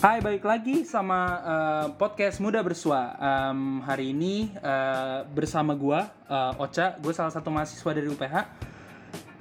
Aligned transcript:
Hai, 0.00 0.16
balik 0.24 0.48
lagi 0.48 0.88
sama 0.88 1.20
uh, 1.44 1.86
podcast 1.92 2.40
Muda 2.40 2.64
Bersua. 2.64 3.20
Um, 3.20 3.84
hari 3.84 4.16
ini 4.16 4.48
uh, 4.64 5.28
bersama 5.28 5.76
gua 5.76 6.08
uh, 6.24 6.56
Ocha, 6.56 6.96
gue 6.96 7.12
salah 7.12 7.28
satu 7.28 7.52
mahasiswa 7.52 7.92
dari 7.92 8.08
UPH. 8.08 8.36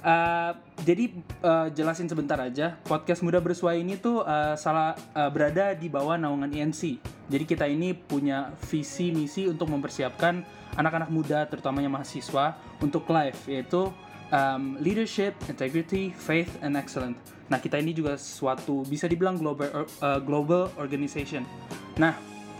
Uh, 0.03 0.51
jadi 0.83 1.15
uh, 1.47 1.71
jelasin 1.71 2.11
sebentar 2.11 2.35
aja, 2.43 2.75
podcast 2.83 3.23
Muda 3.23 3.39
Bersua 3.39 3.79
ini 3.79 3.95
tuh 3.95 4.19
uh, 4.19 4.59
salah 4.59 4.99
uh, 5.15 5.31
berada 5.31 5.71
di 5.79 5.87
bawah 5.87 6.19
naungan 6.19 6.51
INC. 6.51 6.99
Jadi 7.31 7.43
kita 7.47 7.63
ini 7.63 7.95
punya 7.95 8.51
visi 8.67 9.15
misi 9.15 9.47
untuk 9.47 9.71
mempersiapkan 9.71 10.43
anak-anak 10.75 11.07
muda, 11.07 11.47
terutamanya 11.47 11.87
mahasiswa, 11.87 12.59
untuk 12.83 13.07
live 13.07 13.39
yaitu 13.47 13.87
um, 14.27 14.75
leadership, 14.83 15.39
integrity, 15.47 16.11
faith, 16.11 16.51
and 16.59 16.75
excellence. 16.75 17.38
Nah, 17.49 17.57
kita 17.57 17.81
ini 17.81 17.91
juga 17.91 18.15
suatu 18.15 18.85
bisa 18.85 19.09
dibilang 19.09 19.35
global 19.35 19.89
uh, 19.99 20.21
global 20.21 20.69
organization. 20.77 21.43
Nah, 21.97 22.13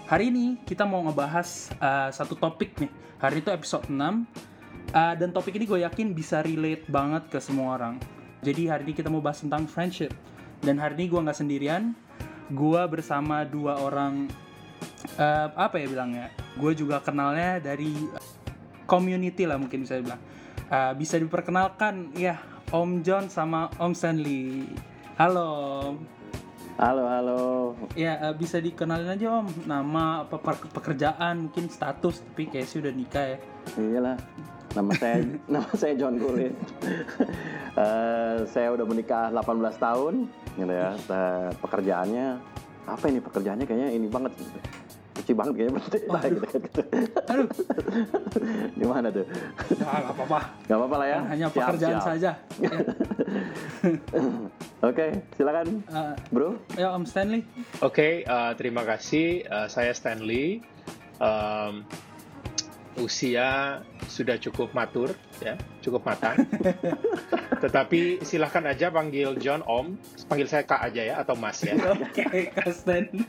hari 0.10 0.34
ini 0.34 0.58
kita 0.66 0.84
mau 0.84 1.06
ngebahas 1.06 1.70
uh, 1.78 2.10
satu 2.10 2.34
topik 2.34 2.76
nih. 2.82 2.92
Hari 3.22 3.46
itu 3.46 3.50
episode 3.54 3.86
6. 3.88 3.96
Uh, 4.90 5.14
dan 5.14 5.30
topik 5.30 5.54
ini 5.54 5.70
gue 5.70 5.86
yakin 5.86 6.18
bisa 6.18 6.42
relate 6.42 6.90
banget 6.90 7.30
ke 7.30 7.38
semua 7.38 7.78
orang. 7.78 8.02
Jadi 8.42 8.66
hari 8.66 8.90
ini 8.90 8.94
kita 8.98 9.14
mau 9.14 9.22
bahas 9.22 9.46
tentang 9.46 9.70
friendship. 9.70 10.10
Dan 10.60 10.82
hari 10.82 10.98
ini 10.98 11.06
gue 11.14 11.20
nggak 11.22 11.38
sendirian. 11.38 11.94
Gue 12.50 12.82
bersama 12.90 13.46
dua 13.46 13.78
orang 13.78 14.26
uh, 15.22 15.48
apa 15.54 15.78
ya 15.78 15.86
bilangnya? 15.86 16.34
Gue 16.58 16.74
juga 16.74 16.98
kenalnya 17.06 17.62
dari 17.62 17.94
community 18.90 19.46
lah 19.46 19.62
mungkin 19.62 19.86
bisa 19.86 20.02
dibilang 20.02 20.18
uh, 20.70 20.94
bisa 20.96 21.18
diperkenalkan 21.18 22.14
ya 22.16 22.38
Om 22.70 23.02
John 23.02 23.28
sama 23.28 23.70
Om 23.82 23.94
Stanley. 23.98 24.70
Halo. 25.20 25.52
Halo, 26.80 27.04
halo. 27.12 27.42
Ya 27.92 28.16
uh, 28.24 28.32
bisa 28.32 28.64
dikenalin 28.64 29.20
aja 29.20 29.44
Om 29.44 29.68
nama 29.68 30.24
apa 30.24 30.40
pekerjaan 30.72 31.52
mungkin 31.52 31.68
status 31.68 32.24
tapi 32.24 32.48
kayak 32.48 32.64
sih 32.64 32.80
udah 32.80 32.96
nikah 32.96 33.36
ya. 33.36 33.38
Iyalah. 33.76 34.16
Nama 34.80 34.92
saya 34.96 35.20
nama 35.60 35.68
saya 35.76 36.00
John 36.00 36.24
Kulit. 36.24 36.56
uh, 37.76 38.48
saya 38.48 38.72
udah 38.72 38.88
menikah 38.88 39.28
18 39.36 39.60
tahun 39.76 40.32
gitu 40.56 40.72
ya. 40.72 40.96
Uh, 41.12 41.52
pekerjaannya 41.68 42.40
apa 42.88 43.06
ini 43.12 43.20
pekerjaannya 43.20 43.66
kayaknya 43.68 43.90
ini 43.92 44.08
banget 44.08 44.40
suci 45.20 45.32
banget 45.36 45.54
kayaknya 45.60 45.74
berarti 45.76 46.00
nah, 46.08 46.22
gitu, 46.32 46.58
gitu. 46.64 46.82
Aduh. 47.28 47.48
Gimana 48.80 49.08
tuh? 49.12 49.26
Nah, 49.84 49.98
gak 50.08 50.16
apa-apa. 50.16 50.40
Gak 50.66 50.78
apa-apa 50.80 50.96
lah 50.96 51.08
ya. 51.08 51.20
Kan 51.20 51.28
hanya 51.36 51.48
siap, 51.52 51.58
pekerjaan 51.60 51.98
siap. 52.00 52.08
saja. 52.08 52.32
ya. 52.64 52.72
Oke, 54.80 54.96
okay, 54.96 55.10
silakan, 55.36 55.84
uh, 55.92 56.16
Bro. 56.32 56.56
Ya, 56.80 56.96
Om 56.96 57.04
Stanley. 57.04 57.44
Oke, 57.84 57.92
okay, 57.92 58.14
uh, 58.24 58.56
terima 58.56 58.88
kasih. 58.88 59.44
Uh, 59.44 59.68
saya 59.68 59.92
Stanley. 59.92 60.64
Um, 61.20 61.84
usia 63.00 63.80
sudah 64.12 64.36
cukup 64.40 64.72
matur, 64.76 65.16
ya, 65.40 65.56
cukup 65.90 66.06
matang. 66.06 66.38
Tetapi 67.64 68.24
silahkan 68.24 68.64
aja 68.72 68.88
panggil 68.88 69.36
John 69.42 69.66
Om, 69.68 70.00
panggil 70.32 70.48
saya 70.48 70.64
Kak 70.64 70.80
aja 70.80 71.02
ya 71.04 71.16
atau 71.20 71.36
Mas 71.36 71.60
ya. 71.60 71.76
Oke, 71.92 72.54
Kak 72.56 72.72
Stanley. 72.72 73.26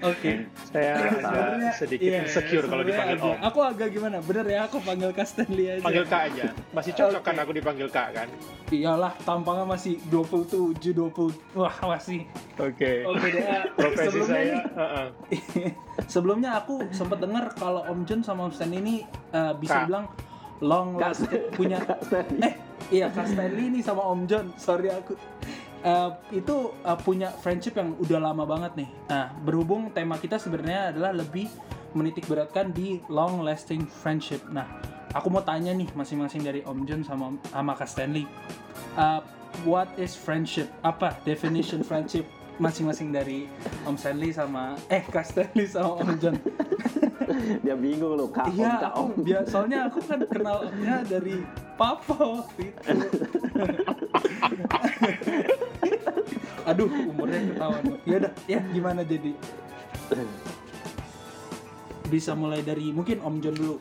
Oke. 0.00 0.48
Saya 0.72 0.96
agak 1.20 1.76
sedikit 1.76 2.08
yeah, 2.08 2.24
insecure 2.24 2.64
kalau 2.64 2.80
dipanggil 2.86 3.18
agak, 3.20 3.28
Om. 3.28 3.38
Aku 3.44 3.58
agak 3.60 3.88
gimana? 3.92 4.16
Bener 4.24 4.46
ya, 4.48 4.60
aku 4.64 4.80
panggil 4.80 5.12
Kak 5.12 5.26
Stanley 5.28 5.66
aja. 5.68 5.84
Panggil 5.84 6.04
Kak 6.08 6.22
aja. 6.32 6.44
Masih 6.72 6.92
cocok 6.96 7.20
okay. 7.20 7.28
kan 7.28 7.36
aku 7.44 7.52
dipanggil 7.52 7.88
Kak 7.92 8.08
kan? 8.16 8.28
Iyalah, 8.72 9.12
tampangnya 9.26 9.66
masih 9.68 10.00
27, 10.08 10.80
20. 10.80 11.58
Wah, 11.60 11.76
masih. 11.92 12.24
Oke. 12.56 12.72
Okay. 12.72 12.96
Oke 13.04 13.18
okay, 13.20 13.30
deh. 13.36 13.44
Profesi 13.76 14.06
sebelumnya 14.08 14.32
saya. 14.32 14.44
Nih, 14.48 14.62
uh 14.64 14.82
-uh. 14.82 15.08
sebelumnya 16.14 16.50
aku 16.56 16.74
sempat 16.94 17.18
dengar 17.20 17.52
kalau 17.52 17.84
Om 17.84 18.00
John 18.08 18.20
sama 18.24 18.48
Om 18.48 18.52
Stanley 18.56 18.80
ini 18.80 18.94
uh, 19.36 19.52
bisa 19.58 19.84
Kak. 19.84 19.86
bilang 19.92 20.04
long 20.60 20.98
last 20.98 21.26
punya 21.54 21.78
eh 22.46 22.54
iya 22.90 23.12
Kak 23.12 23.30
Stanley 23.30 23.70
ini 23.70 23.80
sama 23.84 24.02
Om 24.02 24.26
John 24.26 24.46
sorry 24.58 24.90
aku 24.90 25.14
uh, 25.84 26.10
itu 26.34 26.74
uh, 26.82 26.98
punya 26.98 27.30
friendship 27.38 27.78
yang 27.78 27.94
udah 27.98 28.18
lama 28.18 28.44
banget 28.48 28.84
nih. 28.84 28.90
Nah, 29.10 29.30
berhubung 29.42 29.90
tema 29.94 30.18
kita 30.18 30.40
sebenarnya 30.40 30.94
adalah 30.94 31.14
lebih 31.14 31.46
menitik 31.94 32.26
beratkan 32.26 32.70
di 32.74 33.00
long 33.08 33.42
lasting 33.42 33.86
friendship. 33.86 34.42
Nah, 34.50 34.66
aku 35.14 35.28
mau 35.32 35.42
tanya 35.44 35.72
nih 35.72 35.88
masing-masing 35.94 36.42
dari 36.44 36.60
Om 36.64 36.84
John 36.84 37.02
sama 37.04 37.34
sama 37.50 37.72
Kak 37.76 37.88
Stanley. 37.88 38.24
Uh, 38.98 39.22
what 39.64 39.88
is 39.96 40.14
friendship? 40.14 40.68
Apa 40.82 41.16
definition 41.22 41.80
friendship 41.80 42.26
masing-masing 42.58 43.14
dari 43.14 43.46
Om 43.86 43.94
Stanley 43.94 44.34
sama 44.34 44.74
eh 44.90 45.04
Kak 45.06 45.26
Stanley 45.26 45.66
sama 45.70 46.02
Om 46.02 46.10
John? 46.18 46.36
Dia 47.64 47.76
bingung 47.76 48.14
loh 48.16 48.28
Kak 48.32 48.52
iya, 48.54 48.90
Om. 48.92 49.24
Iya, 49.24 49.40
soalnya 49.44 49.88
aku 49.88 50.00
kan 50.04 50.20
kenalnya 50.28 51.04
dari 51.04 51.44
Papa 51.78 52.16
waktu 52.16 52.72
itu. 52.72 52.80
Aduh, 56.68 56.88
umurnya 57.08 57.40
ketahuan. 57.54 57.84
Ya 58.04 58.16
udah, 58.24 58.32
ya 58.44 58.60
gimana 58.74 59.00
jadi? 59.06 59.32
Bisa 62.08 62.32
mulai 62.34 62.60
dari 62.64 62.90
mungkin 62.92 63.20
Om 63.22 63.36
John 63.40 63.56
dulu. 63.56 63.76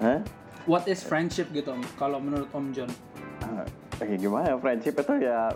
Hah? 0.00 0.20
What 0.68 0.88
is 0.90 1.02
friendship 1.04 1.52
gitu 1.52 1.72
Om? 1.74 1.82
Kalau 2.00 2.18
menurut 2.22 2.48
Om 2.52 2.72
John? 2.72 2.90
Uh, 3.44 3.64
eh, 4.00 4.16
gimana 4.18 4.56
friendship 4.58 4.96
itu 4.98 5.14
ya 5.24 5.52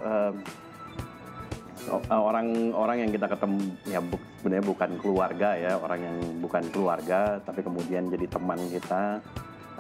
uh, 1.89 2.21
orang-orang 2.21 3.09
yang 3.09 3.11
kita 3.15 3.27
ketemu 3.31 3.59
ya 3.89 4.01
bu, 4.05 4.21
sebenarnya 4.43 4.67
bukan 4.67 4.91
keluarga 5.01 5.49
ya 5.57 5.81
orang 5.81 6.01
yang 6.05 6.17
bukan 6.45 6.65
keluarga 6.69 7.41
tapi 7.41 7.65
kemudian 7.65 8.13
jadi 8.13 8.27
teman 8.29 8.61
kita 8.69 9.25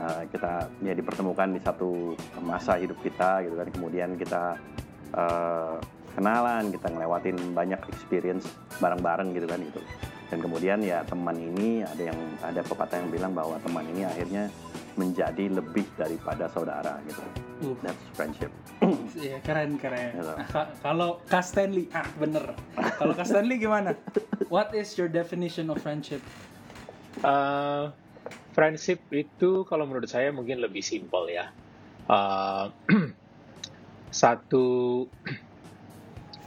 uh, 0.00 0.22
kita 0.32 0.52
ya 0.80 0.92
dipertemukan 0.96 1.48
di 1.52 1.60
satu 1.60 2.16
masa 2.40 2.80
hidup 2.80 2.96
kita 3.04 3.44
gitu 3.44 3.54
kan. 3.60 3.68
Kemudian 3.68 4.16
kita 4.16 4.56
uh, 5.12 5.76
kenalan 6.16 6.72
kita 6.72 6.86
ngelewatin 6.90 7.36
banyak 7.54 7.80
experience 7.92 8.48
bareng-bareng 8.80 9.36
gitu 9.36 9.46
kan 9.46 9.60
gitu. 9.60 9.80
Dan 10.30 10.38
kemudian 10.38 10.78
ya 10.82 11.02
teman 11.02 11.34
ini 11.34 11.82
ada 11.82 12.02
yang 12.02 12.18
ada 12.38 12.62
pepatah 12.62 13.02
yang 13.02 13.10
bilang 13.10 13.32
bahwa 13.34 13.58
teman 13.60 13.82
ini 13.90 14.06
akhirnya 14.06 14.46
menjadi 15.00 15.48
lebih 15.48 15.88
daripada 15.96 16.52
saudara 16.52 17.00
gitu 17.08 17.22
uh. 17.64 17.76
that's 17.80 18.04
friendship 18.12 18.52
Iya 19.20 19.44
keren 19.44 19.76
keren. 19.76 20.16
Gitu. 20.16 20.32
Nah, 20.32 20.72
kalau 20.80 21.20
Kak 21.28 21.44
Stanley, 21.44 21.84
ah 21.92 22.06
bener. 22.16 22.56
kalau 22.96 23.12
Kak 23.12 23.28
Stanley 23.28 23.60
gimana? 23.60 23.92
What 24.48 24.72
is 24.72 24.96
your 24.96 25.12
definition 25.12 25.68
of 25.68 25.76
friendship? 25.84 26.24
Uh, 27.20 27.92
friendship 28.56 29.04
itu 29.12 29.68
kalau 29.68 29.84
menurut 29.84 30.08
saya 30.08 30.32
mungkin 30.32 30.64
lebih 30.64 30.80
simpel 30.80 31.28
ya. 31.28 31.52
Uh, 32.08 32.72
satu 34.10 35.06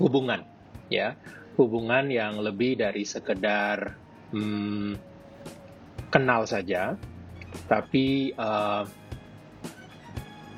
hubungan 0.02 0.44
ya 0.92 1.16
hubungan 1.56 2.12
yang 2.12 2.42
lebih 2.42 2.76
dari 2.76 3.08
sekedar 3.08 3.96
hmm, 4.36 5.00
kenal 6.12 6.44
saja 6.44 7.00
tapi 7.68 8.34
uh, 8.36 8.84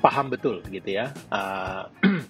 paham 0.00 0.26
betul 0.30 0.62
gitu 0.70 0.90
ya. 0.94 1.10
Uh, 1.32 1.90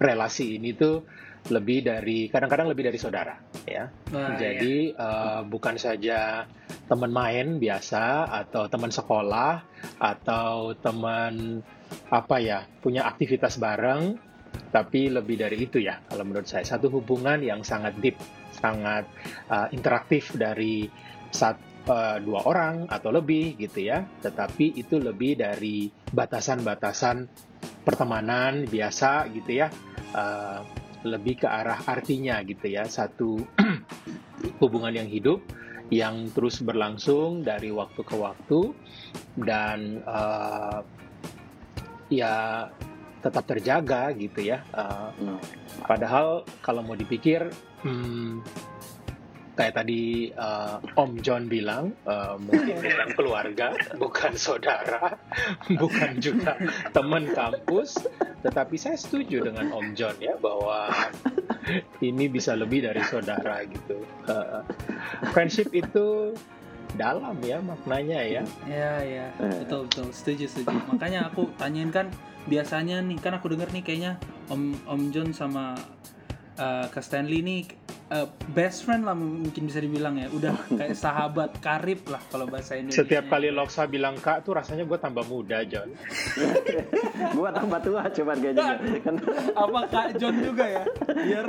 relasi 0.00 0.56
ini 0.56 0.72
tuh 0.72 1.04
lebih 1.48 1.80
dari 1.84 2.28
kadang-kadang 2.28 2.68
lebih 2.68 2.92
dari 2.92 2.98
saudara 3.00 3.36
ya. 3.64 3.88
Nah, 4.12 4.36
jadi 4.36 4.92
iya. 4.92 5.00
uh, 5.00 5.40
bukan 5.48 5.80
saja 5.80 6.44
teman 6.84 7.08
main 7.08 7.56
biasa 7.56 8.28
atau 8.28 8.68
teman 8.68 8.92
sekolah 8.92 9.64
atau 9.96 10.76
teman 10.76 11.64
apa 12.12 12.36
ya 12.38 12.68
punya 12.84 13.08
aktivitas 13.08 13.58
bareng 13.58 14.14
tapi 14.70 15.10
lebih 15.10 15.40
dari 15.40 15.64
itu 15.64 15.80
ya 15.80 15.98
kalau 16.06 16.28
menurut 16.28 16.46
saya. 16.46 16.62
Satu 16.66 16.92
hubungan 16.92 17.40
yang 17.40 17.64
sangat 17.64 17.96
deep 17.98 18.20
sangat 18.52 19.08
uh, 19.48 19.72
interaktif 19.72 20.36
dari 20.36 20.86
satu 21.32 21.69
uh, 21.90 22.16
dua 22.22 22.46
orang 22.46 22.86
atau 22.86 23.10
lebih 23.10 23.58
gitu 23.58 23.90
ya. 23.90 24.06
Tetapi 24.22 24.78
itu 24.78 25.02
lebih 25.02 25.42
dari 25.42 25.90
batasan-batasan 25.90 27.26
pertemanan 27.82 28.70
biasa 28.70 29.26
gitu 29.34 29.66
ya. 29.66 29.68
Uh, 30.14 30.62
lebih 31.02 31.42
ke 31.42 31.48
arah 31.50 31.82
artinya 31.90 32.38
gitu 32.46 32.70
ya. 32.70 32.86
Satu 32.86 33.42
hubungan 34.62 34.94
yang 34.94 35.10
hidup 35.10 35.42
yang 35.90 36.30
terus 36.30 36.62
berlangsung 36.62 37.42
dari 37.42 37.74
waktu 37.74 38.00
ke 38.06 38.14
waktu. 38.14 38.60
Dan 39.34 40.06
uh, 40.06 40.86
ya 42.06 42.66
tetap 43.20 43.44
terjaga 43.50 44.14
gitu 44.14 44.46
ya. 44.46 44.62
Uh, 44.70 45.10
Padahal 45.90 46.44
kalau 46.60 46.84
mau 46.84 46.94
dipikir, 46.94 47.50
hmm, 47.82 48.44
kayak 49.60 49.76
tadi 49.76 50.32
uh, 50.32 50.80
Om 50.96 51.20
John 51.20 51.44
bilang, 51.44 51.92
uh, 52.08 52.40
mungkin 52.40 52.80
bukan 52.80 53.08
keluarga, 53.12 53.76
bukan 54.00 54.32
saudara, 54.32 55.20
bukan 55.84 56.16
juga 56.16 56.56
teman 56.96 57.28
kampus, 57.28 58.00
tetapi 58.40 58.80
saya 58.80 58.96
setuju 58.96 59.52
dengan 59.52 59.68
Om 59.68 59.92
John 59.92 60.16
ya 60.16 60.40
bahwa 60.40 60.88
ini 62.08 62.32
bisa 62.32 62.56
lebih 62.56 62.88
dari 62.88 63.04
saudara 63.04 63.60
gitu. 63.68 64.00
Uh, 64.24 64.64
friendship 65.36 65.68
itu 65.76 66.32
dalam 66.96 67.36
ya 67.44 67.60
maknanya 67.60 68.24
ya. 68.24 68.42
Ya 68.64 69.04
ya 69.04 69.26
betul 69.36 69.92
betul 69.92 70.08
setuju 70.08 70.48
setuju. 70.48 70.72
Makanya 70.88 71.28
aku 71.28 71.52
tanyain 71.60 71.92
kan 71.92 72.08
biasanya 72.48 73.04
nih 73.04 73.20
kan 73.20 73.36
aku 73.36 73.52
denger 73.52 73.68
nih 73.76 73.84
kayaknya 73.84 74.12
Om 74.48 74.88
Om 74.88 75.02
John 75.12 75.36
sama 75.36 75.76
uh, 76.60 76.86
Kak 76.92 77.02
Stanley 77.02 77.40
nih 77.40 77.60
uh, 78.12 78.28
best 78.52 78.84
friend 78.84 79.08
lah 79.08 79.16
mungkin 79.16 79.66
bisa 79.66 79.80
dibilang 79.80 80.20
ya. 80.20 80.28
Udah 80.30 80.52
kayak 80.78 80.94
sahabat 80.94 81.56
karib 81.64 82.04
lah 82.12 82.20
kalau 82.28 82.44
bahasa 82.46 82.76
Indonesia. 82.76 83.02
Setiap 83.02 83.32
kali 83.32 83.48
Loksa 83.50 83.88
bilang 83.88 84.20
kak 84.20 84.44
tuh 84.44 84.60
rasanya 84.60 84.84
gue 84.84 84.98
tambah 85.00 85.24
muda 85.26 85.64
John. 85.64 85.90
Gue 87.36 87.48
tambah 87.52 87.80
tua 87.84 88.08
cuman 88.10 88.36
kayaknya. 88.40 88.80
Kan 89.04 89.14
apa 89.54 89.80
kak 89.88 90.08
John 90.20 90.36
juga 90.40 90.64
ya? 90.66 90.84
Biar 91.04 91.46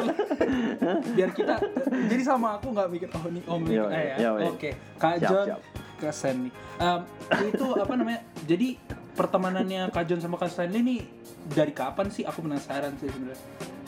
biar 1.16 1.30
kita 1.32 1.56
jadi 2.12 2.24
sama 2.24 2.60
aku 2.60 2.76
nggak 2.76 2.88
mikir 2.92 3.10
oh 3.16 3.24
ini 3.32 3.42
om 3.48 3.64
yo, 3.68 3.88
eh, 3.88 4.20
ya. 4.20 4.36
oke. 4.36 4.60
Okay. 4.60 4.74
kak 5.00 5.24
siap, 5.24 5.30
John 5.32 5.48
siap. 5.48 5.62
Kak 6.02 6.14
Stanley. 6.18 6.52
Um, 6.82 7.02
itu 7.46 7.66
apa 7.78 7.94
namanya? 7.94 8.22
Jadi 8.44 8.74
pertemanannya 9.14 9.94
Kak 9.94 10.04
John 10.10 10.20
sama 10.20 10.36
Kak 10.42 10.50
Stanley 10.50 10.82
ini 10.82 10.98
dari 11.46 11.72
kapan 11.72 12.10
sih? 12.10 12.26
Aku 12.26 12.42
penasaran 12.42 12.98
sih 12.98 13.08
sebenarnya 13.08 13.81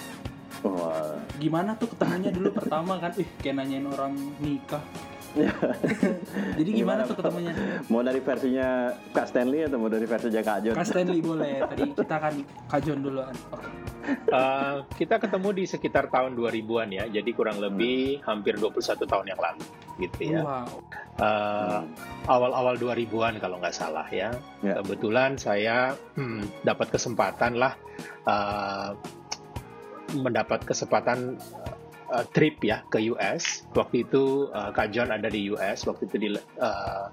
Wah. 0.63 1.19
Gimana 1.37 1.75
tuh 1.75 1.91
ketemunya 1.91 2.31
dulu 2.31 2.49
pertama 2.55 2.95
kan? 2.97 3.11
Ih, 3.19 3.27
kayak 3.43 3.55
nanyain 3.59 3.85
orang 3.87 4.15
nikah. 4.39 4.83
Jadi 6.59 6.69
gimana, 6.69 7.03
gimana 7.03 7.09
tuh 7.09 7.17
ketemunya? 7.17 7.51
Mau 7.89 8.05
dari 8.05 8.21
versinya 8.21 8.93
Kak 9.11 9.25
Stanley 9.33 9.65
atau 9.65 9.81
mau 9.81 9.89
dari 9.89 10.05
versinya 10.05 10.41
Kak 10.45 10.57
John? 10.61 10.75
Kak 10.77 10.87
Stanley 10.87 11.19
boleh. 11.33 11.65
Tadi 11.65 11.81
kita 11.97 12.15
kan 12.21 12.33
Kak 12.69 12.79
John 12.85 12.99
dulu 13.01 13.19
kan. 13.25 13.37
Uh, 14.29 14.75
kita 14.93 15.15
ketemu 15.17 15.49
di 15.55 15.63
sekitar 15.65 16.11
tahun 16.13 16.37
2000-an 16.37 16.89
ya. 16.93 17.05
Jadi 17.09 17.29
kurang 17.33 17.57
lebih 17.57 18.21
hmm. 18.21 18.25
hampir 18.29 18.61
21 18.61 19.09
tahun 19.09 19.25
yang 19.25 19.41
lalu 19.41 19.65
gitu 20.05 20.21
ya. 20.37 20.41
Wow. 20.45 20.67
Uh, 21.17 21.81
awal-awal 22.29 22.75
2000-an 22.77 23.41
kalau 23.41 23.57
nggak 23.57 23.73
salah 23.73 24.05
ya. 24.13 24.29
ya. 24.61 24.85
Kebetulan 24.85 25.41
saya 25.41 25.97
hmm, 26.13 26.61
dapat 26.61 26.93
kesempatan 26.93 27.57
lah 27.57 27.73
uh, 28.29 28.93
mendapat 30.13 30.63
kesempatan 30.63 31.37
uh, 32.13 32.25
trip 32.31 32.61
ya 32.61 32.85
ke 32.87 33.01
US. 33.13 33.65
Waktu 33.73 34.05
itu 34.07 34.47
uh, 34.53 34.69
Kak 34.69 34.93
John 34.93 35.09
ada 35.09 35.27
di 35.27 35.49
US, 35.51 35.83
waktu 35.89 36.05
itu 36.07 36.15
di 36.21 36.29
uh, 36.37 37.05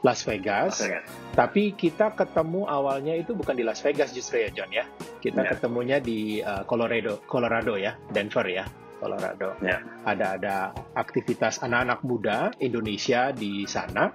Las 0.00 0.24
Vegas. 0.24 0.80
Okay. 0.80 1.04
Tapi 1.36 1.62
kita 1.76 2.16
ketemu 2.16 2.64
awalnya 2.66 3.14
itu 3.14 3.36
bukan 3.36 3.54
di 3.54 3.64
Las 3.64 3.84
Vegas 3.84 4.10
justru 4.10 4.42
ya 4.42 4.50
John 4.50 4.70
ya. 4.72 4.84
Kita 5.20 5.44
yeah. 5.44 5.50
ketemunya 5.54 5.98
di 6.00 6.40
uh, 6.40 6.64
Colorado, 6.66 7.22
Colorado 7.28 7.76
ya, 7.78 7.94
Denver 8.10 8.46
ya. 8.48 8.64
Colorado. 9.00 9.56
Yeah. 9.64 9.80
Ada 10.04 10.26
ada 10.36 10.56
aktivitas 10.92 11.64
anak-anak 11.64 12.00
muda 12.04 12.52
Indonesia 12.60 13.32
di 13.32 13.64
sana 13.64 14.12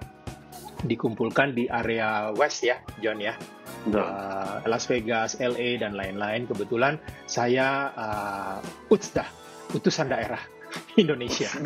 dikumpulkan 0.86 1.58
di 1.58 1.66
area 1.66 2.30
West 2.36 2.62
ya, 2.62 2.78
John 3.02 3.18
ya 3.18 3.34
uh, 3.94 4.62
Las 4.66 4.88
Vegas, 4.90 5.38
LA 5.38 5.78
dan 5.78 5.94
lain-lain. 5.94 6.46
Kebetulan 6.50 6.98
saya 7.28 7.92
uh, 7.94 8.92
Utsda, 8.92 9.26
utusan 9.76 10.10
daerah 10.10 10.40
Indonesia. 11.02 11.48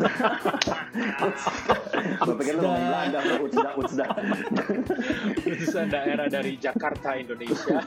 Utusan 5.41 5.87
daerah 5.89 6.27
dari 6.29 6.57
Jakarta, 6.61 7.17
Indonesia. 7.17 7.81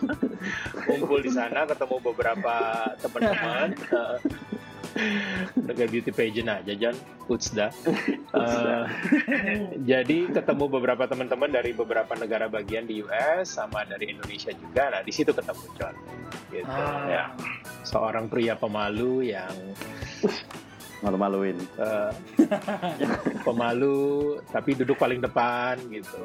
Kumpul 0.85 1.21
di 1.23 1.31
sana, 1.31 1.65
ketemu 1.69 1.97
beberapa 2.03 2.55
teman-teman. 2.99 3.69
Uh, 3.93 4.19
kayak 5.77 5.91
beauty 5.91 6.11
pageant 6.15 6.51
aja 6.51 6.73
Jan 6.73 6.97
Utsda 7.27 7.75
uh, 8.33 8.85
jadi 9.83 10.19
ketemu 10.31 10.65
beberapa 10.71 11.05
teman-teman 11.11 11.51
dari 11.51 11.75
beberapa 11.75 12.13
negara 12.15 12.47
bagian 12.47 12.87
di 12.87 13.03
US 13.05 13.55
sama 13.59 13.85
dari 13.87 14.13
Indonesia 14.15 14.51
juga. 14.55 14.91
Nah 14.91 15.01
di 15.05 15.13
situ 15.13 15.31
ketemu 15.31 15.65
John. 15.79 15.95
Gitu. 16.51 16.69
Ah. 16.69 17.07
ya. 17.09 17.25
Seorang 17.85 18.27
pria 18.31 18.57
pemalu 18.57 19.35
yang 19.35 19.53
malu-maluin 21.05 21.61
uh, 21.77 22.11
pemalu 23.47 24.41
tapi 24.49 24.73
duduk 24.73 24.97
paling 24.97 25.21
depan 25.21 25.77
gitu 25.93 26.21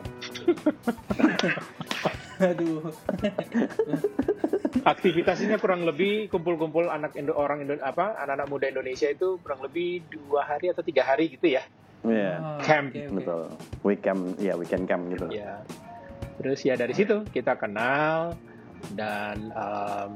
aduh 2.50 2.88
aktivitasnya 4.88 5.60
kurang 5.60 5.84
lebih 5.84 6.32
kumpul-kumpul 6.32 6.88
anak 6.88 7.12
Indo 7.20 7.36
orang 7.36 7.68
Indo 7.68 7.76
apa 7.84 8.16
anak-anak 8.24 8.48
muda 8.48 8.66
Indonesia 8.72 9.12
itu 9.12 9.36
kurang 9.44 9.60
lebih 9.60 10.08
dua 10.08 10.48
hari 10.48 10.72
atau 10.72 10.80
tiga 10.80 11.04
hari 11.04 11.36
gitu 11.36 11.60
ya 11.60 11.64
Iya. 12.00 12.16
Yeah. 12.16 12.36
Oh, 12.40 12.60
camp 12.64 12.96
okay, 12.96 13.04
okay. 13.04 13.12
betul 13.12 13.42
weekend 13.84 14.22
ya 14.40 14.54
weekend 14.56 14.88
camp 14.88 15.04
gitu 15.12 15.28
ya 15.36 15.36
yeah. 15.36 15.60
terus 16.40 16.64
ya 16.64 16.80
dari 16.80 16.96
situ 16.96 17.28
kita 17.28 17.60
kenal 17.60 18.40
dan 18.96 19.52
um, 19.52 20.16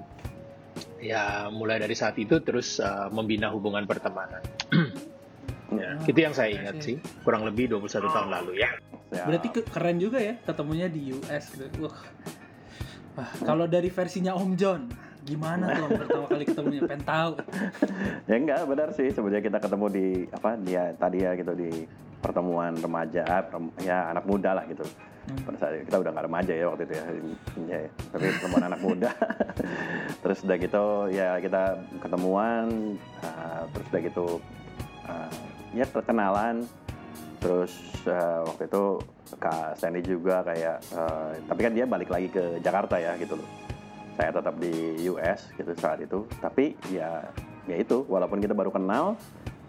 ya 1.03 1.47
mulai 1.51 1.77
dari 1.81 1.93
saat 1.93 2.15
itu 2.17 2.39
terus 2.39 2.79
uh, 2.79 3.11
membina 3.11 3.51
hubungan 3.51 3.83
pertemanan 3.83 4.41
ya, 5.79 5.99
oh, 5.99 6.07
itu 6.07 6.19
yang 6.19 6.33
saya 6.33 6.53
ingat 6.55 6.79
sih 6.79 6.95
kurang 7.27 7.43
lebih 7.43 7.71
21 7.75 8.07
tahun 8.07 8.29
lalu 8.31 8.63
ya, 8.63 8.71
ya. 9.11 9.23
berarti 9.27 9.47
keren 9.67 9.97
juga 9.99 10.19
ya 10.23 10.39
ketemunya 10.43 10.87
di 10.87 11.13
US 11.17 11.53
gitu 11.53 11.87
wah 11.87 11.97
Wah, 13.13 13.29
kalau 13.45 13.69
dari 13.69 13.93
versinya 13.93 14.33
Om 14.33 14.57
John, 14.57 14.89
gimana 15.21 15.69
tuh 15.77 16.01
pertama 16.01 16.25
kali 16.25 16.49
ketemunya? 16.49 16.81
Pengen 16.81 17.05
tahu. 17.05 17.33
ya 18.29 18.35
enggak, 18.41 18.65
benar 18.65 18.89
sih. 18.97 19.13
Sebenarnya 19.13 19.43
kita 19.45 19.59
ketemu 19.61 19.85
di 19.93 20.07
apa 20.33 20.57
dia 20.57 20.97
tadi 20.97 21.17
ya 21.21 21.37
gitu 21.37 21.53
di 21.53 21.85
pertemuan 22.23 22.71
remaja, 22.79 23.43
ya 23.83 23.97
anak 24.15 24.23
muda 24.23 24.55
lah 24.55 24.63
gitu. 24.71 24.87
Hmm. 25.23 25.39
Pada 25.47 25.57
saat 25.59 25.83
kita 25.83 25.97
udah 25.99 26.11
nggak 26.15 26.27
remaja 26.27 26.53
ya 26.55 26.65
waktu 26.67 26.83
itu 26.87 26.93
ya, 26.95 27.05
ya, 27.67 27.79
ya. 27.87 27.89
tapi 28.11 28.25
pertemuan 28.39 28.63
anak 28.63 28.79
muda. 28.79 29.11
terus 30.23 30.39
udah 30.47 30.57
gitu 30.57 30.85
ya 31.11 31.29
kita 31.43 31.63
ketemuan, 31.99 32.65
uh, 33.19 33.63
terus 33.75 33.87
udah 33.91 34.01
gitu 34.07 34.27
uh, 35.11 35.31
ya 35.75 35.85
perkenalan, 35.91 36.63
terus 37.43 37.75
uh, 38.07 38.47
waktu 38.47 38.71
itu 38.71 38.83
Kak 39.35 39.75
Sandy 39.75 39.99
juga 39.99 40.47
kayak 40.47 40.77
uh, 40.95 41.35
tapi 41.47 41.59
kan 41.67 41.73
dia 41.75 41.83
balik 41.83 42.07
lagi 42.07 42.31
ke 42.31 42.63
Jakarta 42.63 42.95
ya 42.95 43.19
gitu 43.19 43.35
loh 43.35 43.49
saya 44.13 44.29
tetap 44.29 44.55
di 44.61 45.03
US 45.09 45.49
gitu 45.57 45.71
saat 45.75 45.99
itu 45.99 46.23
tapi 46.37 46.77
ya 46.93 47.25
ya 47.65 47.75
itu 47.79 48.05
walaupun 48.05 48.37
kita 48.39 48.53
baru 48.53 48.69
kenal 48.69 49.17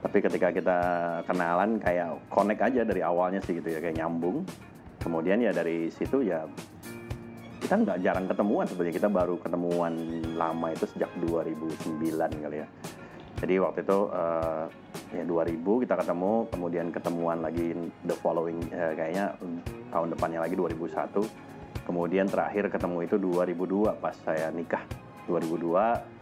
tapi 0.04 0.20
ketika 0.20 0.52
kita 0.52 0.78
kenalan 1.25 1.80
kayak 1.80 2.20
connect 2.28 2.61
aja 2.61 2.84
dari 2.84 3.00
awalnya 3.00 3.40
sih 3.40 3.56
gitu 3.56 3.73
ya 3.73 3.80
kayak 3.80 4.04
nyambung. 4.04 4.44
Kemudian 5.00 5.40
ya 5.40 5.49
dari 5.49 5.88
situ 5.88 6.20
ya 6.20 6.44
kita 7.64 7.80
nggak 7.80 7.99
jarang 8.04 8.28
ketemuan 8.28 8.68
sebenarnya. 8.68 9.00
Kita 9.00 9.08
baru 9.08 9.40
ketemuan 9.40 9.96
lama 10.37 10.68
itu 10.76 10.84
sejak 10.92 11.08
2009 11.25 12.04
kali 12.20 12.56
ya. 12.61 12.68
Jadi 13.40 13.54
waktu 13.64 13.80
itu 13.80 13.99
uh, 14.12 14.68
ya 15.16 15.25
2000 15.25 15.82
kita 15.88 15.94
ketemu 15.96 16.32
kemudian 16.52 16.87
ketemuan 16.92 17.38
lagi 17.40 17.73
the 18.04 18.16
following 18.20 18.61
uh, 18.76 18.92
kayaknya 18.92 19.32
tahun 19.88 20.08
depannya 20.12 20.40
lagi 20.44 20.54
2001 20.56 21.84
kemudian 21.88 22.28
terakhir 22.28 22.68
ketemu 22.68 23.08
itu 23.08 23.16
2002 23.16 24.04
pas 24.04 24.16
saya 24.20 24.52
nikah. 24.52 24.84
2002 25.25 25.32
hmm. 25.32 26.13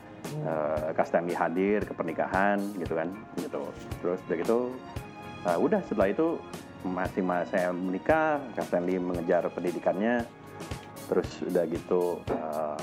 Uh, 0.46 0.90
Kak 0.94 1.06
Stanley 1.08 1.36
hadir 1.36 1.84
ke 1.84 1.92
pernikahan 1.92 2.58
gitu 2.78 2.94
kan 2.94 3.08
gitu 3.38 3.62
terus 4.00 4.20
udah 4.28 4.36
gitu 4.38 4.58
uh, 5.46 5.58
udah 5.58 5.80
setelah 5.86 6.08
itu 6.10 6.38
masih 6.82 7.22
mas 7.22 7.46
saya 7.50 7.70
menikah 7.70 8.42
Kak 8.58 8.66
Stanley 8.66 8.98
mengejar 8.98 9.46
pendidikannya 9.50 10.26
terus 11.06 11.28
udah 11.44 11.64
gitu 11.68 12.18
uh, 12.30 12.78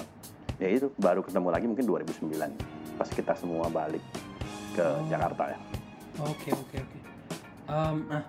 ya 0.60 0.68
itu 0.68 0.92
baru 1.00 1.24
ketemu 1.24 1.48
lagi 1.52 1.66
mungkin 1.68 1.86
2009 1.88 3.00
pas 3.00 3.10
kita 3.12 3.34
semua 3.36 3.72
balik 3.72 4.04
ke 4.76 4.84
oh. 4.84 5.08
Jakarta 5.08 5.56
ya. 5.56 5.60
Oke 6.20 6.52
oke 6.52 6.76
oke. 6.84 6.98
nah, 7.70 8.24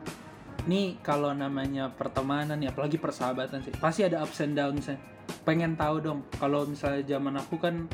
ini 0.68 1.00
kalau 1.02 1.34
namanya 1.34 1.90
pertemanan 1.90 2.60
ya, 2.62 2.70
apalagi 2.70 3.00
persahabatan 3.00 3.64
sih, 3.66 3.74
pasti 3.80 4.06
ada 4.06 4.22
ups 4.22 4.38
and 4.44 4.54
downs 4.54 4.86
-nya. 4.86 4.96
Pengen 5.42 5.74
tahu 5.74 5.98
dong, 5.98 6.20
kalau 6.36 6.68
misalnya 6.68 7.02
zaman 7.02 7.34
aku 7.40 7.56
kan 7.58 7.90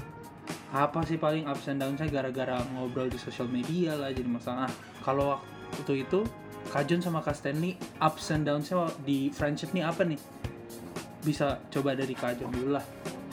apa 0.75 1.03
sih 1.07 1.17
paling 1.17 1.47
ups 1.49 1.71
and 1.71 1.81
downs-nya 1.81 2.11
gara-gara 2.11 2.61
ngobrol 2.75 3.09
di 3.09 3.17
sosial 3.17 3.49
media 3.49 3.95
lah 3.97 4.13
jadi 4.13 4.29
masalah. 4.29 4.69
Ah, 4.69 4.73
kalau 5.03 5.39
waktu 5.73 6.07
itu 6.07 6.27
Kajun 6.67 6.99
sama 6.99 7.23
Kak 7.23 7.39
Stanley 7.39 7.79
ups 8.03 8.35
and 8.35 8.43
downs-nya 8.43 8.91
di 9.07 9.31
friendship 9.31 9.71
nih 9.71 9.87
apa 9.87 10.03
nih? 10.03 10.19
Bisa 11.23 11.63
coba 11.71 11.95
dari 11.95 12.13
Kajun 12.13 12.51
dulu 12.51 12.75
lah. 12.75 12.85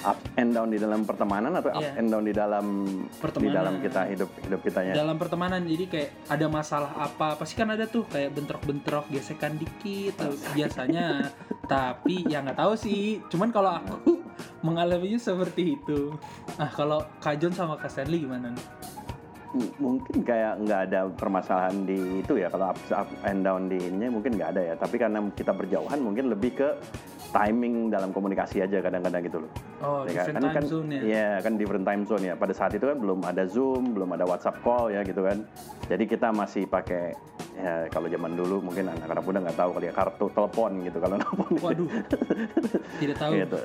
Up 0.03 0.19
and 0.35 0.51
down 0.51 0.67
di 0.67 0.77
dalam 0.77 1.01
pertemanan 1.01 1.51
atau 1.53 1.71
up 1.71 1.79
Iya. 1.79 1.95
and 1.95 2.07
down 2.07 2.21
di 2.21 2.31
dalam 2.31 2.65
di 2.83 3.17
Pertemanan. 3.17 3.55
dalam 3.55 3.75
kita 3.79 4.01
hidup 4.05 4.29
hidup 4.39 4.59
kitanya 4.61 4.93
dalam 4.93 5.15
pertemanan 5.15 5.63
jadi 5.63 5.85
kayak 5.85 6.09
ada 6.27 6.45
masalah 6.47 6.91
apa 6.97 7.35
pasti 7.35 7.55
kan 7.55 7.69
ada 7.69 7.85
tuh 7.85 8.03
kayak 8.05 8.31
bentrok-bentrok 8.31 9.07
gesekan 9.09 9.55
dikit 9.55 10.15
tuh 10.17 10.35
biasanya 10.51 11.31
tapi 11.71 12.23
ya 12.25 12.39
nggak 12.39 12.59
tahu 12.59 12.73
sih 12.75 13.23
cuman 13.27 13.49
kalau 13.49 13.71
aku 13.73 14.19
mengalaminya 14.67 15.17
seperti 15.17 15.75
itu 15.75 16.15
ah 16.55 16.67
kalau 16.67 17.03
Kak 17.17 17.35
John 17.37 17.51
sama 17.51 17.75
Kak 17.75 17.87
Stanley 17.89 18.21
gimana 18.21 18.49
nih? 18.49 18.65
Mungkin 19.77 20.25
kayak 20.25 20.65
nggak 20.65 20.79
ada 20.89 20.99
permasalahan 21.13 21.85
di 21.85 22.25
itu 22.25 22.41
ya 22.41 22.49
kalau 22.49 22.73
up, 22.73 22.79
up 22.89 23.09
and 23.25 23.45
down 23.45 23.69
di 23.69 23.77
ininya 23.77 24.17
mungkin 24.17 24.33
nggak 24.33 24.49
ada 24.57 24.61
ya 24.61 24.73
tapi 24.73 24.97
karena 24.97 25.21
kita 25.37 25.53
berjauhan 25.53 25.99
mungkin 26.01 26.33
lebih 26.33 26.57
ke 26.57 26.69
timing 27.33 27.89
dalam 27.89 28.13
komunikasi 28.13 28.61
aja 28.61 28.77
kadang-kadang 28.77 29.25
gitu 29.25 29.37
loh 29.41 29.51
oh 29.81 30.05
Ya 30.05 30.21
different 30.21 30.37
kan, 30.37 30.43
time 30.45 30.57
kan, 30.57 30.65
zone 30.69 30.89
ya 30.89 31.01
Iya, 31.01 31.29
kan 31.41 31.53
different 31.57 31.85
time 31.85 32.03
zone 32.05 32.23
ya. 32.29 32.33
Pada 32.37 32.53
saat 32.53 32.71
itu 32.77 32.85
kan 32.85 32.97
belum 33.01 33.19
ada 33.25 33.43
Zoom, 33.49 33.97
belum 33.97 34.09
ada 34.13 34.23
WhatsApp 34.29 34.61
call 34.61 34.93
ya 34.93 35.01
gitu 35.01 35.25
kan. 35.25 35.43
Jadi 35.89 36.03
kita 36.05 36.29
masih 36.31 36.69
pakai 36.69 37.17
ya 37.53 37.85
kalau 37.93 38.09
zaman 38.09 38.33
dulu 38.33 38.65
mungkin 38.65 38.89
anak-anak 38.89 39.23
muda 39.29 39.39
nggak 39.45 39.57
tahu 39.61 39.69
kali 39.77 39.85
ya 39.85 39.93
kartu 39.93 40.25
telepon 40.33 40.71
gitu 40.89 40.97
kalau 40.97 41.15
nelpon. 41.21 41.53
waduh 41.61 41.89
tidak 42.97 43.15
tahu 43.19 43.31
gitu. 43.37 43.59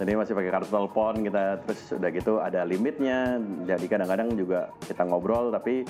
Jadi 0.00 0.10
masih 0.16 0.32
pakai 0.38 0.50
kartu 0.54 0.70
telepon 0.70 1.14
kita 1.26 1.42
terus 1.66 1.80
udah 1.92 2.10
gitu 2.14 2.32
ada 2.40 2.60
limitnya. 2.62 3.18
Jadi 3.66 3.84
kadang-kadang 3.90 4.28
juga 4.38 4.70
kita 4.86 5.02
ngobrol 5.04 5.33
tapi 5.50 5.82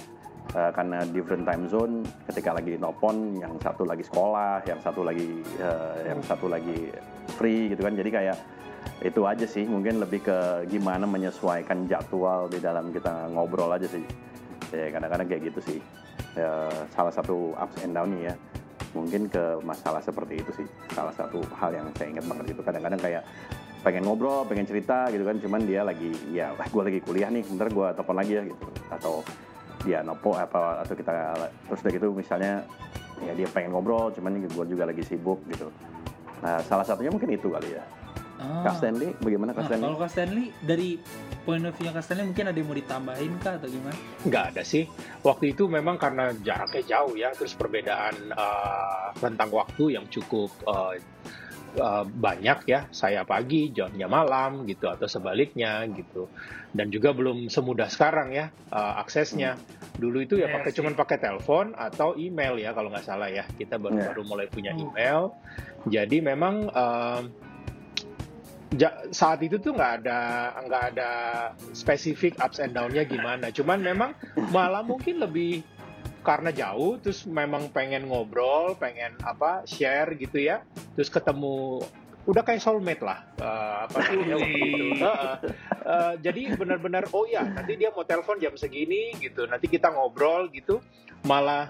eh, 0.54 0.70
karena 0.72 1.04
different 1.10 1.44
time 1.44 1.64
zone 1.68 2.04
ketika 2.30 2.56
lagi 2.56 2.76
nelpon 2.76 3.40
yang 3.40 3.54
satu 3.60 3.84
lagi 3.84 4.04
sekolah, 4.06 4.64
yang 4.64 4.80
satu 4.80 5.00
lagi 5.04 5.28
eh, 5.60 5.96
yang 6.08 6.20
satu 6.24 6.46
lagi 6.48 6.92
free 7.36 7.72
gitu 7.72 7.84
kan. 7.84 7.94
Jadi 7.96 8.10
kayak 8.12 8.38
itu 9.00 9.20
aja 9.24 9.46
sih 9.48 9.64
mungkin 9.64 10.00
lebih 10.00 10.24
ke 10.24 10.68
gimana 10.68 11.08
menyesuaikan 11.08 11.88
jadwal 11.88 12.48
di 12.48 12.60
dalam 12.60 12.92
kita 12.92 13.32
ngobrol 13.32 13.72
aja 13.72 13.88
sih. 13.88 14.04
Ya 14.72 14.90
kadang-kadang 14.90 15.26
kayak 15.28 15.42
gitu 15.52 15.60
sih. 15.74 15.80
Ya, 16.34 16.66
salah 16.90 17.14
satu 17.14 17.54
ups 17.54 17.78
and 17.86 17.94
down-nya 17.94 18.32
ya 18.32 18.34
mungkin 18.94 19.26
ke 19.26 19.58
masalah 19.66 19.98
seperti 19.98 20.40
itu 20.40 20.50
sih 20.54 20.66
salah 20.94 21.10
satu 21.10 21.42
hal 21.58 21.74
yang 21.74 21.86
saya 21.98 22.14
ingat 22.14 22.24
banget 22.30 22.54
itu 22.54 22.62
kadang-kadang 22.62 23.00
kayak 23.02 23.22
pengen 23.84 24.02
ngobrol 24.08 24.48
pengen 24.48 24.64
cerita 24.64 25.12
gitu 25.12 25.22
kan 25.22 25.36
cuman 25.38 25.60
dia 25.68 25.84
lagi 25.84 26.10
ya 26.32 26.50
wah 26.56 26.64
gue 26.64 26.82
lagi 26.88 27.00
kuliah 27.04 27.28
nih 27.28 27.44
bentar 27.44 27.68
gue 27.68 27.86
telepon 27.92 28.16
lagi 28.16 28.32
ya 28.32 28.42
gitu 28.48 28.66
atau 28.88 29.14
dia 29.84 30.00
nopo 30.00 30.32
apa 30.32 30.80
atau 30.80 30.94
kita 30.96 31.12
terus 31.68 31.80
udah 31.84 31.92
gitu 31.92 32.06
misalnya 32.16 32.64
ya 33.20 33.36
dia 33.36 33.46
pengen 33.52 33.76
ngobrol 33.76 34.08
cuman 34.16 34.40
gue 34.40 34.64
juga 34.64 34.88
lagi 34.88 35.04
sibuk 35.04 35.44
gitu 35.52 35.68
nah 36.40 36.64
salah 36.64 36.82
satunya 36.88 37.12
mungkin 37.12 37.28
itu 37.30 37.52
kali 37.52 37.76
ya 37.76 37.84
Ah. 38.34 38.66
Kak 38.66 38.82
Stanley 38.82 39.14
bagaimana 39.22 39.54
Kak 39.54 39.62
Nah, 39.62 39.68
Stanley 39.70 39.86
kalau 39.86 39.98
Kak 40.02 40.10
Stanley 40.10 40.46
dari 40.58 40.88
point 41.46 41.64
of 41.64 41.72
view 41.78 41.90
Kak 41.94 42.02
Stanley 42.02 42.26
mungkin 42.26 42.44
ada 42.50 42.58
yang 42.58 42.66
mau 42.66 42.74
ditambahin 42.74 43.32
kah 43.38 43.52
atau 43.62 43.68
gimana? 43.70 43.96
nggak 44.26 44.44
ada 44.54 44.62
sih. 44.66 44.84
Waktu 45.22 45.54
itu 45.54 45.70
memang 45.70 45.96
karena 45.96 46.34
jaraknya 46.42 46.82
jauh 46.82 47.14
ya, 47.14 47.30
terus 47.30 47.54
perbedaan 47.54 48.14
eh, 48.34 49.06
rentang 49.22 49.54
waktu 49.54 49.84
yang 49.94 50.04
cukup 50.10 50.50
eh, 50.66 50.98
eh, 51.74 52.04
banyak 52.06 52.58
ya. 52.64 52.86
Saya 52.88 53.22
pagi, 53.22 53.70
Johnnya 53.70 54.06
malam 54.06 54.64
gitu, 54.64 54.86
atau 54.86 55.04
sebaliknya 55.04 55.82
gitu. 55.90 56.30
Dan 56.74 56.90
juga 56.90 57.14
belum 57.14 57.46
semudah 57.46 57.86
sekarang 57.86 58.30
ya 58.30 58.48
eh, 58.50 58.94
aksesnya. 59.02 59.58
Dulu 59.94 60.22
itu 60.22 60.34
ya 60.34 60.50
Iya 60.50 60.54
pakai 60.58 60.72
cuman 60.74 60.94
pakai 60.94 61.18
telepon 61.18 61.66
atau 61.74 62.18
email 62.18 62.58
ya 62.58 62.74
kalau 62.74 62.90
nggak 62.90 63.06
salah 63.06 63.30
ya. 63.30 63.46
Kita 63.46 63.78
baru 63.78 63.94
Iya. 63.94 64.06
baru 64.10 64.22
mulai 64.26 64.46
punya 64.50 64.72
Hmm. 64.74 64.82
email. 64.90 65.20
Jadi 65.84 66.18
memang 66.18 66.66
ja- 68.74 69.06
saat 69.14 69.38
itu 69.38 69.62
tuh 69.62 69.70
nggak 69.70 69.92
ada 70.02 70.18
nggak 70.66 70.82
ada 70.94 71.10
spesifik 71.70 72.34
ups 72.42 72.58
and 72.58 72.74
down-nya 72.74 73.06
gimana. 73.06 73.54
Cuman 73.54 73.78
memang 73.78 74.10
malah 74.50 74.82
mungkin 74.82 75.22
lebih 75.22 75.62
karena 76.24 76.50
jauh 76.50 76.96
terus 76.96 77.28
memang 77.28 77.68
pengen 77.68 78.08
ngobrol, 78.08 78.72
pengen 78.80 79.12
apa 79.20 79.62
share 79.68 80.16
gitu 80.16 80.40
ya. 80.40 80.64
Terus 80.96 81.12
ketemu 81.12 81.84
udah 82.24 82.40
kayak 82.40 82.64
soulmate 82.64 83.04
lah 83.04 83.20
Eh, 83.36 83.76
apa 83.84 83.98
sih 84.08 84.16
ya. 84.24 84.36
Heeh. 84.40 85.34
Eh, 85.84 86.14
jadi 86.24 86.56
benar-benar 86.56 87.12
oh 87.12 87.28
ya 87.28 87.44
nanti 87.44 87.76
dia 87.76 87.92
mau 87.92 88.08
telepon 88.08 88.40
jam 88.40 88.56
segini 88.56 89.12
gitu. 89.20 89.44
Nanti 89.44 89.68
kita 89.68 89.92
ngobrol 89.92 90.48
gitu. 90.48 90.80
Malah 91.28 91.68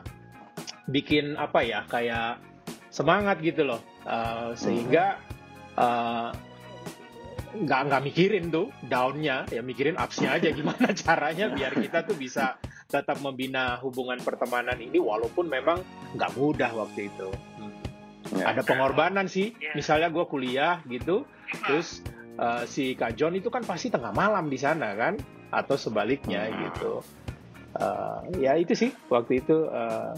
bikin 0.86 1.34
apa 1.34 1.66
ya 1.66 1.82
kayak 1.90 2.38
semangat 2.94 3.42
gitu 3.42 3.66
loh. 3.66 3.82
Eh, 4.06 4.54
sehingga 4.54 5.18
eh, 5.74 6.30
nggak 7.54 7.80
nggak 7.90 8.02
mikirin 8.02 8.50
tuh 8.50 8.66
downnya 8.82 9.46
ya 9.46 9.62
mikirin 9.62 9.94
upsnya 9.94 10.34
aja 10.38 10.50
gimana 10.50 10.90
caranya 11.06 11.54
biar 11.54 11.78
kita 11.78 12.02
tuh 12.02 12.18
bisa 12.18 12.58
tetap 12.94 13.18
membina 13.18 13.74
hubungan 13.82 14.22
pertemanan 14.22 14.78
ini 14.78 15.02
walaupun 15.02 15.50
memang 15.50 15.82
nggak 16.14 16.30
mudah 16.38 16.70
waktu 16.70 17.10
itu. 17.10 17.28
Hmm. 17.58 17.74
Ya. 18.38 18.54
ada 18.54 18.62
pengorbanan 18.62 19.26
sih. 19.26 19.52
Misalnya 19.74 20.08
gue 20.14 20.24
kuliah 20.30 20.78
gitu 20.86 21.26
terus 21.66 22.00
eh, 22.38 22.62
si 22.70 22.94
Kak 22.94 23.18
John 23.18 23.34
itu 23.34 23.50
kan 23.50 23.66
pasti 23.66 23.90
tengah 23.90 24.14
malam 24.14 24.46
di 24.46 24.56
sana 24.56 24.94
kan 24.94 25.18
atau 25.50 25.74
sebaliknya 25.74 26.46
gitu. 26.54 27.02
Eh, 27.74 28.46
ya 28.46 28.54
itu 28.54 28.72
sih 28.78 28.90
waktu 29.10 29.42
itu 29.42 29.66
eh, 29.68 30.12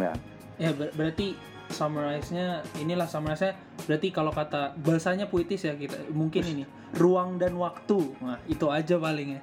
ya. 0.00 0.12
Ya 0.56 0.70
ber- 0.72 0.92
berarti 0.96 1.36
summarize-nya 1.70 2.64
inilah 2.80 3.06
summarize-nya 3.06 3.54
berarti 3.84 4.08
kalau 4.10 4.32
kata 4.32 4.74
bahasanya 4.80 5.28
puitis 5.28 5.68
ya 5.68 5.76
kita 5.76 6.08
mungkin 6.10 6.42
ini 6.42 6.64
ruang 6.96 7.36
dan 7.38 7.54
waktu. 7.60 8.00
Nah, 8.24 8.40
itu 8.50 8.66
aja 8.72 8.96
paling 8.98 9.38
ya. 9.38 9.40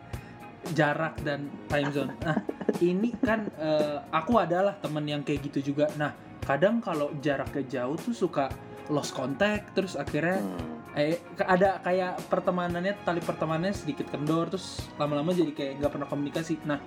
Jarak 0.72 1.20
dan 1.28 1.52
time 1.68 1.92
zone. 1.92 2.16
Nah, 2.24 2.40
ini 2.80 3.12
kan 3.20 3.52
eh, 3.60 4.00
aku 4.16 4.40
adalah 4.40 4.80
temen 4.80 5.04
yang 5.04 5.22
kayak 5.22 5.52
gitu 5.52 5.76
juga. 5.76 5.92
Nah, 6.00 6.16
kadang 6.44 6.80
kalau 6.80 7.12
jaraknya 7.20 7.64
jauh 7.68 8.00
tuh 8.00 8.16
suka 8.16 8.48
lost 8.92 9.16
contact 9.16 9.72
terus 9.76 9.96
akhirnya 9.96 10.44
Hmm. 10.44 11.00
eh 11.00 11.18
ada 11.40 11.80
kayak 11.80 12.28
pertemanannya 12.28 13.00
tali 13.08 13.24
pertemanannya 13.24 13.72
sedikit 13.72 14.12
kendor 14.12 14.52
terus 14.52 14.84
lama-lama 15.00 15.32
jadi 15.32 15.56
kayak 15.56 15.74
nggak 15.80 15.92
pernah 15.96 16.08
komunikasi 16.12 16.60
nah 16.68 16.78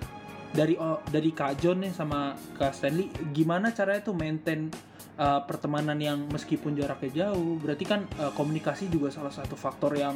dari 0.53 0.79
oh, 0.79 1.03
dari 1.09 1.33
Kak 1.35 1.59
John 1.59 1.83
nih 1.83 1.91
sama 1.91 2.37
Kak 2.55 2.71
Stanley 2.71 3.11
gimana 3.35 3.75
caranya 3.75 3.99
tuh 4.05 4.15
maintain 4.15 4.71
uh, 5.19 5.43
pertemanan 5.43 5.99
yang 5.99 6.23
meskipun 6.31 6.77
jaraknya 6.77 7.27
jauh 7.27 7.59
berarti 7.59 7.83
kan 7.83 8.07
uh, 8.21 8.31
komunikasi 8.31 8.87
juga 8.87 9.11
salah 9.11 9.33
satu 9.33 9.59
faktor 9.59 9.97
yang 9.99 10.15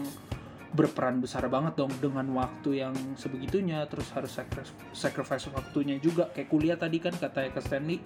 berperan 0.71 1.19
besar 1.19 1.43
banget 1.51 1.75
dong 1.75 1.91
dengan 1.99 2.23
waktu 2.31 2.79
yang 2.79 2.95
sebegitunya 3.19 3.83
terus 3.91 4.07
harus 4.15 4.31
sacrifice, 4.31 4.71
sacrifice 4.95 5.45
waktunya 5.51 5.99
juga 5.99 6.31
kayak 6.31 6.47
kuliah 6.47 6.77
tadi 6.79 6.97
kan 6.97 7.11
katanya 7.11 7.51
Kak 7.53 7.63
Stanley 7.67 7.99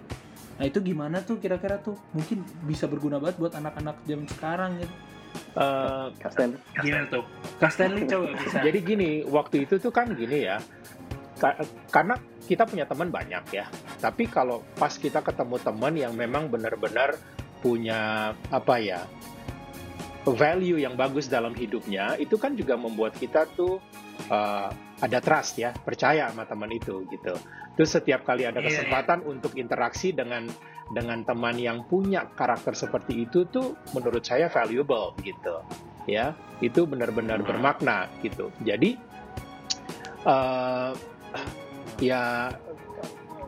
nah 0.55 0.65
itu 0.65 0.79
gimana 0.79 1.19
tuh 1.19 1.37
kira-kira 1.37 1.77
tuh 1.77 1.93
mungkin 2.15 2.41
bisa 2.63 2.87
berguna 2.87 3.19
banget 3.19 3.37
buat 3.37 3.53
anak-anak 3.53 4.01
zaman 4.07 4.27
sekarang 4.31 4.71
gitu 4.81 4.93
eh, 5.61 6.07
Kak 6.15 6.31
Stanley 6.31 6.59
Gimana 6.79 7.05
tuh? 7.05 7.23
Kak 7.59 7.71
Stanley 7.71 8.03
coba 8.11 8.25
bisa. 8.33 8.57
Jadi 8.63 8.79
gini, 8.79 9.09
waktu 9.27 9.67
itu 9.67 9.75
tuh 9.77 9.91
kan 9.91 10.07
gini 10.15 10.47
ya, 10.47 10.63
ka- 11.35 11.59
karena 11.91 12.15
kita 12.47 12.63
punya 12.63 12.87
teman 12.87 13.11
banyak 13.11 13.43
ya. 13.51 13.67
Tapi 13.99 14.31
kalau 14.31 14.63
pas 14.75 14.91
kita 14.91 15.19
ketemu 15.19 15.59
teman 15.59 15.93
yang 15.95 16.13
memang 16.15 16.47
benar-benar 16.47 17.19
punya 17.59 18.31
apa 18.47 18.75
ya 18.79 19.03
value 20.33 20.81
yang 20.81 20.97
bagus 20.97 21.29
dalam 21.29 21.53
hidupnya, 21.53 22.17
itu 22.17 22.41
kan 22.41 22.57
juga 22.57 22.73
membuat 22.73 23.13
kita 23.13 23.45
tuh 23.53 23.77
uh, 24.33 24.73
ada 24.97 25.19
trust 25.21 25.61
ya, 25.61 25.69
percaya 25.69 26.33
sama 26.33 26.49
teman 26.49 26.73
itu 26.73 27.05
gitu. 27.13 27.37
Terus 27.77 27.89
setiap 27.93 28.25
kali 28.25 28.47
ada 28.49 28.57
Iya, 28.57 28.65
iya. 28.65 28.69
kesempatan 28.81 29.21
untuk 29.27 29.53
interaksi 29.53 30.15
dengan 30.15 30.49
dengan 30.93 31.25
teman 31.25 31.57
yang 31.57 31.81
punya 31.89 32.29
karakter 32.37 32.77
seperti 32.77 33.25
itu 33.25 33.49
tuh 33.49 33.73
menurut 33.97 34.21
saya 34.21 34.53
valuable 34.53 35.17
gitu 35.25 35.65
ya 36.05 36.37
itu 36.61 36.85
benar-benar 36.85 37.41
Hmm. 37.41 37.49
bermakna 37.49 38.05
gitu 38.21 38.53
jadi 38.61 38.93
eh 40.25 40.91
ya 41.97 42.53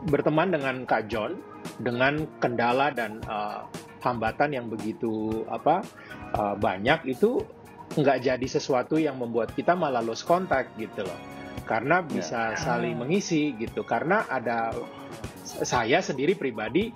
berteman 0.09 0.49
dengan 0.49 0.75
Kak 0.89 1.13
John 1.13 1.37
dengan 1.77 2.25
kendala 2.41 2.89
dan 2.89 3.21
eh, 3.21 3.61
hambatan 4.01 4.57
yang 4.57 4.65
begitu 4.65 5.45
apa 5.45 5.85
eh, 6.33 6.55
banyak 6.57 7.07
itu 7.07 7.43
nggak 7.87 8.19
jadi 8.19 8.47
sesuatu 8.47 8.99
yang 8.99 9.15
membuat 9.15 9.55
kita 9.55 9.71
malah 9.71 10.03
lost 10.03 10.27
contact 10.27 10.75
gitu 10.75 11.07
loh. 11.07 11.19
Karena 11.63 11.99
bisa 12.03 12.55
saling 12.55 12.95
Ah. 12.95 12.99
mengisi 13.03 13.55
gitu. 13.55 13.83
Karena 13.83 14.23
ada 14.27 14.71
saya 15.43 15.99
sendiri 15.99 16.35
pribadi 16.35 16.91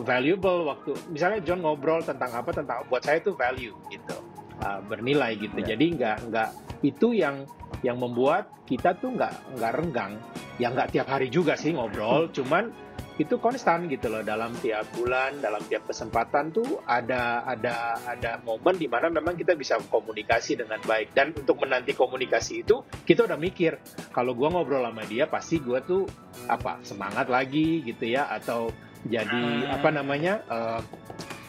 valuable 0.00 0.64
waktu 0.64 0.96
misalnya 1.12 1.40
John 1.44 1.60
ngobrol 1.60 2.00
tentang 2.02 2.32
apa 2.32 2.50
tentang 2.52 2.88
buat 2.88 3.04
saya 3.04 3.20
itu 3.20 3.32
value 3.36 3.76
gitu. 3.92 4.16
Uh, 4.64 4.80
bernilai 4.86 5.34
gitu. 5.36 5.60
Ya. 5.60 5.74
jadi 5.74 5.84
nggak 5.98 6.16
nggak 6.30 6.50
itu 6.86 7.12
yang 7.12 7.44
yang 7.82 8.00
membuat 8.00 8.48
kita 8.64 8.96
tuh 8.96 9.12
nggak 9.12 9.32
nggak 9.60 9.72
renggang. 9.76 10.12
Ya 10.56 10.70
nggak 10.70 10.94
tiap 10.94 11.08
hari 11.10 11.28
juga 11.28 11.58
sih 11.58 11.74
ngobrol 11.74 12.30
cuman 12.36 12.70
itu 13.14 13.38
konstan 13.38 13.86
gitu 13.86 14.10
loh 14.10 14.26
dalam 14.26 14.50
tiap 14.58 14.90
bulan 14.98 15.38
dalam 15.38 15.62
tiap 15.70 15.86
kesempatan 15.86 16.50
tuh 16.50 16.82
ada 16.82 17.46
ada 17.46 17.94
ada 18.02 18.42
momen 18.42 18.74
di 18.74 18.90
mana 18.90 19.06
memang 19.06 19.38
kita 19.38 19.54
bisa 19.54 19.78
komunikasi 19.86 20.58
dengan 20.58 20.82
baik 20.82 21.14
dan 21.14 21.30
untuk 21.30 21.62
menanti 21.62 21.94
komunikasi 21.94 22.66
itu 22.66 22.82
kita 23.06 23.30
udah 23.30 23.38
mikir 23.38 23.78
kalau 24.10 24.34
gua 24.34 24.50
ngobrol 24.50 24.82
sama 24.82 25.06
dia 25.06 25.30
pasti 25.30 25.62
gua 25.62 25.78
tuh 25.78 26.10
apa 26.50 26.82
semangat 26.82 27.30
lagi 27.30 27.86
gitu 27.86 28.02
ya 28.02 28.26
atau 28.34 28.74
jadi 29.04 29.68
apa 29.68 29.88
namanya 29.92 30.42
uh, 30.48 30.80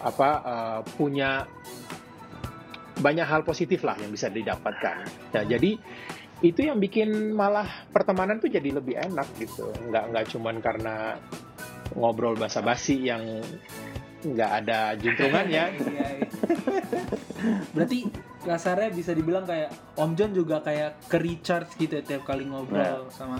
apa 0.03 0.29
uh, 0.43 0.79
punya 0.99 1.49
banyak 2.99 3.27
hal 3.27 3.41
positif 3.43 3.83
lah 3.83 3.95
yang 3.99 4.11
bisa 4.11 4.31
didapatkan. 4.31 5.03
Nah, 5.35 5.43
jadi 5.43 5.75
itu 6.43 6.59
yang 6.67 6.79
bikin 6.79 7.31
malah 7.31 7.87
pertemanan 7.91 8.39
tuh 8.39 8.51
jadi 8.51 8.75
lebih 8.75 8.95
enak 8.95 9.27
gitu. 9.39 9.71
Nggak 9.91 10.03
nggak 10.11 10.25
cuman 10.35 10.55
karena 10.59 10.95
ngobrol 11.93 12.33
basa-basi 12.33 13.05
yang 13.05 13.21
nggak 14.25 14.51
ada 14.65 14.97
juntrungannya. 14.97 15.65
Iya, 15.75 16.07
iya. 16.17 16.25
Berarti 17.77 18.09
kasarnya 18.41 18.89
bisa 18.89 19.13
dibilang 19.13 19.45
kayak 19.45 19.69
Om 19.93 20.17
John 20.17 20.31
juga 20.33 20.65
kayak 20.65 21.05
ke 21.05 21.17
recharge 21.21 21.77
gitu 21.77 22.01
ya 22.01 22.03
tiap 22.05 22.25
kali 22.25 22.45
ngobrol 22.49 23.05
sama 23.13 23.37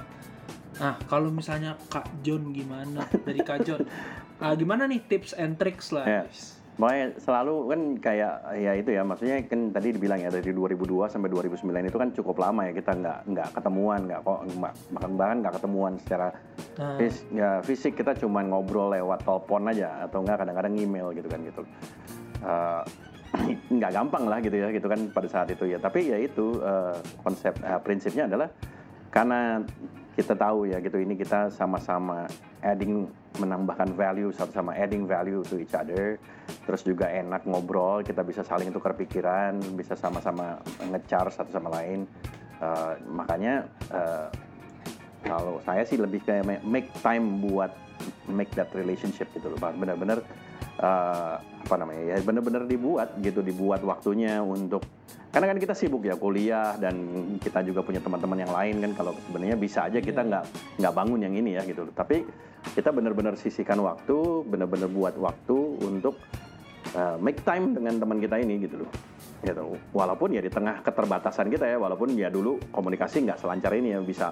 Nah, 0.76 1.00
kalau 1.08 1.32
misalnya 1.32 1.80
Kak 1.88 2.20
John 2.20 2.52
gimana 2.52 3.08
dari 3.24 3.40
Kak 3.42 3.60
John? 3.64 3.84
Ah, 4.36 4.52
gimana 4.52 4.84
nih 4.84 5.00
tips 5.08 5.32
and 5.40 5.56
tricks 5.56 5.96
lah? 5.96 6.04
Yes. 6.04 6.60
Makanya 6.76 7.16
selalu 7.24 7.56
kan 7.72 7.82
kayak 8.04 8.34
ya 8.60 8.72
itu 8.76 8.90
ya 8.92 9.02
maksudnya 9.08 9.40
kan 9.48 9.72
tadi 9.72 9.96
dibilang 9.96 10.20
ya 10.20 10.28
dari 10.28 10.52
2002 10.52 11.08
sampai 11.08 11.32
2009 11.32 11.72
itu 11.72 11.98
kan 12.00 12.10
cukup 12.12 12.36
lama 12.44 12.68
ya 12.68 12.76
kita 12.76 12.92
nggak 13.00 13.20
nggak 13.32 13.50
ketemuan 13.56 14.00
nggak 14.12 14.20
kok 14.28 14.40
bahkan 14.92 15.12
bahkan 15.16 15.38
nggak 15.40 15.54
ketemuan 15.56 15.94
secara 16.04 16.36
Nah, 16.76 17.00
fis, 17.00 17.24
ya, 17.32 17.64
fisik 17.64 17.96
kita 17.96 18.12
cuma 18.20 18.44
ngobrol 18.44 18.92
lewat 18.92 19.24
telepon 19.24 19.72
aja 19.72 20.04
atau 20.04 20.20
nggak 20.20 20.44
kadang-kadang 20.44 20.76
email 20.76 21.08
gitu 21.16 21.28
kan 21.32 21.40
gitu. 21.48 21.64
Eh, 22.44 22.84
nggak 23.80 23.92
gampang 23.96 24.28
lah 24.28 24.40
gitu 24.44 24.56
ya 24.60 24.68
gitu 24.76 24.88
kan 24.92 25.00
pada 25.16 25.28
saat 25.32 25.48
itu 25.56 25.72
ya. 25.72 25.80
Tapi 25.80 26.12
ya 26.12 26.18
itu 26.20 26.60
eh, 26.60 27.00
konsep 27.24 27.56
eh, 27.64 27.80
prinsipnya 27.80 28.28
adalah 28.28 28.52
karena 29.08 29.64
kita 30.16 30.34
tahu 30.34 30.72
ya 30.72 30.80
gitu. 30.80 30.96
Ini 30.98 31.14
kita 31.20 31.52
sama-sama 31.52 32.26
adding 32.64 33.06
menambahkan 33.36 33.92
value 33.94 34.32
satu 34.32 34.56
sama 34.56 34.72
adding 34.74 35.04
value 35.04 35.44
to 35.44 35.60
each 35.60 35.76
other. 35.76 36.16
Terus 36.64 36.82
juga 36.88 37.12
enak 37.12 37.44
ngobrol 37.44 38.02
kita 38.02 38.24
bisa 38.24 38.42
saling 38.42 38.72
tukar 38.72 38.96
pikiran 38.96 39.60
bisa 39.76 39.94
sama-sama 39.94 40.64
ngecar 40.80 41.28
satu 41.28 41.52
sama 41.52 41.70
lain. 41.76 42.08
Eh, 42.64 42.94
makanya 43.12 43.68
eh, 43.92 44.28
kalau 45.28 45.60
saya 45.68 45.84
sih 45.84 46.00
lebih 46.00 46.24
kayak 46.24 46.48
ma- 46.48 46.64
make 46.64 46.88
time 47.04 47.44
buat 47.44 47.76
make 48.32 48.52
that 48.56 48.72
relationship 48.72 49.28
gitu 49.36 49.52
loh 49.52 49.60
benar-benar 49.60 50.24
eh, 50.80 51.36
apa 51.66 51.76
namanya 51.82 52.14
ya 52.14 52.16
benar-benar 52.22 52.70
dibuat 52.70 53.18
gitu 53.24 53.42
dibuat 53.42 53.82
waktunya 53.82 54.38
untuk 54.44 54.86
karena 55.34 55.52
kan 55.52 55.60
kita 55.60 55.74
sibuk 55.76 56.06
ya 56.08 56.16
kuliah 56.16 56.80
dan 56.80 56.96
kita 57.44 57.60
juga 57.66 57.84
punya 57.84 58.00
teman-teman 58.00 58.40
yang 58.40 58.54
lain 58.54 58.76
kan 58.80 58.92
kalau 58.96 59.12
sebenarnya 59.28 59.58
bisa 59.60 59.90
aja 59.90 60.00
kita 60.00 60.22
Iya. 60.24 60.30
nggak 60.32 60.44
nggak 60.80 60.94
bangun 60.96 61.20
yang 61.26 61.34
ini 61.36 61.60
ya 61.60 61.62
gitu 61.68 61.90
loh 61.90 61.94
tapi 61.98 62.24
kita 62.72 62.90
benar-benar 62.96 63.36
sisihkan 63.36 63.82
waktu 63.84 64.48
benar-benar 64.48 64.88
buat 64.88 65.16
waktu 65.20 65.58
untuk 65.84 66.16
uh, 66.96 67.18
make 67.20 67.42
time 67.44 67.76
dengan 67.76 68.00
teman 68.00 68.22
kita 68.24 68.40
ini 68.40 68.64
gitu 68.64 68.86
loh 68.86 68.90
gitu. 69.44 69.76
Walaupun 69.92 70.32
ya 70.32 70.42
di 70.42 70.52
tengah 70.52 70.80
keterbatasan 70.80 71.52
kita 71.52 71.68
ya 71.68 71.78
walaupun 71.82 72.14
ya 72.16 72.32
dulu 72.32 72.62
komunikasi 72.72 73.26
nggak 73.28 73.40
selancar 73.42 73.76
ini 73.76 73.96
ya 73.96 74.00
bisa 74.00 74.32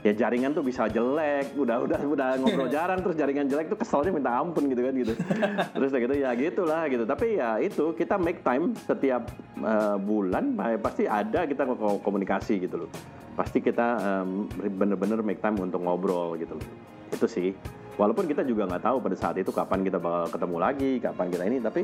ya 0.00 0.16
jaringan 0.16 0.56
tuh 0.56 0.64
bisa 0.64 0.88
jelek 0.88 1.52
udah 1.54 1.84
udah 1.84 2.00
udah 2.00 2.28
ngobrol 2.40 2.68
jarang 2.76 3.04
terus 3.04 3.16
jaringan 3.20 3.46
jelek 3.46 3.68
tuh 3.68 3.78
keselnya 3.78 4.10
minta 4.10 4.32
ampun 4.34 4.66
gitu 4.66 4.80
kan 4.82 4.94
gitu. 4.96 5.12
Terus 5.76 5.90
gitu 5.92 6.14
ya 6.16 6.30
gitulah 6.34 6.82
gitu. 6.88 7.04
Tapi 7.04 7.26
ya 7.38 7.60
itu 7.60 7.92
kita 7.94 8.16
make 8.16 8.40
time 8.40 8.72
setiap 8.88 9.28
uh, 9.60 9.96
bulan 10.00 10.56
eh, 10.66 10.80
pasti 10.80 11.04
ada 11.06 11.44
kita 11.46 11.68
ko- 11.68 12.00
komunikasi 12.00 12.64
gitu 12.64 12.86
loh. 12.86 12.90
Pasti 13.36 13.62
kita 13.62 14.00
um, 14.00 14.50
bener-bener 14.76 15.22
make 15.22 15.40
time 15.40 15.56
untuk 15.60 15.80
ngobrol 15.80 16.36
gitu 16.40 16.56
loh. 16.56 16.66
Itu 17.12 17.28
sih. 17.28 17.52
Walaupun 18.00 18.24
kita 18.24 18.40
juga 18.48 18.64
nggak 18.64 18.80
tahu 18.80 18.96
pada 19.04 19.16
saat 19.16 19.36
itu 19.36 19.52
kapan 19.52 19.84
kita 19.84 20.00
bakal 20.00 20.32
ketemu 20.32 20.56
lagi 20.56 20.90
kapan 21.04 21.26
kita 21.28 21.44
ini 21.44 21.58
tapi 21.60 21.82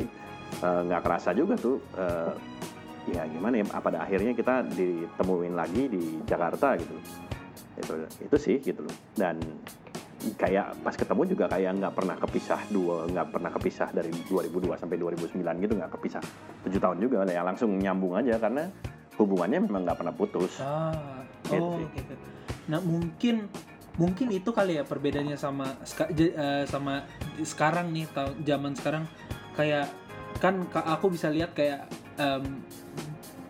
eh, 0.63 0.81
nggak 0.87 1.03
kerasa 1.03 1.31
juga 1.33 1.55
tuh 1.57 1.81
eh, 1.97 2.33
ya 3.07 3.23
gimana 3.31 3.63
ya 3.63 3.65
pada 3.79 4.03
akhirnya 4.03 4.35
kita 4.35 4.67
ditemuin 4.67 5.55
lagi 5.55 5.87
di 5.87 6.03
Jakarta 6.27 6.75
gitu. 6.75 6.95
Itu 7.77 7.93
itu 8.25 8.37
sih 8.41 8.57
gitu 8.63 8.83
loh. 8.83 8.97
Dan 9.15 9.39
kayak 10.41 10.83
pas 10.83 10.97
ketemu 10.97 11.23
juga 11.29 11.47
kayak 11.47 11.77
nggak 11.79 11.95
pernah 11.95 12.17
kepisah 12.19 12.61
dua 12.73 13.07
nggak 13.07 13.29
pernah 13.31 13.51
kepisah 13.53 13.89
dari 13.95 14.11
2002 14.27 14.75
sampai 14.75 14.97
2009 14.99 15.39
gitu 15.63 15.73
nggak 15.79 15.93
kepisah. 16.01 16.23
Tujuh 16.67 16.81
tahun 16.83 16.99
juga 16.99 17.23
ya 17.31 17.47
langsung 17.47 17.79
nyambung 17.79 18.19
aja 18.19 18.35
karena 18.43 18.67
hubungannya 19.17 19.59
memang 19.65 19.87
nggak 19.87 19.99
pernah 20.03 20.15
putus. 20.17 20.59
Ah, 20.59 20.93
Gitu 21.47 21.63
oh 21.63 21.79
sih. 21.79 21.87
gitu. 21.95 22.15
Nah 22.67 22.81
mungkin 22.83 23.47
mungkin 23.97 24.29
itu 24.35 24.51
kali 24.51 24.77
ya 24.77 24.85
perbedaannya 24.85 25.39
sama 25.39 25.79
eh, 26.11 26.65
sama 26.67 27.07
sekarang 27.47 27.95
nih 27.95 28.11
zaman 28.43 28.75
sekarang. 28.75 29.05
Kayak 29.55 29.89
kan 30.37 30.69
ka- 30.69 30.87
aku 30.87 31.11
bisa 31.11 31.29
lihat 31.29 31.53
kayak 31.53 31.89
em, 32.17 32.61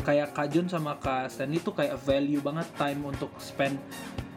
kayak 0.02 0.30
Kak 0.32 0.46
Jun 0.50 0.66
sama 0.66 0.96
Kak 0.96 1.28
Stanley 1.28 1.58
tuh 1.58 1.74
kayak 1.74 1.98
value 1.98 2.38
banget 2.38 2.66
time 2.78 3.02
untuk 3.02 3.30
spend. 3.42 3.78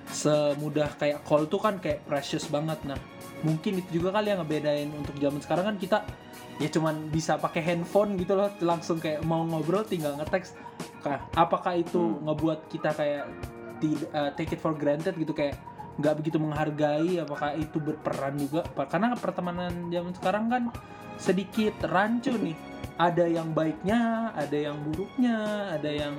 Semudah 0.09 0.89
kayak 0.97 1.21
call 1.21 1.45
tuh 1.45 1.61
kan 1.61 1.77
kayak 1.77 2.01
precious 2.09 2.49
banget. 2.49 2.81
Nah 2.83 2.97
mungkin 3.45 3.79
itu 3.79 4.01
juga 4.01 4.09
kali 4.11 4.33
yang 4.33 4.41
ngebedain 4.41 4.89
untuk 4.91 5.15
zaman 5.15 5.39
sekarang 5.39 5.65
kan 5.69 5.77
kita 5.77 5.97
ya 6.59 6.67
cuman 6.67 7.07
bisa 7.07 7.39
pakai 7.39 7.63
handphone 7.63 8.19
gitu 8.19 8.35
loh 8.35 8.51
langsung 8.59 8.99
kayak 8.99 9.23
mau 9.23 9.45
ngobrol 9.45 9.85
tinggal 9.85 10.17
nge-text. 10.17 10.57
Kah, 10.99 11.23
apakah 11.31 11.77
itu 11.79 11.95
Hmm. 11.95 12.27
ngebuat 12.27 12.67
kita 12.67 12.91
kayak 12.91 13.23
tidak 13.79 14.09
take 14.35 14.51
it 14.51 14.59
for 14.59 14.75
granted 14.75 15.15
gitu? 15.15 15.31
Kayak 15.31 15.55
nggak 15.99 16.15
begitu 16.23 16.37
menghargai 16.39 17.19
apakah 17.19 17.53
itu 17.59 17.77
berperan 17.77 18.39
juga. 18.39 18.63
Karena 18.87 19.13
pertemanan 19.19 19.91
zaman 19.91 20.13
sekarang 20.15 20.45
kan 20.47 20.63
sedikit 21.19 21.75
rancu 21.85 22.33
nih. 22.39 22.55
Ada 22.99 23.27
yang 23.27 23.55
baiknya 23.55 24.31
ada 24.35 24.57
yang 24.59 24.75
buruknya 24.83 25.37
ada 25.71 25.87
yang 25.87 26.15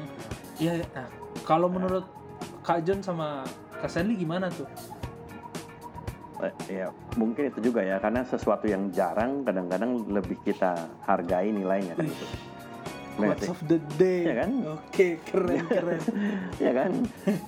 ya 0.57 0.81
nah, 0.97 1.09
kalau 1.45 1.69
menurut 1.69 2.09
Kak 2.65 2.85
John 2.85 3.05
sama 3.05 3.45
Kak 3.81 3.89
Stanley 3.89 4.17
gimana 4.17 4.49
tuh? 4.53 4.69
Ya 6.73 6.89
mungkin 7.21 7.53
itu 7.53 7.61
juga 7.61 7.85
ya 7.85 8.01
karena 8.01 8.25
sesuatu 8.25 8.65
yang 8.65 8.89
jarang 8.97 9.45
kadang-kadang 9.45 10.09
lebih 10.09 10.41
kita 10.41 10.89
hargai 11.05 11.53
nilainya 11.53 11.93
kan 11.93 12.09
itu 12.09 12.25
Quotes 13.29 13.45
sih. 13.45 13.53
of 13.53 13.61
the 13.69 13.79
day 14.01 14.21
Iya 14.25 14.35
kan? 14.41 14.51
oke 14.81 15.07
keren 15.29 15.65
keren 15.69 16.01
ya 16.65 16.73
kan 16.73 16.91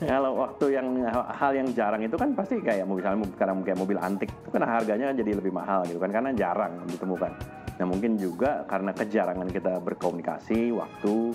kalau 0.04 0.30
waktu 0.44 0.66
yang 0.76 0.86
hal 1.12 1.52
yang 1.56 1.68
jarang 1.72 2.02
itu 2.04 2.16
kan 2.16 2.30
pasti 2.36 2.60
kayak 2.60 2.84
misalnya 2.84 3.24
sekarang 3.36 3.64
kayak 3.64 3.78
mobil 3.80 3.98
antik 3.98 4.28
itu 4.28 4.50
kan 4.52 4.62
harganya 4.68 5.10
kan 5.12 5.16
jadi 5.16 5.30
lebih 5.38 5.52
mahal 5.52 5.84
gitu 5.88 5.98
kan 5.98 6.10
karena 6.12 6.30
jarang 6.36 6.72
ditemukan 6.86 7.32
nah 7.80 7.86
mungkin 7.88 8.20
juga 8.20 8.62
karena 8.68 8.92
kejarangan 8.92 9.48
kita 9.48 9.80
berkomunikasi 9.80 10.70
waktu 10.76 11.32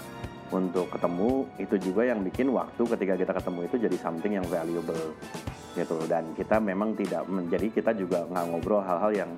untuk 0.51 0.87
ketemu 0.87 1.43
itu 1.59 1.75
juga 1.91 2.07
yang 2.07 2.23
bikin 2.23 2.47
waktu 2.55 2.83
ketika 2.87 3.13
kita 3.19 3.31
ketemu 3.35 3.59
itu 3.67 3.75
jadi 3.83 3.97
something 3.99 4.33
yang 4.39 4.47
valuable 4.47 5.15
gitu. 5.75 5.97
Dan 6.07 6.31
kita 6.33 6.57
memang 6.63 6.95
tidak 6.95 7.27
menjadi 7.27 7.67
kita 7.69 7.91
juga 7.93 8.23
nggak 8.31 8.45
ngobrol 8.51 8.81
hal-hal 8.81 9.11
yang 9.13 9.31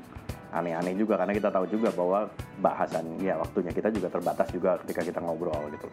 aneh-aneh 0.50 0.98
juga 0.98 1.18
karena 1.22 1.34
kita 1.34 1.50
tahu 1.54 1.66
juga 1.70 1.94
bahwa 1.94 2.26
bahasan 2.58 3.22
ya 3.22 3.38
waktunya 3.38 3.70
kita 3.70 3.94
juga 3.94 4.10
terbatas 4.10 4.50
juga 4.50 4.82
ketika 4.82 5.06
kita 5.06 5.20
ngobrol 5.22 5.70
gitu 5.78 5.86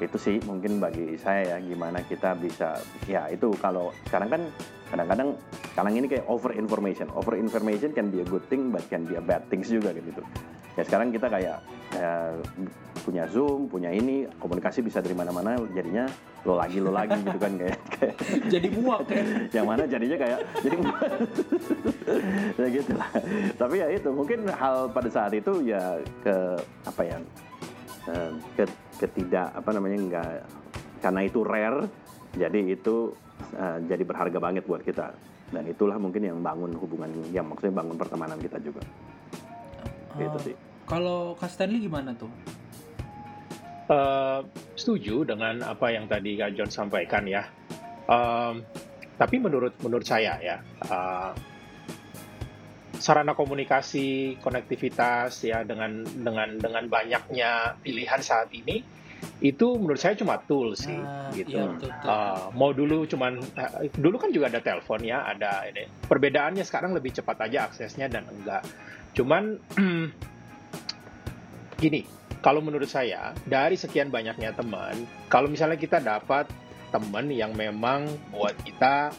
itu 0.00 0.16
sih 0.16 0.36
mungkin 0.48 0.80
bagi 0.80 1.14
saya 1.20 1.56
ya 1.56 1.56
gimana 1.60 2.00
kita 2.00 2.32
bisa 2.40 2.80
ya 3.04 3.28
itu 3.28 3.52
kalau 3.60 3.92
sekarang 4.08 4.28
kan 4.32 4.42
kadang-kadang 4.90 5.38
sekarang 5.70 5.92
ini 5.96 6.06
kayak 6.10 6.26
over 6.26 6.50
information. 6.50 7.06
Over 7.14 7.38
information 7.38 7.94
can 7.94 8.10
be 8.10 8.20
a 8.20 8.26
good 8.26 8.42
thing 8.50 8.74
but 8.74 8.82
can 8.90 9.06
be 9.06 9.14
a 9.14 9.22
bad 9.22 9.46
things 9.46 9.70
juga 9.70 9.94
gitu. 9.94 10.24
Ya 10.74 10.82
sekarang 10.82 11.14
kita 11.14 11.30
kayak 11.30 11.62
eh, 11.94 12.34
punya 13.06 13.24
zoom 13.30 13.70
punya 13.70 13.90
ini 13.94 14.26
komunikasi 14.42 14.82
bisa 14.84 15.00
dari 15.00 15.16
mana-mana 15.16 15.56
jadinya 15.72 16.04
lo 16.44 16.56
lagi 16.56 16.78
lo 16.80 16.92
lagi 16.92 17.16
gitu 17.20 17.38
kan 17.38 17.52
kayak, 17.54 17.78
kayak. 17.96 18.14
Jadi 18.52 18.66
muak 18.76 19.00
ya 19.08 19.22
yang 19.60 19.66
mana 19.68 19.82
jadinya 19.84 20.16
kayak 20.16 20.38
jadi 20.64 20.76
ya 22.60 22.66
gitu 22.72 22.92
lah. 22.96 23.10
Tapi 23.56 23.74
ya 23.76 23.86
itu 23.92 24.08
mungkin 24.10 24.48
hal 24.48 24.88
pada 24.90 25.08
saat 25.12 25.32
itu 25.36 25.60
ya 25.64 26.00
ke 26.24 26.34
apa 26.88 27.02
ya 27.04 27.18
eh, 28.08 28.30
ke 28.56 28.64
ketidak 29.00 29.56
apa 29.56 29.70
namanya 29.72 29.96
enggak 29.96 30.28
karena 31.00 31.20
itu 31.24 31.40
rare 31.40 31.88
jadi 32.36 32.60
itu 32.68 33.16
eh, 33.56 33.78
jadi 33.88 34.02
berharga 34.04 34.38
banget 34.38 34.68
buat 34.68 34.84
kita. 34.84 35.10
Dan 35.50 35.66
itulah 35.66 35.98
mungkin 35.98 36.22
yang 36.22 36.38
bangun 36.38 36.78
hubungan 36.78 37.10
yang 37.34 37.42
maksudnya 37.42 37.82
bangun 37.82 37.98
pertemanan 37.98 38.38
kita 38.38 38.62
juga. 38.62 38.78
Gitu 40.14 40.30
Oh, 40.30 40.38
sih. 40.38 40.54
kalau 40.86 41.34
Kak 41.34 41.50
Stanley 41.50 41.82
gimana 41.82 42.14
tuh? 42.14 42.30
Eh, 43.90 44.40
setuju 44.78 45.26
dengan 45.26 45.58
apa 45.66 45.90
yang 45.90 46.06
tadi 46.06 46.38
Kak 46.38 46.54
John 46.54 46.70
sampaikan 46.70 47.26
ya. 47.26 47.42
Em, 48.06 48.62
tapi 49.18 49.42
menurut 49.42 49.74
menurut 49.82 50.06
saya 50.06 50.38
ya, 50.38 50.56
eh, 50.86 51.30
sarana 53.00 53.32
komunikasi, 53.32 54.36
konektivitas 54.44 55.42
ya 55.42 55.64
dengan 55.64 56.04
dengan 56.04 56.60
dengan 56.60 56.84
banyaknya 56.86 57.80
pilihan 57.80 58.20
saat 58.20 58.52
ini 58.52 59.00
itu 59.40 59.76
menurut 59.76 60.00
saya 60.00 60.16
cuma 60.16 60.40
tool 60.40 60.72
sih 60.76 60.96
Ah, 60.96 61.28
gitu. 61.32 61.56
iya, 61.56 61.64
betul, 61.68 61.88
betul. 61.92 62.08
Uh, 62.08 62.44
mau 62.56 62.70
dulu 62.72 63.04
cuman 63.08 63.40
uh, 63.56 63.88
dulu 63.96 64.16
kan 64.20 64.30
juga 64.32 64.52
ada 64.52 64.60
telepon 64.60 65.00
ya, 65.04 65.24
ada 65.28 65.64
ini. 65.68 65.88
Perbedaannya 66.08 66.64
sekarang 66.64 66.92
lebih 66.96 67.12
cepat 67.16 67.48
aja 67.48 67.68
aksesnya 67.68 68.08
dan 68.08 68.28
enggak. 68.28 68.64
Cuman 69.16 69.60
gini, 71.82 72.04
kalau 72.40 72.60
menurut 72.64 72.88
saya 72.88 73.32
dari 73.44 73.76
sekian 73.76 74.08
banyaknya 74.12 74.56
teman, 74.56 75.04
kalau 75.28 75.48
misalnya 75.48 75.76
kita 75.76 76.00
dapat 76.00 76.48
teman 76.92 77.28
yang 77.32 77.52
memang 77.56 78.08
buat 78.32 78.56
kita 78.64 79.12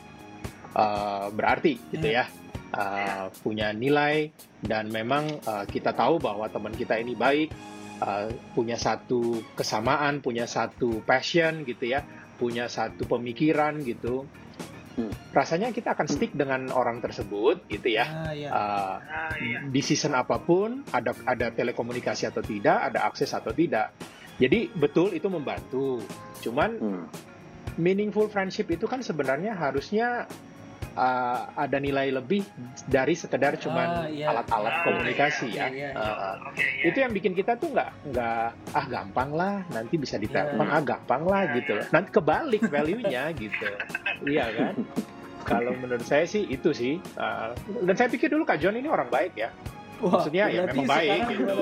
uh, 0.78 1.30
berarti 1.34 1.78
gitu 1.94 2.10
ya, 2.10 2.26
uh, 2.74 3.28
punya 3.44 3.72
nilai 3.76 4.32
dan 4.64 4.92
memang 4.92 5.28
uh, 5.48 5.66
kita 5.68 5.92
tahu 5.96 6.20
bahwa 6.20 6.48
teman 6.48 6.74
kita 6.76 7.00
ini 7.00 7.16
baik, 7.16 7.52
uh, 8.04 8.32
punya 8.56 8.76
satu 8.76 9.44
kesamaan, 9.56 10.20
punya 10.24 10.48
satu 10.48 11.04
passion 11.04 11.64
gitu 11.68 11.92
ya, 11.92 12.04
punya 12.40 12.68
satu 12.72 13.06
pemikiran 13.08 13.80
gitu. 13.84 14.26
Hmm. 14.92 15.08
Rasanya 15.32 15.72
kita 15.72 15.96
akan 15.96 16.08
stick 16.12 16.36
dengan 16.36 16.68
orang 16.76 17.00
tersebut 17.00 17.64
gitu 17.72 17.96
ya. 17.96 18.28
Ah, 18.28 18.34
iya. 18.36 18.50
Uh, 18.52 18.98
di 19.72 19.80
season 19.80 20.12
apa 20.12 20.36
pun 20.44 20.84
ada 20.92 21.16
ada 21.24 21.48
telekomunikasi 21.48 22.28
atau 22.28 22.44
tidak, 22.44 22.92
ada 22.92 23.08
akses 23.08 23.32
atau 23.32 23.56
tidak. 23.56 23.96
Jadi 24.36 24.68
betul 24.76 25.16
itu 25.16 25.32
membantu. 25.32 26.04
Cuman 26.44 26.72
Hmm. 26.76 27.06
meaningful 27.80 28.28
friendship 28.28 28.68
itu 28.68 28.84
kan 28.84 29.00
sebenarnya 29.00 29.56
harusnya 29.56 30.28
uh, 30.94 31.40
ada 31.54 31.78
nilai 31.78 32.10
lebih 32.10 32.44
dari 32.84 33.14
sekedar 33.14 33.56
cuman 33.56 33.88
Ah, 33.92 34.08
iya. 34.08 34.30
alat-alat 34.30 34.74
Ah, 34.74 34.84
komunikasi 34.84 35.48
iya, 35.50 35.68
ya. 35.68 35.68
iya, 35.70 35.90
iya. 35.92 35.98
Uh, 35.98 36.36
itu 36.82 36.98
yang 36.98 37.12
bikin 37.12 37.32
kita 37.32 37.56
tuh 37.56 37.72
nggak 37.72 37.90
nggak 38.10 38.46
ah 38.72 38.86
gampang 38.88 39.30
lah 39.32 39.54
nanti 39.70 39.96
bisa 39.96 40.16
ditelepon 40.16 40.64
Iya. 40.64 40.76
ah 40.76 40.84
gampang 40.84 41.24
lah 41.24 41.44
gitu 41.54 41.72
loh. 41.76 41.86
Nanti 41.90 42.10
kebalik 42.10 42.62
value-nya 42.66 43.24
gitu. 43.44 43.68
Iya 44.24 44.46
kan? 44.52 44.74
Kalau 45.42 45.74
menurut 45.74 46.06
saya 46.06 46.24
sih 46.24 46.46
itu 46.46 46.70
sih. 46.72 47.02
Uh, 47.18 47.52
dan 47.84 47.96
saya 47.96 48.08
pikir 48.08 48.30
dulu 48.30 48.46
Kak 48.46 48.58
John 48.58 48.76
ini 48.76 48.86
orang 48.86 49.10
baik 49.10 49.34
ya. 49.36 49.50
Wah, 50.02 50.18
maksudnya 50.18 50.50
ya 50.50 50.66
memang 50.66 50.90
baik 50.90 51.22
gitu. 51.30 51.58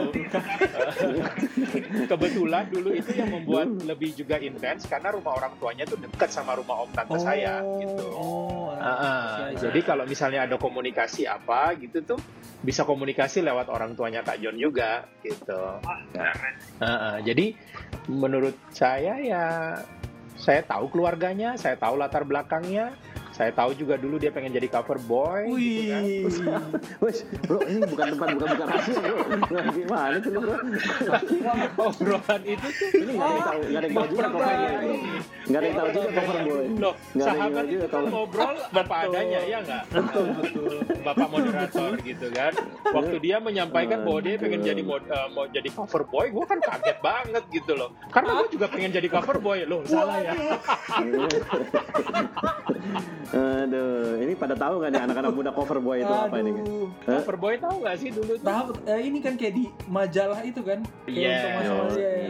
Kebetulan 2.12 2.66
dulu 2.72 2.90
itu 2.96 3.12
yang 3.12 3.30
membuat 3.36 3.68
lebih 3.84 4.16
juga 4.16 4.40
intens 4.40 4.88
karena 4.88 5.12
rumah 5.12 5.36
orang 5.36 5.54
tuanya 5.60 5.84
tuh 5.84 6.00
dekat 6.00 6.32
sama 6.32 6.56
rumah 6.56 6.88
om 6.88 6.90
tante 6.96 7.20
saya 7.20 7.60
gitu. 7.84 8.06
Oh, 8.16 8.72
iya, 8.80 9.52
iya. 9.52 9.60
jadi 9.60 9.80
kalau 9.84 10.08
misalnya 10.08 10.48
ada 10.48 10.56
komunikasi 10.56 11.28
apa 11.28 11.76
gitu 11.76 12.16
tuh 12.16 12.20
bisa 12.64 12.88
komunikasi 12.88 13.44
lewat 13.44 13.68
orang 13.68 13.96
tuanya 14.00 14.24
Kak 14.24 14.40
John 14.40 14.56
juga 14.56 15.04
gitu. 15.20 15.60
Ah, 15.84 16.88
ah. 16.88 17.16
jadi 17.20 17.52
menurut 18.08 18.56
saya 18.72 19.20
ya 19.20 19.44
saya 20.40 20.64
tahu 20.64 20.88
keluarganya, 20.88 21.60
saya 21.60 21.76
tahu 21.76 22.00
latar 22.00 22.24
belakangnya, 22.24 22.96
saya 23.40 23.56
tahu 23.56 23.72
juga 23.72 23.96
dulu 23.96 24.20
dia 24.20 24.36
pengen 24.36 24.52
jadi 24.52 24.68
cover 24.68 25.00
boy. 25.00 25.48
gitu 25.48 25.88
kan. 25.88 26.04
Wih. 26.04 26.28
Wes, 27.08 27.24
bro, 27.48 27.64
ini 27.64 27.80
bukan 27.88 28.06
tempat 28.12 28.28
bukan 28.36 28.48
bukan 28.52 28.68
rahasia, 28.68 29.00
bro. 29.00 29.60
Gimana 29.72 30.16
sih, 30.20 30.32
bro? 30.36 30.56
Obrolan 31.80 32.42
itu 32.44 32.68
tuh 32.68 32.88
Ini 33.00 33.12
nggak 33.16 33.24
ada 33.24 33.32
yang 33.32 33.48
tahu, 33.48 33.60
nggak 33.64 33.80
ada 33.80 33.88
yang 33.88 33.96
tahu 33.96 34.08
juga 34.12 34.28
cover 34.28 34.52
boy. 34.60 34.96
Nggak 35.48 35.60
ada 35.60 35.68
yang 35.70 35.78
tahu 35.80 35.88
juga 35.88 36.10
cover 36.12 36.40
boy. 36.44 36.66
Nggak 37.16 37.30
ada 37.32 37.40
yang 37.40 37.56
tahu 37.56 37.68
juga 37.70 37.80
kan 37.80 37.88
kalau- 37.96 38.12
ngobrol 38.12 38.56
apa 38.84 38.96
adanya 39.08 39.40
ya 39.48 39.58
nggak? 39.64 39.84
Betul, 39.88 40.26
betul. 40.36 40.76
Bapak 41.00 41.28
moderator 41.32 41.92
gitu 42.04 42.28
kan. 42.36 42.54
Waktu 42.90 43.16
dia 43.24 43.38
menyampaikan 43.40 44.00
bahwa 44.04 44.20
dia 44.20 44.36
pengen 44.36 44.60
jadi 44.60 44.82
mod, 44.84 45.04
eh, 45.08 45.28
mau 45.32 45.48
jadi 45.48 45.70
cover 45.72 46.04
boy, 46.04 46.28
gue 46.28 46.44
kan 46.44 46.60
kaget 46.60 46.98
banget 47.00 47.44
gitu 47.56 47.72
loh. 47.72 47.96
Karena 48.12 48.36
gue 48.36 48.48
juga 48.52 48.68
pengen 48.68 48.92
jadi 48.92 49.08
cover 49.08 49.40
boy 49.40 49.64
loh, 49.64 49.80
salah 49.88 50.20
ya. 50.20 50.34
Aduh, 53.30 54.18
ini 54.18 54.34
pada 54.34 54.58
tahu 54.58 54.82
nggak 54.82 54.90
nih 54.90 55.02
anak-anak 55.06 55.32
muda 55.38 55.52
cover 55.54 55.78
boy 55.78 56.02
itu 56.02 56.10
apa 56.10 56.36
ini? 56.42 56.50
Aduh. 56.50 56.90
Cover 57.06 57.36
boy 57.38 57.54
tahu 57.62 57.76
nggak 57.86 57.96
sih 58.02 58.10
dulu? 58.10 58.34
Tahu 58.42 58.68
eh, 58.90 59.00
ini 59.06 59.22
kan 59.22 59.38
kayak 59.38 59.54
di 59.54 59.70
majalah 59.86 60.42
itu 60.42 60.62
kan. 60.66 60.82
Iya. 61.06 61.62
masa-masa 61.62 62.02
ya. 62.02 62.30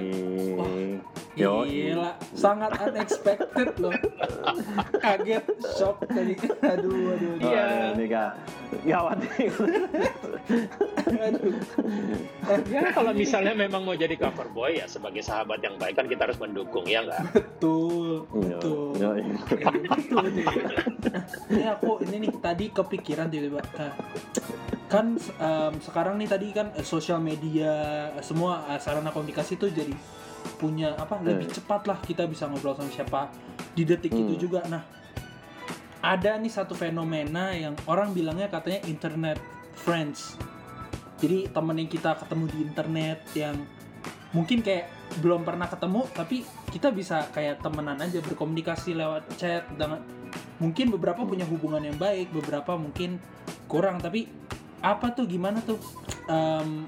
Yo, 1.40 1.64
Gila, 1.64 2.20
sangat 2.36 2.76
unexpected 2.84 3.72
loh. 3.80 3.96
Kaget, 5.04 5.46
shock 5.72 6.04
tadi. 6.04 6.36
Aduh, 6.60 7.16
aduh. 7.16 7.34
Iya. 7.40 7.96
ini 7.96 8.06
kak, 8.12 8.32
gawat 8.84 9.18
nih. 9.24 9.48
Aduh. 11.08 11.56
Ya 12.68 12.92
kalau 12.92 13.16
misalnya 13.16 13.56
memang 13.56 13.88
mau 13.88 13.96
jadi 13.96 14.20
cover 14.20 14.52
boy 14.52 14.84
ya 14.84 14.86
sebagai 14.92 15.24
sahabat 15.24 15.64
yang 15.64 15.80
baik 15.80 15.96
kan 15.96 16.12
kita 16.12 16.28
harus 16.28 16.36
mendukung 16.44 16.84
ya 16.84 17.08
nggak? 17.08 17.32
Betul, 17.32 18.28
betul. 18.36 19.00
Yo, 19.00 19.10
yo. 19.16 19.36
Betul, 19.48 20.24
betul. 20.36 20.54
Ini 21.56 21.64
aku 21.72 22.04
ini 22.04 22.16
nih 22.28 22.32
tadi 22.44 22.66
kepikiran 22.68 23.32
tiba-tiba. 23.32 23.64
Nah, 23.80 23.92
kan 24.92 25.16
em, 25.16 25.74
sekarang 25.80 26.20
nih 26.20 26.28
tadi 26.28 26.48
kan 26.52 26.74
eh, 26.76 26.84
sosial 26.84 27.24
media 27.24 27.72
eh, 28.18 28.24
semua 28.26 28.66
eh, 28.74 28.80
sarana 28.82 29.14
komunikasi 29.14 29.56
tuh 29.56 29.72
jadi 29.72 29.94
punya 30.60 30.96
apa 30.96 31.20
lebih 31.24 31.48
cepat 31.50 31.88
lah 31.88 31.98
kita 32.04 32.28
bisa 32.28 32.48
ngobrol 32.48 32.76
sama 32.76 32.92
siapa 32.92 33.32
di 33.74 33.84
detik 33.88 34.12
Hmm. 34.12 34.28
itu 34.28 34.50
juga. 34.50 34.66
Nah, 34.68 34.84
ada 36.04 36.36
nih 36.40 36.52
satu 36.52 36.76
fenomena 36.76 37.56
yang 37.56 37.76
orang 37.88 38.12
bilangnya 38.12 38.52
katanya 38.52 38.84
internet 38.88 39.40
friends. 39.76 40.36
Jadi 41.20 41.52
temen 41.52 41.76
yang 41.76 41.92
kita 41.92 42.16
ketemu 42.16 42.44
di 42.48 42.58
internet 42.64 43.20
yang 43.36 43.56
mungkin 44.32 44.64
kayak 44.64 44.88
belum 45.20 45.42
pernah 45.42 45.66
ketemu 45.66 46.06
tapi 46.14 46.46
kita 46.70 46.94
bisa 46.94 47.26
kayak 47.34 47.66
temenan 47.66 47.98
aja 47.98 48.22
berkomunikasi 48.22 48.94
lewat 48.94 49.26
chat 49.42 49.66
dengan 49.74 50.06
mungkin 50.62 50.94
beberapa 50.94 51.26
punya 51.26 51.50
hubungan 51.50 51.82
yang 51.82 51.98
baik 51.98 52.30
beberapa 52.30 52.78
mungkin 52.78 53.18
kurang 53.66 53.98
tapi 53.98 54.30
apa 54.86 55.18
tuh 55.18 55.26
gimana 55.26 55.66
tuh 55.66 55.82
Em, 56.30 56.86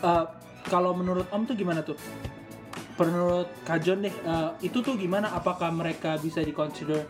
eh, 0.00 0.26
kalau 0.68 0.96
menurut 0.96 1.28
om 1.30 1.44
tuh 1.44 1.56
gimana 1.56 1.84
tuh? 1.84 1.96
Menurut 2.94 3.50
Kajon 3.66 4.06
deh 4.06 4.14
eh, 4.14 4.50
itu 4.62 4.78
tuh 4.80 4.94
gimana? 4.94 5.34
Apakah 5.34 5.70
mereka 5.74 6.16
bisa 6.18 6.40
diconsider 6.40 7.04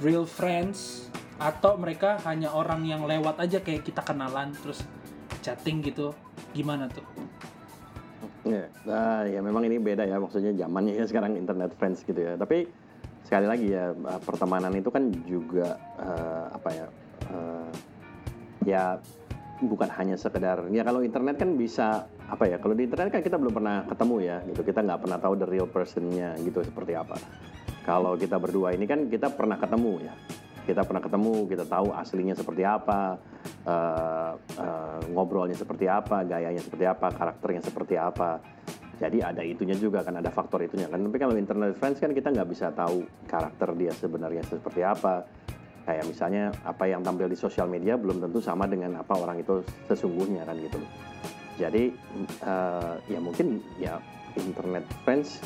real 0.00 0.26
friends? 0.26 1.08
Atau 1.34 1.74
mereka 1.76 2.22
hanya 2.30 2.54
orang 2.54 2.86
yang 2.86 3.04
lewat 3.04 3.42
aja 3.42 3.58
kayak 3.58 3.82
kita 3.82 4.00
kenalan 4.00 4.54
terus 4.62 4.82
chatting 5.42 5.82
gitu? 5.82 6.14
Gimana 6.54 6.88
tuh? 6.88 7.04
Ya, 8.44 8.68
nah, 8.84 9.24
ya 9.24 9.40
memang 9.40 9.64
ini 9.64 9.80
beda 9.80 10.04
ya 10.04 10.20
maksudnya 10.20 10.52
zamannya 10.52 11.00
ya 11.00 11.04
sekarang 11.08 11.36
internet 11.36 11.72
friends 11.76 12.04
gitu 12.04 12.20
ya. 12.20 12.36
Tapi 12.36 12.68
sekali 13.24 13.46
lagi 13.48 13.66
ya 13.72 13.92
eh, 13.92 14.20
pertemanan 14.20 14.72
itu 14.76 14.92
kan 14.92 15.08
juga 15.24 15.80
eh, 15.96 16.46
apa 16.52 16.68
ya 16.70 16.86
eh, 17.32 17.70
ya 18.68 18.84
bukan 19.64 19.88
hanya 19.96 20.16
sekedar 20.20 20.68
ya 20.68 20.82
kalau 20.84 21.00
internet 21.00 21.40
kan 21.40 21.56
bisa 21.56 22.04
apa 22.24 22.48
ya 22.48 22.56
kalau 22.56 22.72
di 22.72 22.88
internet 22.88 23.12
kan 23.12 23.20
kita 23.20 23.36
belum 23.36 23.52
pernah 23.52 23.84
ketemu 23.84 24.16
ya 24.24 24.36
gitu. 24.48 24.60
Kita 24.64 24.80
nggak 24.80 25.00
pernah 25.04 25.18
tahu 25.20 25.34
the 25.36 25.46
real 25.48 25.68
personnya 25.68 26.32
gitu 26.40 26.64
seperti 26.64 26.92
apa. 26.96 27.16
Kalau 27.84 28.16
kita 28.16 28.40
berdua 28.40 28.72
ini 28.72 28.88
kan 28.88 29.12
kita 29.12 29.28
pernah 29.36 29.60
ketemu 29.60 29.92
ya. 30.00 30.14
Kita 30.64 30.80
pernah 30.88 31.04
ketemu 31.04 31.44
kita 31.44 31.64
tahu 31.68 31.92
aslinya 31.92 32.32
seperti 32.32 32.64
apa 32.64 33.20
eh, 33.68 34.32
eh, 34.56 34.98
ngobrolnya 35.12 35.52
seperti 35.52 35.84
apa 35.84 36.24
gayanya 36.24 36.64
seperti 36.64 36.88
apa 36.88 37.12
karakternya 37.12 37.60
seperti 37.60 37.94
apa. 38.00 38.40
Jadi 38.94 39.20
ada 39.20 39.42
itunya 39.44 39.76
juga 39.76 40.00
kan 40.00 40.16
ada 40.16 40.32
faktor 40.32 40.64
itunya 40.64 40.88
kan. 40.88 41.04
Tapi 41.04 41.18
kalau 41.20 41.36
internet 41.36 41.76
friends 41.76 42.00
kan 42.00 42.16
kita 42.16 42.32
nggak 42.32 42.48
bisa 42.48 42.72
tahu 42.72 43.04
karakter 43.28 43.76
dia 43.76 43.92
sebenarnya 43.92 44.40
seperti 44.48 44.80
apa. 44.80 45.28
Kayak 45.84 46.08
misalnya 46.08 46.48
apa 46.64 46.88
yang 46.88 47.04
tampil 47.04 47.28
di 47.28 47.36
sosial 47.36 47.68
media 47.68 48.00
belum 48.00 48.16
tentu 48.16 48.40
sama 48.40 48.64
dengan 48.64 48.96
apa 48.96 49.20
orang 49.20 49.44
itu 49.44 49.60
sesungguhnya 49.84 50.48
kan 50.48 50.56
gitu 50.56 50.80
jadi 51.54 51.94
eh, 52.42 52.94
ya 53.08 53.18
mungkin 53.22 53.62
ya 53.78 53.98
internet 54.34 54.84
friends 55.06 55.38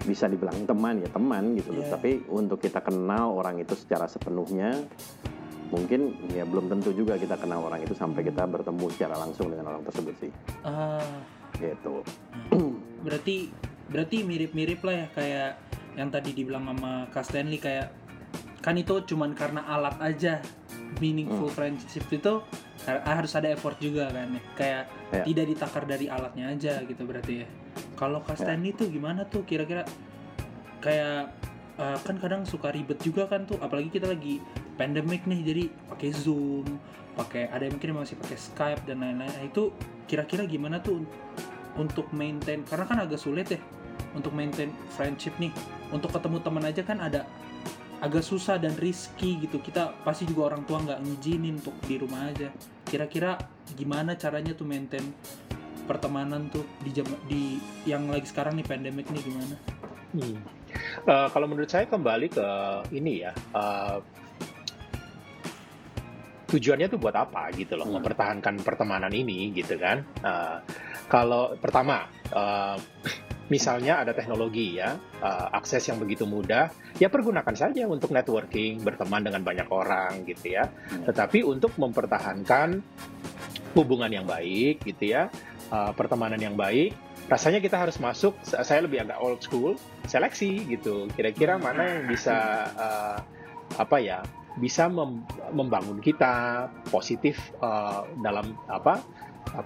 bisa 0.00 0.24
dibilang 0.24 0.64
teman 0.64 1.04
ya 1.04 1.08
teman 1.12 1.52
gitu 1.60 1.76
loh. 1.76 1.84
Iya. 1.84 1.92
tapi 1.92 2.24
untuk 2.32 2.64
kita 2.64 2.80
kenal 2.80 3.36
orang 3.36 3.60
itu 3.60 3.76
secara 3.76 4.08
sepenuhnya 4.08 4.80
mungkin 5.70 6.16
ya 6.34 6.42
belum 6.42 6.66
tentu 6.66 6.90
juga 6.90 7.14
kita 7.20 7.38
kenal 7.38 7.62
orang 7.62 7.84
itu 7.84 7.94
sampai 7.94 8.26
kita 8.26 8.42
bertemu 8.48 8.90
secara 8.90 9.14
langsung 9.20 9.52
dengan 9.52 9.76
orang 9.76 9.84
tersebut 9.86 10.14
sih. 10.18 10.32
Ah. 10.66 11.04
Gitu. 11.60 12.02
Berarti 13.06 13.52
berarti 13.90 14.22
mirip-mirip 14.22 14.80
lah 14.86 14.94
ya 14.94 15.06
kayak 15.10 15.50
yang 15.98 16.14
tadi 16.14 16.30
dibilang 16.30 16.62
sama 16.62 17.10
Kak 17.10 17.26
Stanley 17.26 17.58
kayak 17.58 17.90
kan 18.62 18.78
itu 18.78 19.02
cuman 19.02 19.34
karena 19.34 19.66
alat 19.66 19.98
aja 19.98 20.38
meaningful 21.02 21.50
friendship 21.50 22.06
itu 22.12 22.38
harus 22.86 23.32
ada 23.36 23.52
effort 23.52 23.76
juga 23.76 24.08
kan 24.08 24.28
ya. 24.32 24.42
Kayak 24.56 24.82
Ya. 25.10 25.22
tidak 25.26 25.46
ditakar 25.50 25.82
dari 25.90 26.06
alatnya 26.06 26.54
aja 26.54 26.78
gitu 26.86 27.02
berarti 27.02 27.44
ya. 27.44 27.48
Kalau 27.98 28.22
Ya. 28.24 28.38
Stanley 28.38 28.72
tuh 28.72 28.88
gimana 28.88 29.26
tuh 29.26 29.42
kira-kira? 29.42 29.82
Kayak 30.80 31.36
uh, 31.76 31.98
kan 32.00 32.16
kadang 32.16 32.42
suka 32.48 32.72
ribet 32.72 32.96
juga 33.04 33.28
kan 33.28 33.44
tuh 33.44 33.60
apalagi 33.60 33.92
kita 33.92 34.08
lagi 34.08 34.40
pandemic 34.80 35.28
nih 35.28 35.40
jadi 35.44 35.64
pakai 35.92 36.10
zoom 36.14 36.64
pakai 37.18 37.52
ada 37.52 37.68
yang 37.68 37.76
mungkin 37.76 38.00
masih 38.00 38.16
pakai 38.16 38.38
skype 38.38 38.82
dan 38.88 39.02
lain-lain. 39.04 39.28
Nah, 39.28 39.44
itu 39.44 39.74
kira-kira 40.08 40.46
gimana 40.48 40.80
tuh 40.80 41.04
untuk 41.76 42.08
maintain 42.16 42.64
karena 42.64 42.84
kan 42.88 42.98
agak 43.02 43.20
sulit 43.20 43.50
ya 43.50 43.60
untuk 44.16 44.32
maintain 44.32 44.72
friendship 44.96 45.34
nih. 45.36 45.52
Untuk 45.90 46.14
ketemu 46.14 46.38
teman 46.40 46.64
aja 46.64 46.82
kan 46.86 47.02
ada 47.02 47.26
agak 48.00 48.24
susah 48.24 48.56
dan 48.56 48.72
risky 48.80 49.36
gitu 49.44 49.60
kita 49.60 49.92
pasti 50.02 50.24
juga 50.24 50.52
orang 50.52 50.64
tua 50.64 50.80
nggak 50.80 51.00
ngizinin 51.04 51.60
untuk 51.60 51.76
di 51.84 52.00
rumah 52.00 52.32
aja 52.32 52.48
kira-kira 52.88 53.36
gimana 53.76 54.16
caranya 54.16 54.56
tuh 54.56 54.64
maintain 54.64 55.04
pertemanan 55.84 56.46
tuh 56.48 56.62
di 56.80 56.90
jam 56.94 57.06
di 57.26 57.58
yang 57.82 58.06
lagi 58.06 58.30
sekarang 58.30 58.54
nih 58.54 58.66
pandemic 58.66 59.10
nih 59.10 59.22
gimana? 59.26 59.56
Hmm. 60.14 60.38
Uh, 61.02 61.28
kalau 61.34 61.46
menurut 61.50 61.66
saya 61.66 61.90
kembali 61.90 62.30
ke 62.30 62.48
ini 62.94 63.26
ya 63.26 63.34
uh, 63.54 63.98
tujuannya 66.46 66.86
tuh 66.86 66.98
buat 66.98 67.14
apa 67.18 67.50
gitu 67.58 67.74
loh 67.74 67.90
hmm. 67.90 67.98
mempertahankan 67.98 68.62
pertemanan 68.62 69.10
ini 69.10 69.50
gitu 69.50 69.74
kan? 69.82 70.06
Uh, 70.22 70.62
kalau 71.10 71.58
pertama 71.58 72.06
uh, 72.30 72.78
misalnya 73.50 74.00
ada 74.00 74.14
teknologi 74.14 74.78
ya, 74.78 74.94
uh, 75.20 75.46
akses 75.52 75.82
yang 75.90 75.98
begitu 75.98 76.24
mudah, 76.24 76.70
ya 76.96 77.10
pergunakan 77.10 77.52
saja 77.52 77.84
untuk 77.90 78.14
networking, 78.14 78.80
berteman 78.80 79.26
dengan 79.26 79.42
banyak 79.42 79.68
orang 79.68 80.22
gitu 80.24 80.54
ya. 80.54 80.70
Hmm. 80.70 81.04
Tetapi 81.10 81.42
untuk 81.42 81.74
mempertahankan 81.76 82.78
hubungan 83.74 84.10
yang 84.10 84.24
baik 84.24 84.86
gitu 84.86 85.18
ya, 85.18 85.28
uh, 85.74 85.90
pertemanan 85.92 86.38
yang 86.38 86.54
baik, 86.54 86.94
rasanya 87.26 87.58
kita 87.58 87.76
harus 87.76 87.98
masuk. 87.98 88.38
Saya 88.46 88.86
lebih 88.86 89.02
agak 89.02 89.18
old 89.18 89.42
school, 89.42 89.74
seleksi 90.06 90.70
gitu. 90.70 91.10
Kira-kira 91.12 91.58
mana 91.58 92.00
yang 92.00 92.06
bisa 92.06 92.70
uh, 92.78 93.18
apa 93.76 93.98
ya? 93.98 94.22
bisa 94.58 94.90
mem 94.90 95.22
membangun 95.54 96.02
kita 96.02 96.66
positif 96.90 97.38
uh, 97.62 98.02
dalam 98.18 98.58
apa 98.66 98.98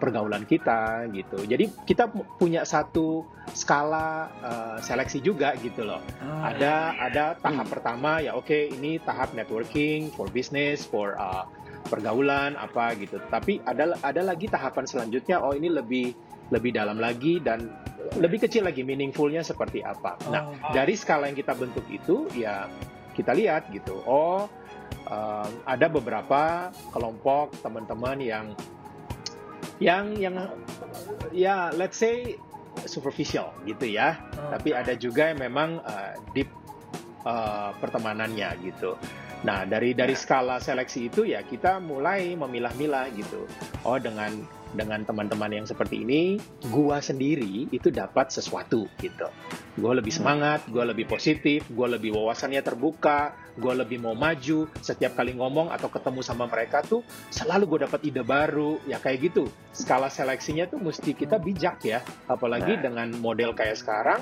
pergaulan 0.01 0.49
kita 0.49 1.05
gitu. 1.13 1.45
Jadi 1.45 1.69
kita 1.85 2.09
punya 2.41 2.65
satu 2.65 3.29
skala 3.53 4.33
uh, 4.41 4.77
seleksi 4.81 5.21
juga 5.21 5.53
gitu 5.61 5.85
loh. 5.85 6.01
Ah, 6.25 6.53
ada 6.55 6.75
iya. 6.97 7.05
ada 7.11 7.25
tahap 7.37 7.69
hmm. 7.69 7.75
pertama 7.75 8.11
ya 8.25 8.33
oke 8.33 8.49
okay, 8.49 8.73
ini 8.73 8.97
tahap 9.05 9.37
networking 9.37 10.09
for 10.17 10.27
business 10.33 10.89
for 10.89 11.19
uh, 11.21 11.45
pergaulan 11.93 12.57
apa 12.57 12.97
gitu. 12.97 13.21
Tapi 13.29 13.61
ada 13.69 13.93
ada 14.01 14.23
lagi 14.25 14.49
tahapan 14.49 14.89
selanjutnya 14.89 15.45
oh 15.45 15.53
ini 15.53 15.69
lebih 15.69 16.17
lebih 16.49 16.77
dalam 16.77 16.97
lagi 16.97 17.41
dan 17.41 17.69
lebih 18.21 18.45
kecil 18.49 18.69
lagi 18.69 18.85
meaningfulnya 18.85 19.45
seperti 19.45 19.85
apa. 19.85 20.17
Nah 20.33 20.49
oh. 20.49 20.73
dari 20.73 20.97
skala 20.97 21.29
yang 21.29 21.37
kita 21.37 21.53
bentuk 21.57 21.85
itu 21.93 22.29
ya 22.33 22.69
kita 23.13 23.37
lihat 23.37 23.69
gitu. 23.69 24.01
Oh 24.09 24.49
uh, 25.09 25.49
ada 25.69 25.87
beberapa 25.93 26.73
kelompok 26.93 27.53
teman-teman 27.61 28.19
yang 28.21 28.47
yang 29.85 30.16
yang 30.16 30.49
ya 31.29 31.68
let's 31.77 32.01
say 32.01 32.40
superficial 32.88 33.53
gitu 33.68 33.85
ya. 33.85 34.16
Oh. 34.40 34.57
tapi 34.57 34.73
ada 34.73 34.97
juga 34.97 35.29
yang 35.29 35.44
memang 35.44 35.85
uh, 35.85 36.16
deep 36.33 36.49
uh, 37.29 37.77
pertemanannya 37.79 38.49
gitu. 38.64 38.97
Nah 39.44 39.68
dari 39.68 39.92
dari 39.92 40.16
skala 40.16 40.57
seleksi 40.57 41.12
itu 41.12 41.29
ya 41.29 41.44
kita 41.44 41.77
mulai 41.85 42.33
memilah-milah 42.33 43.12
gitu. 43.12 43.44
Oh 43.85 44.01
dengan 44.01 44.40
dengan 44.75 45.07
teman-teman 45.07 45.63
yang 45.63 45.67
seperti 45.67 46.03
ini, 46.03 46.37
gua 46.69 46.99
sendiri 46.99 47.71
itu 47.71 47.89
dapat 47.89 48.35
sesuatu 48.35 48.91
gitu. 48.99 49.27
Gua 49.79 49.95
lebih 49.95 50.11
hmm. 50.11 50.21
semangat, 50.21 50.61
gua 50.69 50.85
lebih 50.91 51.07
positif, 51.07 51.65
gua 51.71 51.87
lebih 51.95 52.13
wawasannya 52.13 52.61
terbuka, 52.61 53.39
gua 53.57 53.79
lebih 53.79 54.03
mau 54.03 54.19
maju. 54.19 54.67
Setiap 54.83 55.15
kali 55.15 55.39
ngomong 55.39 55.71
atau 55.71 55.89
ketemu 55.89 56.21
sama 56.21 56.51
mereka 56.51 56.83
tuh 56.83 57.07
selalu 57.31 57.65
gue 57.71 57.81
dapat 57.87 58.01
ide 58.07 58.23
baru, 58.27 58.83
ya 58.85 58.99
kayak 58.99 59.33
gitu. 59.33 59.45
Skala 59.71 60.11
seleksinya 60.11 60.67
tuh 60.67 60.83
mesti 60.83 61.15
kita 61.15 61.39
bijak 61.39 61.83
ya, 61.87 62.03
apalagi 62.27 62.79
nah. 62.79 62.91
dengan 62.91 63.09
model 63.19 63.55
kayak 63.55 63.79
sekarang. 63.79 64.21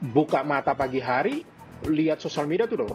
Buka 0.00 0.40
mata 0.40 0.72
pagi 0.72 1.00
hari, 1.00 1.44
lihat 1.84 2.24
sosial 2.24 2.48
media 2.48 2.64
tuh 2.64 2.80
udah 2.80 2.88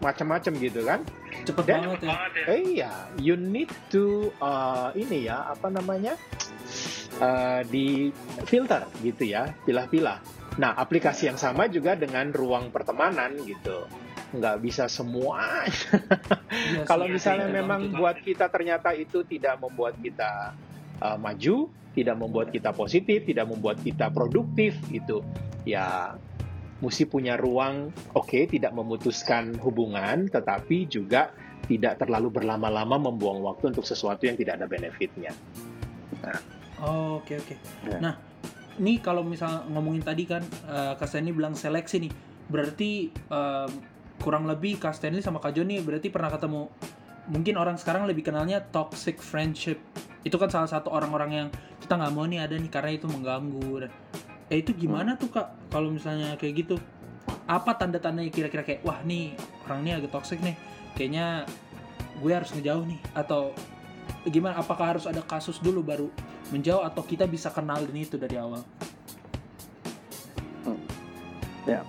macam-macam 0.00 0.52
gitu 0.58 0.80
kan. 0.82 1.00
Cepet 1.44 1.64
Dan, 1.64 1.80
banget 1.86 2.00
ya. 2.08 2.16
Eh, 2.48 2.60
iya, 2.76 2.92
you 3.20 3.36
need 3.36 3.70
to 3.92 4.32
uh, 4.40 4.90
ini 4.96 5.28
ya 5.28 5.48
apa 5.52 5.68
namanya 5.68 6.16
uh, 7.20 7.60
di 7.68 8.10
filter 8.48 8.88
gitu 9.04 9.28
ya, 9.28 9.52
pilah-pilah. 9.64 10.20
Nah, 10.58 10.74
aplikasi 10.74 11.30
yang 11.30 11.38
sama 11.38 11.70
juga 11.70 11.94
dengan 11.94 12.34
ruang 12.34 12.74
pertemanan 12.74 13.38
gitu. 13.46 13.86
Nggak 14.34 14.56
bisa 14.62 14.84
semua. 14.90 15.64
Iya 16.50 16.86
Kalau 16.86 17.06
iya 17.06 17.14
misalnya 17.14 17.46
iya, 17.50 17.56
memang 17.62 17.80
kita. 17.88 17.96
buat 17.98 18.16
kita 18.20 18.46
ternyata 18.50 18.90
itu 18.94 19.22
tidak 19.26 19.58
membuat 19.62 19.94
kita 19.98 20.54
uh, 20.98 21.18
maju, 21.18 21.70
tidak 21.94 22.16
membuat 22.18 22.48
kita 22.50 22.70
positif, 22.74 23.26
tidak 23.26 23.46
membuat 23.46 23.78
kita 23.82 24.10
produktif 24.10 24.78
gitu. 24.90 25.22
Ya 25.66 26.14
mesti 26.80 27.04
punya 27.04 27.36
ruang, 27.36 27.92
oke, 28.16 28.26
okay, 28.26 28.42
tidak 28.48 28.72
memutuskan 28.72 29.56
hubungan, 29.60 30.28
tetapi 30.32 30.88
juga 30.88 31.32
tidak 31.68 32.00
terlalu 32.00 32.32
berlama-lama 32.32 32.96
membuang 32.96 33.44
waktu 33.44 33.76
untuk 33.76 33.84
sesuatu 33.84 34.24
yang 34.24 34.34
tidak 34.34 34.58
ada 34.58 34.66
benefitnya. 34.66 35.30
Nah. 36.24 36.40
Oh, 36.80 37.20
oke 37.20 37.28
okay, 37.28 37.36
oke. 37.36 37.54
Okay. 37.54 37.56
Ya. 37.92 37.98
Nah, 38.00 38.14
ini 38.80 38.96
kalau 39.04 39.20
misal 39.20 39.68
ngomongin 39.68 40.00
tadi 40.00 40.24
kan, 40.24 40.40
uh, 40.64 40.96
Kak 40.96 41.04
Stanley 41.04 41.36
bilang 41.36 41.52
seleksi 41.52 42.08
nih, 42.08 42.12
berarti 42.48 43.12
uh, 43.28 43.68
kurang 44.24 44.48
lebih 44.48 44.80
Kak 44.80 44.96
Stanley 44.96 45.20
sama 45.20 45.38
Kak 45.38 45.52
Joni 45.52 45.84
berarti 45.84 46.08
pernah 46.08 46.32
ketemu, 46.32 46.72
mungkin 47.28 47.54
orang 47.60 47.76
sekarang 47.76 48.08
lebih 48.08 48.24
kenalnya 48.24 48.64
toxic 48.72 49.20
friendship. 49.20 49.76
Itu 50.24 50.40
kan 50.40 50.48
salah 50.48 50.68
satu 50.68 50.88
orang-orang 50.88 51.30
yang 51.30 51.48
kita 51.84 52.00
nggak 52.00 52.12
mau 52.16 52.24
nih 52.24 52.40
ada 52.40 52.56
nih 52.56 52.72
karena 52.72 52.90
itu 52.96 53.04
mengganggu. 53.04 53.88
Eh 54.50 54.66
itu 54.66 54.74
gimana 54.74 55.14
tuh 55.14 55.30
kak? 55.30 55.70
Kalau 55.70 55.94
misalnya 55.94 56.34
kayak 56.34 56.66
gitu 56.66 56.76
apa 57.46 57.74
tanda-tandanya 57.78 58.30
kira-kira 58.30 58.62
kayak 58.66 58.82
wah 58.82 58.98
nih 59.06 59.34
orang 59.66 59.86
ini 59.86 59.90
agak 59.94 60.10
toxic 60.14 60.38
nih 60.42 60.54
kayaknya 60.94 61.46
gue 62.18 62.32
harus 62.34 62.50
ngejauh 62.54 62.82
nih 62.86 63.00
atau 63.14 63.54
gimana? 64.26 64.58
Apakah 64.58 64.98
harus 64.98 65.06
ada 65.06 65.22
kasus 65.22 65.62
dulu 65.62 65.86
baru 65.86 66.10
menjauh 66.50 66.82
atau 66.82 67.06
kita 67.06 67.30
bisa 67.30 67.54
kenalin 67.54 67.94
itu 67.94 68.18
dari 68.18 68.34
awal? 68.34 68.62
Hmm. 70.66 70.82
ya. 71.64 71.86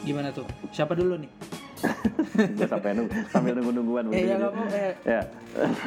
Gimana 0.00 0.32
tuh? 0.32 0.48
Siapa 0.72 0.96
dulu 0.96 1.20
nih 1.20 1.39
sampai 2.72 2.90
nunggu 2.92 3.12
sambil 3.32 3.52
nunggu 3.56 3.72
nungguan 3.72 4.04
ya, 4.12 4.36
kamu, 4.36 4.62
eh. 4.72 4.92
ya. 5.04 5.20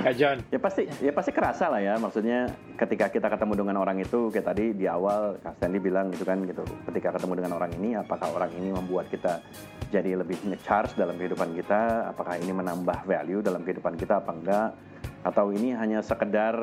Eh, 0.03 0.13
John. 0.17 0.37
Ya 0.49 0.59
pasti 0.59 0.83
ya 0.99 1.11
pasti 1.13 1.31
kerasa 1.31 1.69
lah 1.69 1.81
ya. 1.81 1.95
Maksudnya 2.01 2.49
ketika 2.75 3.09
kita 3.13 3.27
ketemu 3.29 3.53
dengan 3.63 3.75
orang 3.79 4.01
itu 4.01 4.33
kayak 4.33 4.47
tadi 4.53 4.73
di 4.75 4.85
awal 4.89 5.39
Kak 5.39 5.57
Stanley 5.61 5.79
bilang 5.79 6.09
gitu 6.11 6.25
kan 6.25 6.41
gitu. 6.43 6.63
Ketika 6.89 7.15
ketemu 7.15 7.33
dengan 7.43 7.51
orang 7.57 7.71
ini 7.77 7.95
apakah 7.95 8.27
orang 8.33 8.51
ini 8.57 8.69
membuat 8.73 9.07
kita 9.07 9.39
jadi 9.93 10.17
lebih 10.19 10.41
nge-charge 10.49 10.97
dalam 10.97 11.15
kehidupan 11.15 11.53
kita? 11.53 12.11
Apakah 12.11 12.41
ini 12.41 12.51
menambah 12.51 13.05
value 13.05 13.41
dalam 13.45 13.61
kehidupan 13.61 13.95
kita 13.95 14.19
apa 14.19 14.31
enggak? 14.33 14.69
Atau 15.23 15.55
ini 15.55 15.71
hanya 15.71 16.03
sekedar 16.03 16.59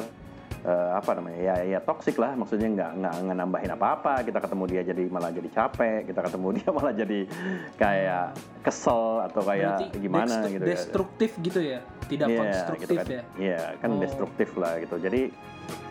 uh, 0.65 0.97
apa 0.97 1.11
namanya 1.17 1.39
ya 1.41 1.55
ya 1.77 1.79
toksik 1.81 2.17
lah 2.21 2.37
maksudnya 2.37 2.69
nggak 2.69 2.91
nggak 3.01 3.37
nambahin 3.37 3.73
apa-apa 3.73 4.25
kita 4.27 4.39
ketemu 4.41 4.65
dia 4.69 4.83
jadi 4.85 5.05
malah 5.09 5.31
jadi 5.33 5.49
capek 5.49 6.01
kita 6.13 6.21
ketemu 6.27 6.49
dia 6.61 6.69
malah 6.77 6.95
jadi 6.95 7.21
kayak 7.77 8.27
kesel 8.65 9.25
atau 9.25 9.43
kayak 9.45 9.89
Berarti 9.89 9.99
gimana 10.01 10.37
gitu 10.49 10.65
ya. 10.65 10.69
destruktif 10.69 11.31
ya. 11.37 11.45
gitu 11.45 11.61
ya 11.61 11.81
tidak 12.11 12.29
yeah, 12.29 12.39
konstruktif 12.41 12.87
gitu 12.89 12.95
kan. 12.97 13.07
ya 13.09 13.23
iya 13.39 13.63
kan 13.81 13.91
oh. 13.95 14.01
destruktif 14.01 14.49
lah 14.59 14.73
gitu 14.83 14.97
jadi 15.01 15.23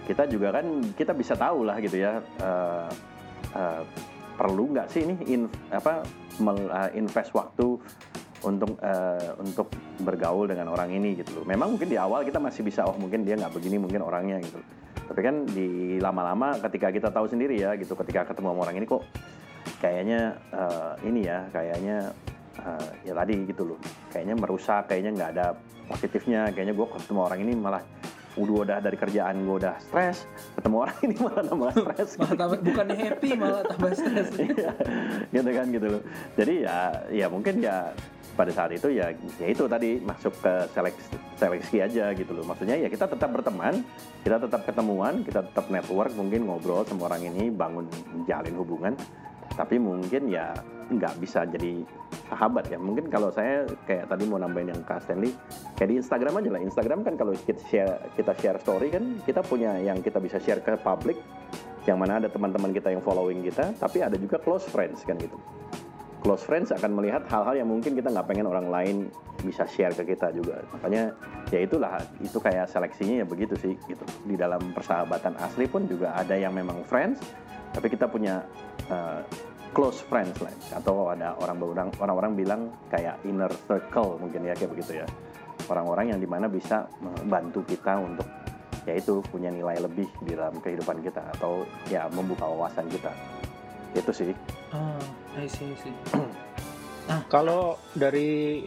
kita 0.10 0.24
juga 0.26 0.48
kan 0.58 0.66
kita 0.98 1.14
bisa 1.14 1.34
tahu 1.38 1.70
lah 1.70 1.78
gitu 1.82 2.02
ya 2.02 2.22
uh, 2.42 2.90
uh, 3.54 3.82
perlu 4.40 4.72
nggak 4.72 4.88
sih 4.88 5.04
ini 5.04 5.16
in, 5.28 5.42
apa 5.70 6.08
mel, 6.40 6.58
uh, 6.72 6.90
invest 6.96 7.36
waktu 7.36 7.76
untuk 8.44 8.80
uh, 8.80 9.36
untuk 9.40 9.68
bergaul 10.00 10.48
dengan 10.48 10.72
orang 10.72 10.92
ini 10.96 11.20
gitu 11.20 11.42
loh. 11.42 11.46
Memang 11.46 11.76
mungkin 11.76 11.92
di 11.92 12.00
awal 12.00 12.24
kita 12.24 12.40
masih 12.40 12.64
bisa 12.64 12.88
oh 12.88 12.96
mungkin 12.96 13.28
dia 13.28 13.36
nggak 13.36 13.52
begini 13.52 13.78
mungkin 13.82 14.04
orangnya 14.04 14.40
gitu. 14.40 14.60
Tapi 15.10 15.20
kan 15.26 15.36
di 15.50 15.98
lama-lama 15.98 16.56
ketika 16.70 16.94
kita 16.94 17.10
tahu 17.10 17.26
sendiri 17.28 17.60
ya 17.60 17.76
gitu 17.76 17.98
ketika 17.98 18.30
ketemu 18.30 18.54
sama 18.54 18.62
orang 18.70 18.76
ini 18.78 18.86
kok 18.86 19.04
kayaknya 19.84 20.38
uh, 20.54 20.94
ini 21.04 21.28
ya 21.28 21.50
kayaknya 21.52 21.98
uh, 22.64 22.90
ya 23.04 23.14
tadi 23.16 23.36
gitu 23.50 23.76
loh. 23.76 23.80
Kayaknya 24.14 24.36
merusak, 24.40 24.88
kayaknya 24.88 25.12
nggak 25.18 25.30
ada 25.36 25.48
positifnya, 25.90 26.54
kayaknya 26.54 26.78
gue 26.78 26.88
ketemu 26.96 27.20
orang 27.26 27.40
ini 27.42 27.54
malah 27.58 27.84
udah 28.38 28.56
udah 28.64 28.78
dari 28.80 28.96
kerjaan 28.96 29.42
gue 29.44 29.56
udah 29.60 29.76
stres 29.82 30.24
ketemu 30.56 30.76
orang 30.86 30.98
ini 31.04 31.16
malah 31.26 31.44
tambah 31.44 31.70
stres 31.76 32.12
malah 32.16 32.36
tambah, 32.38 32.58
bukannya 32.62 32.96
happy 32.96 33.30
malah 33.36 33.64
tambah 33.68 33.92
stres 33.98 34.30
iya, 34.46 34.72
gitu 35.34 35.50
kan 35.50 35.66
gitu 35.74 35.88
loh 35.98 36.02
jadi 36.38 36.54
ya 36.64 36.80
ya 37.10 37.26
mungkin 37.28 37.56
ya 37.60 37.92
pada 38.40 38.56
saat 38.56 38.72
itu 38.72 38.88
ya 38.96 39.12
ya 39.36 39.48
itu 39.52 39.68
tadi 39.68 40.00
masuk 40.00 40.32
ke 40.40 40.54
seleksi, 40.72 41.16
seleksi 41.36 41.78
aja 41.84 42.16
gitu 42.16 42.32
loh 42.32 42.48
maksudnya 42.48 42.80
ya 42.80 42.88
kita 42.88 43.12
tetap 43.12 43.36
berteman 43.36 43.84
kita 44.24 44.40
tetap 44.40 44.64
ketemuan 44.64 45.28
kita 45.28 45.44
tetap 45.44 45.68
network 45.68 46.16
mungkin 46.16 46.48
ngobrol 46.48 46.88
sama 46.88 47.12
orang 47.12 47.28
ini 47.28 47.52
bangun 47.52 47.92
jalin 48.24 48.56
hubungan 48.56 48.96
tapi 49.60 49.76
mungkin 49.76 50.32
ya 50.32 50.56
nggak 50.90 51.22
bisa 51.22 51.46
jadi 51.46 51.86
sahabat 52.34 52.70
ya. 52.74 52.78
Mungkin 52.82 53.14
kalau 53.14 53.30
saya 53.30 53.66
kayak 53.86 54.10
tadi 54.10 54.26
mau 54.26 54.42
nambahin 54.42 54.74
yang 54.74 54.82
Kak 54.86 55.06
Stanley, 55.06 55.34
kayak 55.78 55.90
di 55.90 55.96
Instagram 56.02 56.34
aja 56.42 56.50
lah. 56.50 56.62
Instagram 56.66 57.00
kan 57.06 57.14
kalau 57.20 57.34
kita 57.38 57.62
share 57.70 57.94
kita 58.18 58.34
share 58.42 58.60
story 58.62 58.90
kan 58.90 59.22
kita 59.24 59.46
punya 59.46 59.78
yang 59.78 60.02
kita 60.02 60.18
bisa 60.18 60.42
share 60.42 60.62
ke 60.66 60.74
publik, 60.82 61.18
yang 61.86 62.02
mana 62.02 62.18
ada 62.18 62.30
teman-teman 62.32 62.74
kita 62.74 62.90
yang 62.90 63.04
following 63.06 63.46
kita, 63.46 63.74
tapi 63.78 64.02
ada 64.02 64.18
juga 64.18 64.42
close 64.42 64.66
friends 64.70 65.06
kan 65.06 65.18
gitu. 65.22 65.38
Close 66.20 66.44
friends 66.44 66.76
akan 66.76 67.00
melihat 67.00 67.24
hal-hal 67.32 67.64
yang 67.64 67.70
mungkin 67.72 67.96
kita 67.96 68.12
nggak 68.12 68.28
pengen 68.28 68.48
orang 68.52 68.68
lain 68.68 68.96
bisa 69.40 69.64
share 69.64 69.96
ke 69.96 70.04
kita 70.04 70.36
juga. 70.36 70.60
Makanya 70.76 71.16
ya 71.48 71.60
itulah 71.64 71.96
itu 72.20 72.38
kayak 72.44 72.68
seleksinya 72.68 73.24
ya 73.24 73.26
begitu 73.26 73.56
sih 73.56 73.74
gitu. 73.88 74.04
Di 74.28 74.36
dalam 74.36 74.76
persahabatan 74.76 75.40
asli 75.40 75.64
pun 75.72 75.88
juga 75.88 76.12
ada 76.20 76.36
yang 76.36 76.52
memang 76.52 76.84
friends, 76.84 77.24
tapi 77.72 77.88
kita 77.88 78.12
punya 78.12 78.44
uh, 78.92 79.24
close 79.72 80.02
friends 80.10 80.42
lah 80.42 80.54
atau 80.82 81.14
ada 81.14 81.38
orang 81.40 81.94
orang-orang 82.02 82.32
bilang 82.34 82.62
kayak 82.90 83.22
inner 83.26 83.50
circle 83.70 84.18
mungkin 84.18 84.50
ya 84.50 84.54
kayak 84.58 84.74
begitu 84.74 85.06
ya 85.06 85.08
orang-orang 85.70 86.16
yang 86.16 86.20
di 86.20 86.26
mana 86.26 86.50
bisa 86.50 86.90
membantu 86.98 87.62
kita 87.70 88.02
untuk 88.02 88.26
yaitu 88.90 89.22
punya 89.30 89.54
nilai 89.54 89.78
lebih 89.78 90.10
di 90.26 90.34
dalam 90.34 90.58
kehidupan 90.58 91.06
kita 91.06 91.22
atau 91.38 91.62
ya 91.94 92.10
membuka 92.10 92.50
wawasan 92.50 92.90
kita 92.90 93.14
itu 93.96 94.12
sih. 94.14 94.32
Oh 94.74 95.00
I 95.38 95.48
see, 95.48 95.74
I 95.74 95.78
see. 95.80 95.94
nah 97.10 97.22
kalau 97.34 97.78
dari 97.98 98.64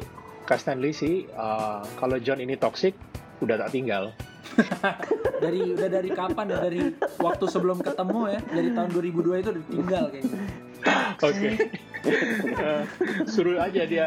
Stanley 0.52 0.92
sih 0.92 1.24
uh, 1.32 1.80
kalau 1.96 2.20
John 2.20 2.42
ini 2.42 2.60
toxic 2.60 2.92
udah 3.40 3.56
tak 3.56 3.72
tinggal. 3.72 4.12
Dari 5.42 5.74
udah 5.74 5.88
dari 5.90 6.10
kapan 6.14 6.54
ya? 6.54 6.58
Dari 6.62 6.80
waktu 7.18 7.44
sebelum 7.50 7.82
ketemu 7.82 8.20
ya? 8.30 8.40
Dari 8.46 8.68
tahun 8.78 8.88
2002 8.94 9.42
itu 9.42 9.48
udah 9.50 9.64
tinggal 9.66 10.04
kayaknya. 10.12 10.38
Oke. 11.26 11.50
uh, 11.50 11.56
suruh 13.32 13.58
aja 13.62 13.82
dia 13.86 14.06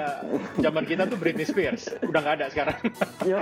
zaman 0.60 0.84
kita 0.84 1.08
tuh 1.08 1.17
Britney 1.19 1.47
Spears. 1.47 1.89
Udah 2.03 2.19
nggak 2.21 2.36
ada 2.41 2.45
sekarang. 2.51 2.77
Ya, 3.23 3.39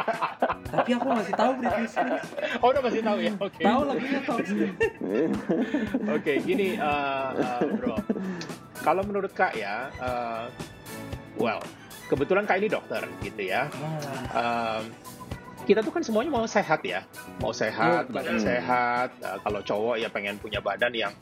Tapi 0.74 0.90
aku 0.96 1.08
masih 1.10 1.34
tahu 1.34 1.50
Britney 1.58 1.86
Spears. 1.90 2.26
Oh, 2.62 2.68
udah 2.70 2.82
masih 2.82 3.02
tahu 3.02 3.18
ya. 3.18 3.32
Oke. 3.38 3.52
Okay. 3.58 3.64
Tahu 3.66 3.80
lagunya 3.86 4.20
tahu. 4.22 4.38
Oke, 4.40 4.70
okay, 6.14 6.36
gini 6.42 6.68
uh, 6.78 7.30
uh, 7.34 7.60
Bro. 7.76 7.96
Kalau 8.82 9.02
menurut 9.06 9.32
Kak 9.34 9.54
ya, 9.54 9.90
uh, 10.02 10.46
well, 11.38 11.62
kebetulan 12.10 12.46
Kak 12.46 12.58
ini 12.58 12.68
dokter 12.70 13.02
gitu 13.22 13.42
ya. 13.46 13.70
Uh, 14.34 14.82
kita 15.62 15.78
tuh 15.78 15.94
kan 15.94 16.02
semuanya 16.02 16.34
mau 16.34 16.42
sehat 16.42 16.82
ya, 16.82 17.06
mau 17.38 17.54
sehat, 17.54 18.10
oh, 18.10 18.12
badan 18.12 18.42
sehat. 18.42 19.14
Uh, 19.22 19.38
kalau 19.46 19.62
cowok 19.62 19.96
ya 20.02 20.10
pengen 20.10 20.34
punya 20.42 20.58
badan 20.58 20.90
yang 20.90 21.14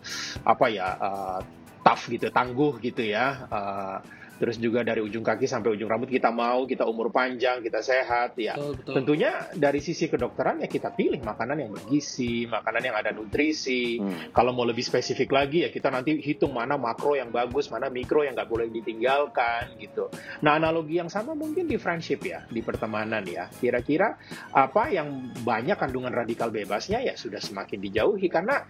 apa 0.48 0.66
ya 0.72 0.96
uh, 0.96 1.40
tough 1.84 2.04
gitu, 2.12 2.26
tangguh 2.36 2.72
gitu 2.84 3.02
ya. 3.14 3.48
Uh, 3.50 3.96
terus 4.40 4.56
juga 4.56 4.80
dari 4.80 5.04
ujung 5.04 5.20
kaki 5.20 5.44
sampai 5.44 5.76
ujung 5.76 5.84
rambut 5.84 6.08
kita 6.08 6.32
mau 6.32 6.64
kita 6.64 6.88
umur 6.88 7.12
panjang 7.12 7.60
kita 7.60 7.84
sehat 7.84 8.40
ya. 8.40 8.56
Betul, 8.56 8.80
betul. 8.80 8.94
tentunya 8.96 9.30
dari 9.52 9.84
sisi 9.84 10.08
kedokteran 10.08 10.64
ya 10.64 10.68
kita 10.72 10.96
pilih 10.96 11.20
makanan 11.20 11.60
yang 11.60 11.70
bergizi 11.76 12.48
makanan 12.48 12.82
yang 12.88 12.96
ada 12.96 13.12
nutrisi. 13.12 14.00
Hmm. 14.00 14.32
kalau 14.32 14.56
mau 14.56 14.64
lebih 14.64 14.80
spesifik 14.80 15.34
lagi 15.34 15.66
ya 15.66 15.68
kita 15.68 15.92
nanti 15.92 16.16
hitung 16.24 16.56
mana 16.56 16.80
makro 16.80 17.12
yang 17.12 17.28
bagus 17.28 17.68
mana 17.68 17.92
mikro 17.92 18.24
yang 18.24 18.32
nggak 18.32 18.48
boleh 18.48 18.72
ditinggalkan 18.72 19.76
gitu. 19.76 20.08
Nah 20.40 20.56
analogi 20.56 20.96
yang 20.96 21.12
sama 21.12 21.36
mungkin 21.36 21.68
di 21.68 21.76
friendship 21.76 22.24
ya 22.24 22.48
di 22.48 22.64
pertemanan 22.64 23.20
ya. 23.28 23.52
Kira-kira 23.52 24.16
apa 24.56 24.88
yang 24.88 25.36
banyak 25.44 25.76
kandungan 25.76 26.14
radikal 26.14 26.48
bebasnya 26.48 27.04
ya 27.04 27.12
sudah 27.12 27.42
semakin 27.42 27.76
dijauhi. 27.76 28.32
Karena 28.32 28.64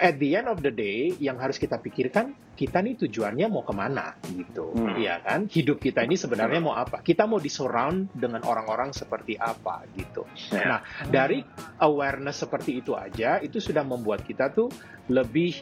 at 0.00 0.18
the 0.18 0.34
end 0.34 0.50
of 0.50 0.58
the 0.58 0.74
day 0.74 1.14
yang 1.22 1.38
harus 1.38 1.60
kita 1.60 1.78
pikirkan 1.78 2.34
kita 2.60 2.84
nih 2.84 2.92
tujuannya 3.06 3.46
mau 3.48 3.64
ke 3.64 3.72
mana 3.72 4.12
gitu 4.28 4.76
hmm. 4.86 4.96
ya 5.00 5.20
kan 5.20 5.44
hidup 5.46 5.78
kita 5.78 6.04
ini 6.06 6.16
sebenarnya 6.16 6.60
mau 6.64 6.74
apa 6.76 7.04
kita 7.04 7.28
mau 7.28 7.36
di 7.36 7.52
surround 7.52 8.16
dengan 8.16 8.40
orang-orang 8.46 8.96
seperti 8.96 9.36
apa 9.36 9.84
gitu 9.92 10.24
yeah. 10.52 10.76
nah 10.76 10.80
dari 11.08 11.44
awareness 11.84 12.40
seperti 12.40 12.80
itu 12.80 12.96
aja 12.96 13.38
itu 13.44 13.60
sudah 13.60 13.84
membuat 13.84 14.24
kita 14.24 14.48
tuh 14.52 14.72
lebih 15.10 15.60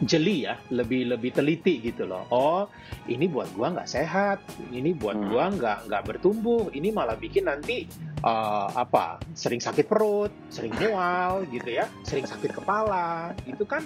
jeli 0.00 0.48
ya, 0.48 0.56
lebih 0.72 1.12
lebih 1.12 1.30
teliti 1.36 1.80
gitu 1.84 2.08
loh. 2.08 2.24
Oh, 2.32 2.62
ini 3.08 3.28
buat 3.28 3.52
gua 3.52 3.76
nggak 3.76 3.88
sehat, 3.88 4.40
ini 4.72 4.96
buat 4.96 5.16
hmm. 5.16 5.28
gua 5.28 5.44
nggak 5.52 5.78
nggak 5.92 6.02
bertumbuh, 6.08 6.72
ini 6.72 6.88
malah 6.88 7.20
bikin 7.20 7.48
nanti 7.48 7.84
uh, 8.24 8.68
apa? 8.72 9.20
Sering 9.36 9.60
sakit 9.60 9.84
perut, 9.84 10.32
sering 10.48 10.72
mual 10.76 11.44
gitu 11.54 11.68
ya, 11.68 11.84
sering 12.04 12.24
sakit 12.24 12.56
kepala, 12.56 13.36
itu 13.44 13.64
kan 13.68 13.84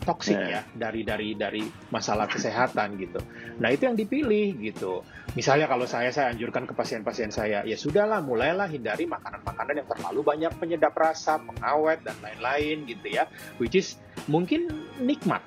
toksik 0.00 0.40
yeah. 0.40 0.64
ya 0.64 0.72
dari 0.72 1.04
dari 1.04 1.36
dari 1.36 1.62
masalah 1.92 2.24
kesehatan 2.24 2.96
gitu. 2.96 3.20
Nah 3.60 3.68
itu 3.68 3.84
yang 3.84 3.96
dipilih 3.96 4.56
gitu. 4.64 5.04
Misalnya 5.36 5.70
kalau 5.70 5.86
saya 5.86 6.10
saya 6.10 6.34
anjurkan 6.34 6.66
ke 6.66 6.74
pasien-pasien 6.74 7.30
saya, 7.30 7.62
ya 7.62 7.76
sudahlah 7.78 8.18
mulailah 8.18 8.66
hindari 8.66 9.06
makanan-makanan 9.06 9.84
yang 9.84 9.88
terlalu 9.88 10.20
banyak 10.26 10.52
penyedap 10.58 10.96
rasa, 10.96 11.38
pengawet 11.38 12.02
dan 12.02 12.16
lain-lain 12.18 12.88
gitu 12.88 13.06
ya, 13.14 13.30
which 13.62 13.78
is 13.78 14.00
mungkin 14.28 14.70
nikmat 15.00 15.42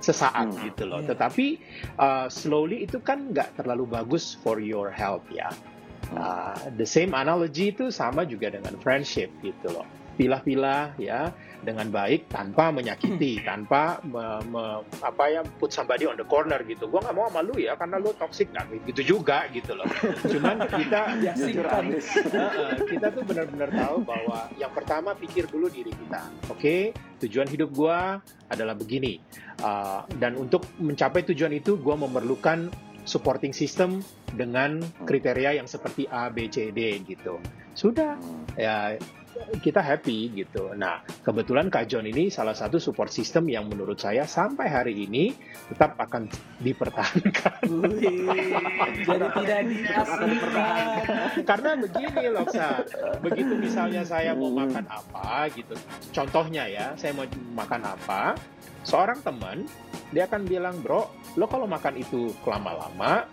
sesaat 0.00 0.56
hmm. 0.56 0.60
gitu 0.72 0.88
loh. 0.88 1.00
Yeah. 1.04 1.10
Tetapi 1.14 1.46
uh, 2.00 2.26
slowly 2.32 2.88
itu 2.88 2.98
kan 3.04 3.30
nggak 3.30 3.60
terlalu 3.60 3.84
bagus 3.86 4.36
for 4.40 4.58
your 4.58 4.88
health 4.88 5.24
ya. 5.28 5.52
Uh, 6.10 6.56
the 6.74 6.88
same 6.88 7.14
analogy 7.14 7.70
itu 7.70 7.92
sama 7.92 8.26
juga 8.26 8.50
dengan 8.50 8.74
friendship 8.80 9.30
gitu 9.44 9.70
loh. 9.70 9.86
Pilah-pilah 10.18 10.96
ya 10.98 11.30
dengan 11.60 11.92
baik 11.92 12.32
tanpa 12.32 12.72
menyakiti, 12.72 13.40
hmm. 13.40 13.44
tanpa 13.44 14.00
me, 14.04 14.24
me, 14.48 14.64
apa 15.04 15.24
ya 15.28 15.40
put 15.60 15.70
somebody 15.70 16.08
on 16.08 16.16
the 16.16 16.24
corner 16.24 16.60
gitu. 16.64 16.88
Gua 16.88 17.04
nggak 17.04 17.16
mau 17.16 17.28
sama 17.28 17.40
lu 17.44 17.56
ya 17.60 17.76
karena 17.76 17.96
lu 18.00 18.10
toxic 18.16 18.48
gitu 18.88 19.02
juga 19.16 19.46
gitu 19.52 19.76
loh. 19.76 19.86
Cuman 20.32 20.64
kita 20.66 21.00
uh, 21.14 22.76
kita 22.92 23.06
tuh 23.12 23.22
benar-benar 23.24 23.70
tahu 23.70 23.96
bahwa 24.02 24.48
yang 24.56 24.72
pertama 24.72 25.12
pikir 25.12 25.46
dulu 25.48 25.68
diri 25.68 25.92
kita. 25.92 26.20
Oke, 26.48 26.56
okay? 26.56 26.80
tujuan 27.24 27.48
hidup 27.48 27.70
gua 27.72 28.18
adalah 28.48 28.72
begini. 28.74 29.20
Uh, 29.60 30.08
dan 30.16 30.40
untuk 30.40 30.64
mencapai 30.80 31.22
tujuan 31.28 31.52
itu 31.52 31.76
gua 31.76 31.94
memerlukan 32.00 32.72
supporting 33.04 33.52
system 33.52 34.04
dengan 34.32 34.80
kriteria 35.04 35.58
yang 35.58 35.66
seperti 35.66 36.06
A, 36.08 36.30
B, 36.30 36.46
C, 36.48 36.70
D 36.70 37.00
gitu. 37.04 37.40
Sudah 37.74 38.16
ya 38.54 38.96
kita 39.60 39.82
happy 39.82 40.32
gitu. 40.44 40.72
Nah, 40.76 41.02
kebetulan 41.26 41.68
Kak 41.68 41.90
John 41.90 42.06
ini 42.06 42.30
salah 42.30 42.54
satu 42.54 42.78
support 42.78 43.10
system 43.10 43.50
yang 43.50 43.66
menurut 43.66 43.98
saya 43.98 44.24
sampai 44.24 44.66
hari 44.70 44.94
ini 45.06 45.34
tetap 45.72 45.98
akan 45.98 46.30
dipertahankan. 46.62 47.62
jadi 49.44 49.74
tidak 49.74 50.08
dipertahankan. 50.30 51.44
Karena 51.44 51.70
begini 51.76 52.24
loh, 52.30 52.46
Sa. 52.48 52.84
Begitu 53.20 53.52
misalnya 53.58 54.02
saya 54.06 54.32
mau 54.32 54.52
makan 54.52 54.86
apa 54.86 55.50
gitu. 55.52 55.74
Contohnya 56.14 56.64
ya, 56.70 56.94
saya 56.94 57.12
mau 57.16 57.26
makan 57.54 57.82
apa, 57.84 58.34
seorang 58.86 59.20
teman 59.20 59.66
dia 60.10 60.26
akan 60.26 60.42
bilang, 60.46 60.78
"Bro, 60.82 61.06
lo 61.38 61.46
kalau 61.46 61.66
makan 61.70 61.94
itu 61.98 62.34
lama-lama 62.42 63.26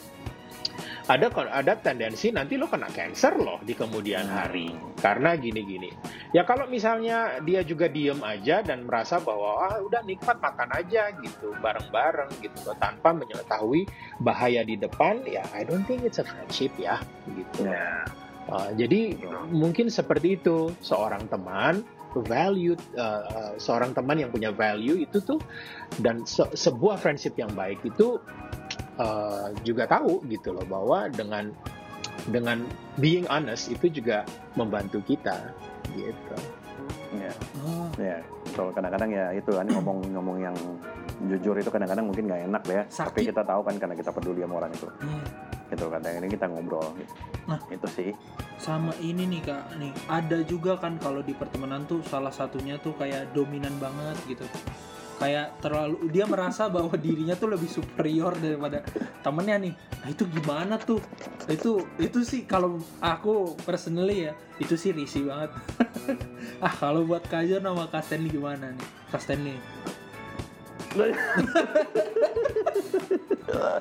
ada 1.07 1.31
ada 1.31 1.73
tendensi 1.79 2.35
nanti 2.35 2.59
lo 2.59 2.67
kena 2.67 2.91
cancer 2.91 3.39
loh 3.39 3.63
di 3.63 3.71
kemudian 3.71 4.27
hari 4.27 4.75
karena 4.99 5.39
gini-gini. 5.39 5.87
Ya 6.35 6.43
kalau 6.43 6.67
misalnya 6.67 7.39
dia 7.47 7.63
juga 7.63 7.87
diem 7.87 8.19
aja 8.19 8.59
dan 8.59 8.83
merasa 8.83 9.23
bahwa 9.23 9.71
ah 9.71 9.79
udah 9.79 10.03
nikmat 10.03 10.43
makan 10.43 10.69
aja 10.75 11.15
gitu 11.23 11.55
bareng-bareng 11.63 12.31
gitu 12.43 12.59
loh 12.67 12.75
tanpa 12.75 13.15
mengetahui 13.15 13.87
bahaya 14.19 14.67
di 14.67 14.75
depan 14.75 15.23
ya 15.23 15.47
I 15.55 15.63
don't 15.63 15.87
think 15.87 16.03
it's 16.03 16.19
a 16.19 16.27
friendship 16.27 16.75
ya 16.75 16.99
gitu. 17.31 17.71
Yeah. 17.71 18.03
Uh, 18.47 18.71
jadi 18.75 19.15
mungkin 19.51 19.91
seperti 19.91 20.39
itu 20.39 20.71
seorang 20.79 21.27
teman 21.27 21.83
value 22.15 22.75
uh, 22.95 23.53
seorang 23.59 23.91
teman 23.91 24.17
yang 24.17 24.31
punya 24.31 24.55
value 24.55 25.03
itu 25.03 25.19
tuh 25.19 25.39
dan 25.99 26.23
se 26.23 26.47
sebuah 26.55 26.97
friendship 26.97 27.35
yang 27.35 27.51
baik 27.53 27.83
itu 27.83 28.17
uh, 28.97 29.53
juga 29.61 29.85
tahu 29.85 30.21
gitu 30.27 30.53
loh 30.53 30.65
bahwa 30.65 31.07
dengan 31.09 31.53
dengan 32.27 32.65
being 32.99 33.29
honest 33.31 33.71
itu 33.71 33.87
juga 33.87 34.27
membantu 34.57 34.99
kita 35.05 35.53
gitu. 35.95 36.37
Ya, 37.15 37.31
oh. 37.63 37.87
ya. 37.95 38.19
So 38.51 38.69
kadang-kadang 38.75 39.09
ya 39.09 39.31
itu 39.31 39.55
kan 39.55 39.65
ngomong-ngomong 39.65 40.37
yang 40.43 40.55
jujur 41.31 41.55
itu 41.55 41.71
kadang-kadang 41.71 42.05
mungkin 42.05 42.27
nggak 42.27 42.41
enak 42.51 42.63
ya. 42.67 42.81
Sakit. 42.91 43.15
Tapi 43.15 43.31
kita 43.31 43.43
tahu 43.47 43.61
kan 43.63 43.75
karena 43.79 43.95
kita 43.95 44.11
peduli 44.11 44.43
sama 44.43 44.59
orang 44.59 44.71
itu. 44.75 44.87
Yeah. 44.99 45.23
Gitu 45.67 45.85
kadang 45.87 46.13
ini 46.19 46.27
kita 46.27 46.45
ngobrol. 46.51 46.87
Gitu. 46.99 47.13
Nah, 47.47 47.59
itu 47.71 47.87
sih. 47.91 48.11
Sama 48.59 48.91
ini 48.99 49.23
nih 49.23 49.41
kak, 49.47 49.63
nih 49.79 49.91
ada 50.11 50.39
juga 50.43 50.75
kan 50.75 50.99
kalau 50.99 51.23
di 51.23 51.31
pertemanan 51.31 51.87
tuh 51.87 52.03
salah 52.03 52.31
satunya 52.31 52.75
tuh 52.79 52.91
kayak 52.99 53.31
dominan 53.31 53.73
banget 53.79 54.17
gitu 54.27 54.43
kayak 55.17 55.57
terlalu 55.61 56.13
dia 56.13 56.29
merasa 56.29 56.69
bahwa 56.69 56.93
dirinya 56.93 57.33
tuh 57.33 57.53
lebih 57.53 57.69
superior 57.69 58.37
daripada 58.37 58.85
temennya 59.25 59.57
nih. 59.69 59.73
Nah 59.73 60.07
itu 60.13 60.23
gimana 60.29 60.77
tuh? 60.77 61.01
Itu 61.49 61.85
itu 61.97 62.21
sih 62.21 62.45
kalau 62.45 62.77
aku 63.01 63.57
personally 63.65 64.29
ya 64.29 64.33
itu 64.61 64.77
sih 64.77 64.93
risih 64.93 65.29
banget. 65.29 65.51
Ah 66.57 66.73
kalau 66.73 67.05
buat 67.05 67.21
kajar 67.29 67.61
nama 67.61 67.85
Kasten 67.85 68.25
gimana 68.33 68.73
nih? 68.73 68.87
Kasten 69.13 69.45
nih 69.45 69.61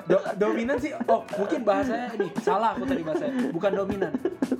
Do- 0.07 0.27
dominan 0.37 0.79
sih 0.79 0.95
oh 1.05 1.27
mungkin 1.35 1.61
bahasanya 1.61 2.15
ini 2.15 2.27
salah 2.39 2.73
aku 2.73 2.87
tadi 2.87 3.03
bahasanya. 3.03 3.51
Bukan 3.51 3.71
dominan. 3.73 4.11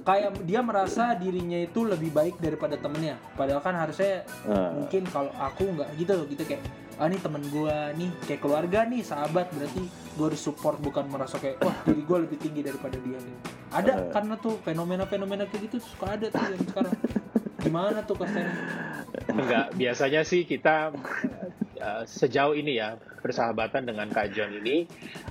Kayak 0.03 0.43
dia 0.43 0.59
merasa 0.59 1.15
dirinya 1.15 1.57
itu 1.57 1.83
lebih 1.83 2.11
baik 2.11 2.35
daripada 2.37 2.75
temennya. 2.75 3.15
Padahal 3.33 3.61
kan 3.61 3.73
harusnya 3.73 4.27
Ah. 4.43 4.71
mungkin 4.73 5.03
kalau 5.05 5.31
aku 5.33 5.63
nggak 5.69 5.89
gitu 5.95 6.11
loh 6.13 6.25
gitu 6.25 6.43
kayak 6.43 6.61
ah 6.97 7.05
nih 7.05 7.21
temen 7.21 7.45
gua 7.47 7.93
nih 7.93 8.09
kayak 8.25 8.41
keluarga 8.41 8.81
nih 8.83 9.01
sahabat 9.01 9.47
berarti 9.49 9.85
gua 10.17 10.27
harus 10.27 10.41
support 10.41 10.81
bukan 10.81 11.05
merasa 11.05 11.37
kayak 11.37 11.61
wah 11.61 11.77
diri 11.83 12.01
gua 12.01 12.17
lebih 12.19 12.41
tinggi 12.41 12.65
daripada 12.65 12.97
dia 12.97 13.15
gitu 13.15 13.37
ada 13.69 13.93
Eh. 13.93 14.09
karena 14.09 14.33
tuh 14.35 14.57
fenomena-fenomena 14.59 15.45
kayak 15.45 15.69
gitu 15.69 15.77
suka 15.79 16.17
ada 16.17 16.25
tuh 16.27 16.41
yang 16.43 16.63
sekarang. 16.63 16.95
Gimana 17.57 17.99
tuh 18.01 18.15
kesannya 18.15 18.53
Enggak, 19.29 19.65
biasanya 19.73 20.21
sih 20.23 20.41
kita 20.43 20.89
uh, 21.78 22.03
sejauh 22.03 22.57
ini 22.57 22.78
ya 22.82 22.97
persahabatan 22.97 23.88
dengan 23.88 24.09
Kak 24.09 24.34
John 24.34 24.53
ini, 24.57 24.86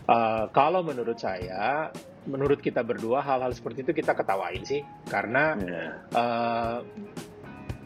uh, 0.09 0.49
kalau 0.51 0.83
menurut 0.83 1.19
saya, 1.19 1.91
menurut 2.27 2.59
kita 2.59 2.83
berdua 2.83 3.23
hal-hal 3.23 3.55
seperti 3.55 3.87
itu 3.87 3.93
kita 3.95 4.15
ketawain 4.15 4.63
sih, 4.67 4.83
karena 5.07 5.55
Iya. 5.59 5.87
uh, 6.15 6.79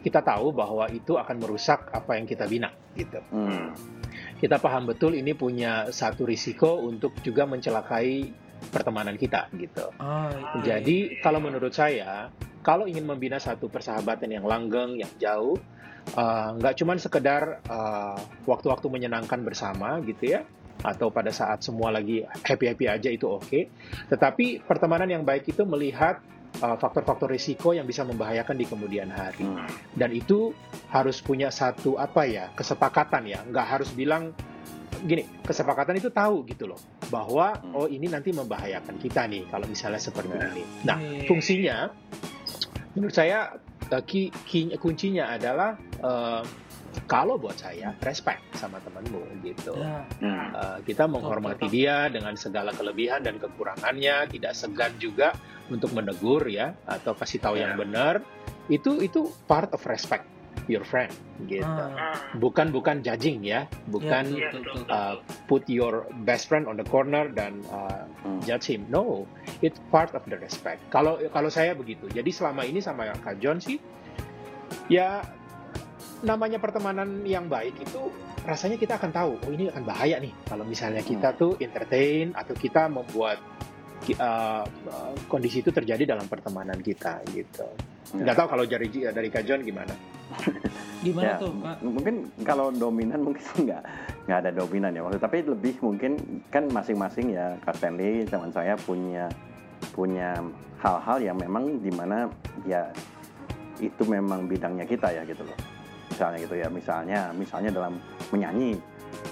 kita 0.01 0.25
tahu 0.25 0.49
bahwa 0.49 0.89
itu 0.89 1.13
akan 1.13 1.37
merusak 1.37 1.93
apa 1.93 2.17
yang 2.17 2.25
kita 2.25 2.49
bina, 2.49 2.73
gitu. 2.97 3.21
Hmm. 3.29 3.69
Kita 4.41 4.57
paham 4.57 4.89
betul 4.89 5.13
ini 5.13 5.37
punya 5.37 5.93
satu 5.93 6.25
risiko 6.25 6.81
untuk 6.81 7.13
juga 7.21 7.45
mencelakai 7.45 8.33
pertemanan 8.73 9.17
kita, 9.17 9.49
gitu. 9.57 9.93
ah, 10.01 10.29
iya. 10.61 10.81
Jadi 10.81 11.21
kalau 11.21 11.37
menurut 11.37 11.73
saya, 11.73 12.33
kalau 12.61 12.85
ingin 12.85 13.05
membina 13.05 13.41
satu 13.41 13.67
persahabatan 13.67 14.29
yang 14.29 14.45
langgeng, 14.45 15.01
yang 15.01 15.11
jauh, 15.17 15.57
uh, 16.17 16.49
nggak 16.57 16.77
cuman 16.77 16.97
sekedar 16.97 17.59
uh, 17.65 18.17
waktu-waktu 18.45 18.87
menyenangkan 18.89 19.41
bersama 19.41 19.97
gitu 20.05 20.37
ya, 20.37 20.41
atau 20.81 21.13
pada 21.13 21.29
saat 21.29 21.61
semua 21.61 21.93
lagi 21.93 22.25
happy-happy 22.45 22.85
aja 22.89 23.09
itu 23.09 23.25
oke. 23.29 23.69
Tetapi 24.09 24.65
pertemanan 24.65 25.09
yang 25.09 25.21
baik 25.25 25.49
itu 25.53 25.61
melihat 25.65 26.21
uh, 26.61 26.77
faktor-faktor 26.77 27.29
risiko 27.29 27.73
yang 27.73 27.85
bisa 27.85 28.01
membahayakan 28.05 28.57
di 28.57 28.65
kemudian 28.65 29.09
hari. 29.13 29.45
Hmm. 29.45 29.65
Dan 29.93 30.13
itu 30.13 30.53
harus 30.89 31.21
punya 31.21 31.49
satu 31.53 31.97
apa 31.97 32.25
ya 32.25 32.49
kesepakatan 32.53 33.25
ya, 33.29 33.39
nggak 33.45 33.67
harus 33.67 33.89
bilang 33.93 34.33
gini 35.01 35.25
kesepakatan 35.41 35.97
itu 35.97 36.13
tahu 36.13 36.45
gitu 36.45 36.69
loh 36.69 36.77
bahwa 37.09 37.57
Hmm. 37.57 37.73
oh 37.73 37.87
ini 37.89 38.05
nanti 38.05 38.29
membahayakan 38.37 39.01
kita 39.01 39.25
nih 39.25 39.49
kalau 39.49 39.65
misalnya 39.65 39.97
seperti 39.97 40.29
Ya. 40.29 40.45
ini. 40.53 40.63
Nah 40.85 40.97
fungsinya 41.25 41.77
menurut 42.95 43.15
saya 43.15 43.55
uh, 43.91 44.03
ki- 44.03 44.33
ki- 44.47 44.75
kuncinya 44.79 45.31
adalah 45.31 45.79
uh, 46.03 46.43
kalau 47.07 47.39
buat 47.39 47.55
saya 47.55 47.95
respect 48.03 48.43
sama 48.59 48.83
temanmu 48.83 49.23
gitu. 49.47 49.71
Ya. 49.79 50.03
Uh, 50.19 50.77
kita 50.83 51.07
menghormati 51.07 51.71
betul. 51.71 51.75
dia 51.75 52.11
dengan 52.11 52.35
segala 52.35 52.75
kelebihan 52.75 53.23
dan 53.23 53.39
kekurangannya, 53.39 54.27
tidak 54.27 54.51
segan 54.51 54.91
juga 54.99 55.31
untuk 55.71 55.95
menegur 55.95 56.43
ya 56.51 56.75
atau 56.83 57.15
kasih 57.15 57.39
tahu 57.39 57.55
yang 57.55 57.79
benar. 57.79 58.19
Itu 58.67 58.99
itu 58.99 59.31
part 59.47 59.71
of 59.71 59.79
respect 59.87 60.27
your 60.69 60.85
friend 60.85 61.09
gitu. 61.49 61.65
ah, 61.65 62.15
Bukan 62.37 62.69
bukan 62.69 63.01
judging 63.01 63.41
ya, 63.41 63.65
bukan 63.89 64.29
ya, 64.37 64.53
betul, 64.53 64.61
betul. 64.61 64.85
uh, 64.87 65.15
put 65.49 65.63
your 65.65 66.05
best 66.23 66.45
friend 66.47 66.69
on 66.69 66.77
the 66.77 66.85
corner 66.85 67.27
dan 67.31 67.59
uh, 67.73 68.05
Hmm. 68.21 68.37
judge 68.45 68.69
him. 68.69 68.85
No, 68.87 69.25
it's 69.65 69.81
part 69.89 70.13
of 70.13 70.21
the 70.29 70.37
respect. 70.37 70.77
Kalau 70.93 71.17
kalau 71.33 71.49
saya 71.49 71.73
begitu. 71.73 72.05
Jadi 72.05 72.29
selama 72.29 72.61
ini 72.63 72.77
sama 72.77 73.09
Kak 73.17 73.41
John 73.41 73.57
sih, 73.57 73.81
ya 74.85 75.25
namanya 76.21 76.61
pertemanan 76.61 77.25
yang 77.25 77.49
baik 77.49 77.81
itu 77.81 78.13
rasanya 78.45 78.77
kita 78.77 79.01
akan 79.01 79.09
tahu, 79.09 79.31
oh 79.41 79.51
ini 79.53 79.73
akan 79.73 79.83
bahaya 79.85 80.21
nih 80.21 80.33
kalau 80.45 80.61
misalnya 80.65 81.01
kita 81.01 81.33
tuh 81.33 81.57
entertain 81.57 82.29
atau 82.37 82.53
kita 82.53 82.85
membuat 82.89 83.41
uh, 84.21 84.65
uh, 84.65 85.13
kondisi 85.25 85.61
itu 85.61 85.73
terjadi 85.73 86.13
dalam 86.13 86.29
pertemanan 86.29 86.77
kita 86.81 87.21
gitu. 87.33 87.65
Ya. 88.11 88.23
Nggak 88.27 88.35
tahu 88.43 88.47
kalau 88.51 88.63
dari 88.67 88.87
dari 88.91 89.29
Kak 89.31 89.43
John 89.47 89.63
gimana? 89.63 89.93
gimana 91.05 91.33
Ya, 91.33 91.35
tuh 91.41 91.51
Pak? 91.59 91.75
mungkin 91.81 92.15
kalau 92.45 92.69
dominan 92.69 93.19
mungkin 93.27 93.41
nggak 93.41 93.81
nggak 94.29 94.37
ada 94.47 94.51
dominan 94.53 94.91
ya 94.93 95.01
maksudnya 95.01 95.25
tapi 95.25 95.37
lebih 95.43 95.73
mungkin 95.81 96.11
kan 96.53 96.69
masing-masing 96.69 97.33
ya 97.33 97.57
Kak 97.65 97.75
Stanley 97.79 98.23
teman 98.29 98.53
saya 98.53 98.77
punya 98.77 99.25
punya 99.97 100.37
hal-hal 100.77 101.17
yang 101.19 101.37
memang 101.41 101.81
di 101.81 101.89
mana 101.89 102.29
ya 102.69 102.85
itu 103.81 104.03
memang 104.05 104.45
bidangnya 104.45 104.85
kita 104.85 105.09
ya 105.09 105.25
gitu 105.25 105.41
loh 105.41 105.57
misalnya 106.13 106.37
gitu 106.45 106.55
ya 106.59 106.67
misalnya 106.69 107.19
misalnya 107.33 107.69
dalam 107.73 107.97
menyanyi 108.29 108.77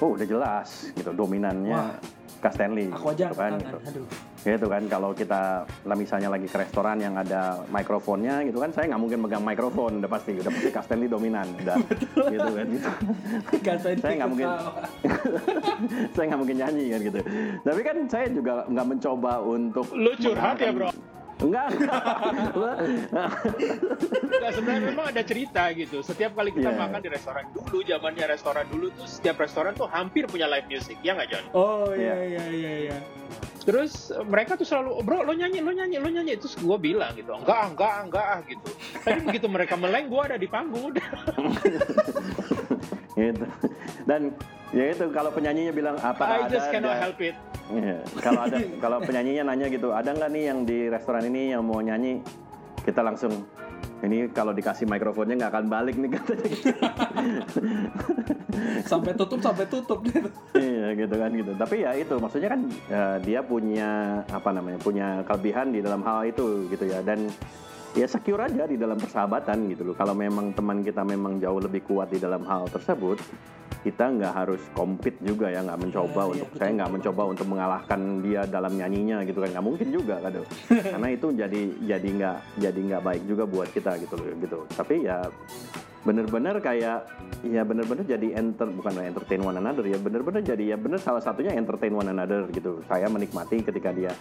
oh 0.02 0.18
udah 0.18 0.26
jelas 0.26 0.90
gitu 0.98 1.14
dominannya 1.14 1.76
Wah. 1.78 1.96
Kak 2.42 2.56
Stanley 2.58 2.90
aku 2.90 3.14
aja 3.14 3.30
gitu 3.30 3.36
kan 3.38 3.52
gitu. 3.62 3.78
aduh 3.78 4.08
gitu 4.40 4.66
kan 4.66 4.88
kalau 4.88 5.12
kita 5.12 5.68
misalnya 5.90 6.32
lagi 6.32 6.48
ke 6.48 6.56
restoran 6.56 6.96
yang 6.98 7.12
ada 7.14 7.60
mikrofonnya 7.68 8.40
gitu 8.48 8.58
kan 8.58 8.72
saya 8.72 8.88
nggak 8.88 9.02
mungkin 9.02 9.20
megang 9.20 9.44
mikrofon 9.44 10.00
udah 10.00 10.08
pasti 10.08 10.32
udah 10.34 10.48
pasti 10.48 10.70
Stanley 10.72 11.08
dominan 11.08 11.44
udah 11.60 11.76
gitu 12.34 12.50
kan 12.50 12.68
gitu 12.70 12.90
Saya 14.00 14.14
nggak 14.16 14.30
mungkin. 14.30 14.48
saya 16.16 16.26
nggak 16.26 16.40
mungkin 16.40 16.58
nyanyi 16.58 16.86
kan 16.90 17.00
gitu 17.04 17.20
tapi 17.62 17.82
kan 17.84 17.96
saya 18.08 18.26
juga 18.32 18.64
nggak 18.66 18.88
mencoba 18.88 19.34
untuk 19.42 19.86
Lu 19.92 20.12
curhat 20.16 20.56
ya, 20.58 20.72
bro? 20.72 20.90
enggak 21.40 21.68
Nggak, 24.30 24.52
sebenarnya 24.54 24.84
memang 24.86 25.06
ada 25.08 25.24
cerita 25.24 25.72
gitu. 25.72 26.00
Setiap 26.00 26.36
kali 26.36 26.52
kita 26.52 26.70
Iya. 26.70 26.80
makan 26.80 27.00
di 27.00 27.10
restoran 27.10 27.46
dulu, 27.50 27.80
zamannya 27.82 28.26
restoran 28.28 28.66
dulu 28.68 28.88
tuh 28.92 29.08
setiap 29.08 29.40
restoran 29.40 29.72
tuh 29.72 29.88
hampir 29.88 30.28
punya 30.28 30.48
live 30.48 30.68
music, 30.68 31.00
ya 31.00 31.16
nggak 31.16 31.28
John? 31.28 31.46
oh 31.54 31.92
Iya. 31.92 32.14
iya 32.14 32.16
iya 32.26 32.44
iya 32.50 32.72
iya 32.86 32.98
Terus 33.70 34.10
eh, 34.10 34.26
mereka 34.26 34.58
tuh 34.58 34.66
selalu, 34.66 35.06
bro 35.06 35.22
lo 35.22 35.38
nyanyi, 35.38 35.62
lo 35.62 35.70
nyanyi, 35.70 36.02
lo 36.02 36.10
nyanyi. 36.10 36.34
Terus 36.42 36.58
gue 36.58 36.78
bilang 36.82 37.14
gitu, 37.14 37.30
enggak, 37.38 37.78
enggak, 37.78 37.96
enggak 38.10 38.26
ah 38.26 38.40
gitu. 38.50 38.70
Tapi 39.06 39.20
begitu 39.22 39.46
mereka 39.46 39.78
meleng, 39.78 40.10
gue 40.10 40.22
ada 40.26 40.38
di 40.42 40.50
panggung 40.50 40.90
udah. 40.90 41.06
gitu 43.20 43.46
dan 44.10 44.34
ya 44.74 44.90
itu 44.90 45.06
kalau 45.14 45.30
penyanyinya 45.30 45.74
bilang 45.74 45.96
apa 46.02 46.24
I 46.26 46.34
ada 46.46 46.50
just 46.50 46.68
cannot 46.74 46.98
ada- 46.98 47.02
help 47.06 47.20
it. 47.22 47.38
Iya. 47.70 48.02
kalau 48.18 48.50
ada 48.50 48.58
kalau 48.82 48.98
penyanyinya 48.98 49.54
nanya 49.54 49.70
gitu 49.70 49.94
ada 49.94 50.10
nggak 50.10 50.30
nih 50.34 50.44
yang 50.50 50.60
di 50.66 50.90
restoran 50.90 51.22
ini 51.30 51.54
yang 51.54 51.62
mau 51.62 51.78
nyanyi 51.78 52.18
kita 52.82 53.06
langsung 53.06 53.46
ini 54.00 54.32
kalau 54.32 54.56
dikasih 54.56 54.88
mikrofonnya 54.88 55.36
nggak 55.36 55.52
akan 55.52 55.66
balik 55.68 55.96
nih 56.00 56.10
katanya. 56.16 56.48
Gitu. 56.50 56.72
sampai 58.90 59.12
tutup 59.16 59.40
sampai 59.40 59.66
tutup 59.68 60.00
gitu. 60.08 60.30
Iya 60.56 60.88
gitu 60.96 61.16
kan 61.20 61.32
gitu. 61.36 61.52
Tapi 61.56 61.76
ya 61.84 61.92
itu 61.96 62.16
maksudnya 62.18 62.50
kan 62.52 62.62
ya, 62.88 63.04
dia 63.20 63.40
punya 63.44 64.24
apa 64.32 64.50
namanya 64.56 64.80
punya 64.80 65.22
kelebihan 65.28 65.72
di 65.76 65.80
dalam 65.84 66.02
hal 66.04 66.28
itu 66.28 66.68
gitu 66.72 66.88
ya. 66.88 67.04
Dan 67.04 67.28
ya 67.98 68.06
secure 68.06 68.42
aja 68.46 68.70
di 68.70 68.78
dalam 68.78 68.98
persahabatan 69.00 69.70
gitu 69.74 69.92
loh. 69.92 69.96
Kalau 69.98 70.14
memang 70.14 70.54
teman 70.54 70.86
kita 70.86 71.02
memang 71.02 71.42
jauh 71.42 71.58
lebih 71.58 71.86
kuat 71.86 72.14
di 72.14 72.22
dalam 72.22 72.46
hal 72.46 72.70
tersebut 72.70 73.18
kita 73.80 74.12
nggak 74.12 74.34
harus 74.36 74.60
compete 74.76 75.16
juga 75.24 75.48
ya 75.48 75.64
nggak 75.64 75.80
mencoba 75.80 76.28
iya, 76.28 76.32
untuk 76.36 76.48
betul, 76.52 76.60
saya 76.60 76.72
nggak 76.76 76.92
mencoba 77.00 77.22
untuk 77.32 77.48
mengalahkan 77.48 78.02
dia 78.20 78.42
dalam 78.44 78.74
nyanyinya 78.76 79.24
gitu 79.24 79.40
kan. 79.40 79.50
Nggak 79.56 79.66
mungkin 79.66 79.88
juga 79.90 80.16
kan 80.20 80.32
karena 80.94 81.08
itu 81.16 81.28
jadi 81.32 81.62
jadi 81.88 82.10
nggak 82.20 82.38
jadi 82.60 82.80
nggak 82.92 83.04
baik 83.08 83.24
juga 83.24 83.44
buat 83.48 83.70
kita 83.72 83.92
gitu 84.04 84.14
loh 84.20 84.26
gitu. 84.36 84.60
Tapi 84.76 84.96
ya 85.08 85.24
bener-bener 86.08 86.64
kayak 86.64 87.12
ya 87.44 87.68
bener-bener 87.68 88.08
jadi 88.08 88.40
enter 88.40 88.72
bukan 88.72 89.04
entertain 89.04 89.44
one 89.44 89.60
another 89.60 89.84
ya 89.84 90.00
bener-bener 90.00 90.40
jadi 90.40 90.76
ya 90.76 90.78
bener 90.80 91.00
salah 91.00 91.20
satunya 91.20 91.52
entertain 91.52 91.92
one 91.92 92.08
another 92.08 92.48
gitu. 92.56 92.80
Saya 92.88 93.12
menikmati 93.12 93.60
ketika 93.64 93.92
dia 93.92 94.16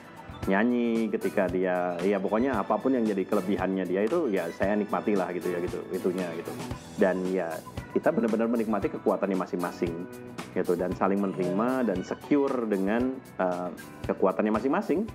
nyanyi 0.46 1.10
ketika 1.12 1.50
dia 1.50 1.98
ya 2.02 2.16
pokoknya 2.22 2.56
apa 2.56 2.78
pun 2.78 2.94
yang 2.94 3.04
jadi 3.04 3.22
kelebihannya 3.26 3.84
dia 3.84 4.00
itu 4.06 4.30
ya 4.30 4.48
saya 4.54 4.78
nikmati 4.78 5.18
lah 5.18 5.30
gitu 5.34 5.54
ya 5.54 5.58
gitu 5.62 5.78
itunya 5.94 6.26
gitu. 6.34 6.50
Dan 6.98 7.22
ya 7.30 7.50
kita 7.94 8.10
benar-benar 8.10 8.50
menikmati 8.50 8.92
kekuatannya 8.92 9.38
masing-masing 9.38 9.92
gitu 10.54 10.74
dan 10.74 10.90
saling 10.98 11.20
menerima 11.22 11.86
dan 11.86 11.98
secure 12.02 12.66
dengan 12.66 13.14
uh, 13.38 13.70
kekuatannya 14.06 14.52
masing-masing 14.54 15.06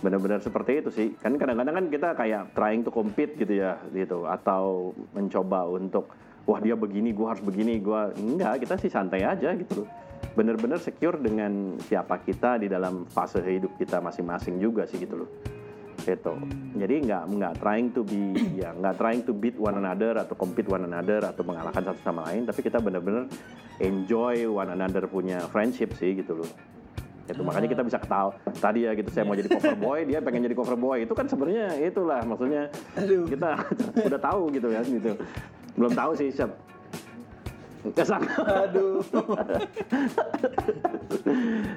benar-benar 0.00 0.40
seperti 0.40 0.80
itu 0.80 0.90
sih. 0.90 1.08
Kan 1.20 1.36
kadang-kadang 1.36 1.76
kan 1.76 1.86
kita 1.92 2.08
kayak 2.16 2.42
trying 2.56 2.82
to 2.84 2.90
compete 2.92 3.36
gitu 3.36 3.60
ya 3.60 3.80
gitu. 3.92 4.24
Atau 4.26 4.92
mencoba 5.12 5.68
untuk 5.68 6.10
wah 6.48 6.58
dia 6.58 6.74
begini 6.74 7.12
gua 7.12 7.36
harus 7.36 7.44
begini 7.44 7.78
gua 7.78 8.10
enggak 8.16 8.64
kita 8.64 8.74
sih 8.80 8.90
santai 8.90 9.24
aja 9.24 9.52
gitu 9.54 9.84
loh. 9.84 9.88
Benar-benar 10.36 10.80
secure 10.80 11.20
dengan 11.20 11.76
siapa 11.84 12.20
kita 12.24 12.60
di 12.60 12.68
dalam 12.68 13.04
fase 13.08 13.40
hidup 13.44 13.76
kita 13.76 14.00
masing-masing 14.00 14.56
juga 14.60 14.88
sih 14.88 15.00
gitu 15.00 15.24
loh. 15.24 15.30
Gitu. 16.00 16.32
Jadi 16.80 16.94
nggak 17.04 17.22
nggak 17.36 17.54
trying 17.60 17.92
to 17.92 18.00
be 18.00 18.32
ya 18.56 18.72
nggak 18.72 18.96
trying 18.96 19.20
to 19.20 19.36
beat 19.36 19.60
one 19.60 19.76
another 19.76 20.16
atau 20.16 20.32
compete 20.32 20.64
one 20.64 20.88
another 20.88 21.20
atau 21.20 21.44
mengalahkan 21.44 21.92
satu 21.92 22.00
sama 22.00 22.24
lain. 22.32 22.48
Tapi 22.48 22.60
kita 22.64 22.80
benar-benar 22.80 23.28
enjoy 23.84 24.48
one 24.48 24.72
another 24.72 25.04
punya 25.04 25.44
friendship 25.52 25.92
sih 26.00 26.16
gitu 26.16 26.40
loh 26.40 26.50
itu 27.30 27.40
makanya 27.40 27.68
kita 27.68 27.82
bisa 27.82 27.98
ketawa 27.98 28.30
tadi 28.56 28.84
ya 28.84 28.92
gitu 28.92 29.08
saya 29.08 29.24
mau 29.24 29.34
jadi 29.34 29.48
cover 29.48 29.76
boy 29.76 29.98
dia 30.04 30.18
pengen 30.18 30.42
jadi 30.42 30.54
cover 30.54 30.76
boy 30.76 30.98
itu 31.00 31.12
kan 31.12 31.26
sebenarnya 31.26 31.66
itulah 31.78 32.20
maksudnya 32.22 32.62
aduh 32.94 33.24
kita 33.24 33.50
udah 34.08 34.20
tahu 34.20 34.42
gitu 34.50 34.68
ya 34.68 34.80
gitu 34.82 35.12
belum 35.74 35.92
tahu 35.92 36.12
sih 36.14 36.28
siap 36.28 36.52
Kesang. 37.80 38.20
Aduh. 38.36 39.00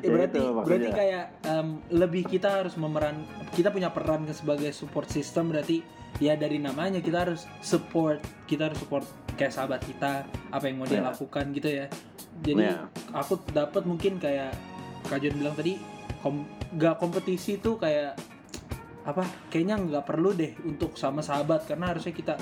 Eh, 0.03 0.09
berarti 0.11 0.35
Itu 0.35 0.51
maksudnya. 0.51 0.67
berarti 0.67 0.89
kayak 0.91 1.25
em, 1.47 1.67
lebih 1.89 2.23
kita 2.27 2.59
harus 2.59 2.75
memeran 2.75 3.23
kita 3.53 3.71
punya 3.71 3.87
peran 3.87 4.27
sebagai 4.29 4.75
support 4.75 5.07
system 5.07 5.47
berarti 5.47 5.79
ya 6.19 6.35
dari 6.35 6.59
namanya 6.59 6.99
kita 6.99 7.23
harus 7.23 7.47
support 7.59 8.19
kita 8.45 8.67
harus 8.67 8.77
support 8.77 9.07
kayak 9.33 9.49
sahabat 9.49 9.79
kita 9.81 10.27
apa 10.51 10.63
yang 10.67 10.77
mau 10.77 10.85
dia 10.85 10.99
Ya. 10.99 11.07
lakukan 11.07 11.45
gitu 11.51 11.69
ya. 11.71 11.85
Jadi 12.43 12.63
Ya. 12.67 12.83
aku 13.15 13.39
dapat 13.49 13.83
mungkin 13.83 14.19
kayak 14.19 14.51
Kak 15.07 15.19
Jon 15.21 15.35
bilang 15.35 15.55
tadi 15.55 15.77
kom 16.23 16.47
gak 16.75 16.97
kompetisi 16.97 17.59
tuh 17.59 17.77
kayak 17.77 18.15
apa 19.03 19.27
kayaknya 19.51 19.75
nggak 19.83 20.07
perlu 20.07 20.31
deh 20.31 20.55
untuk 20.63 20.95
sama 20.95 21.19
sahabat 21.19 21.67
karena 21.67 21.91
harusnya 21.91 22.15
kita 22.15 22.39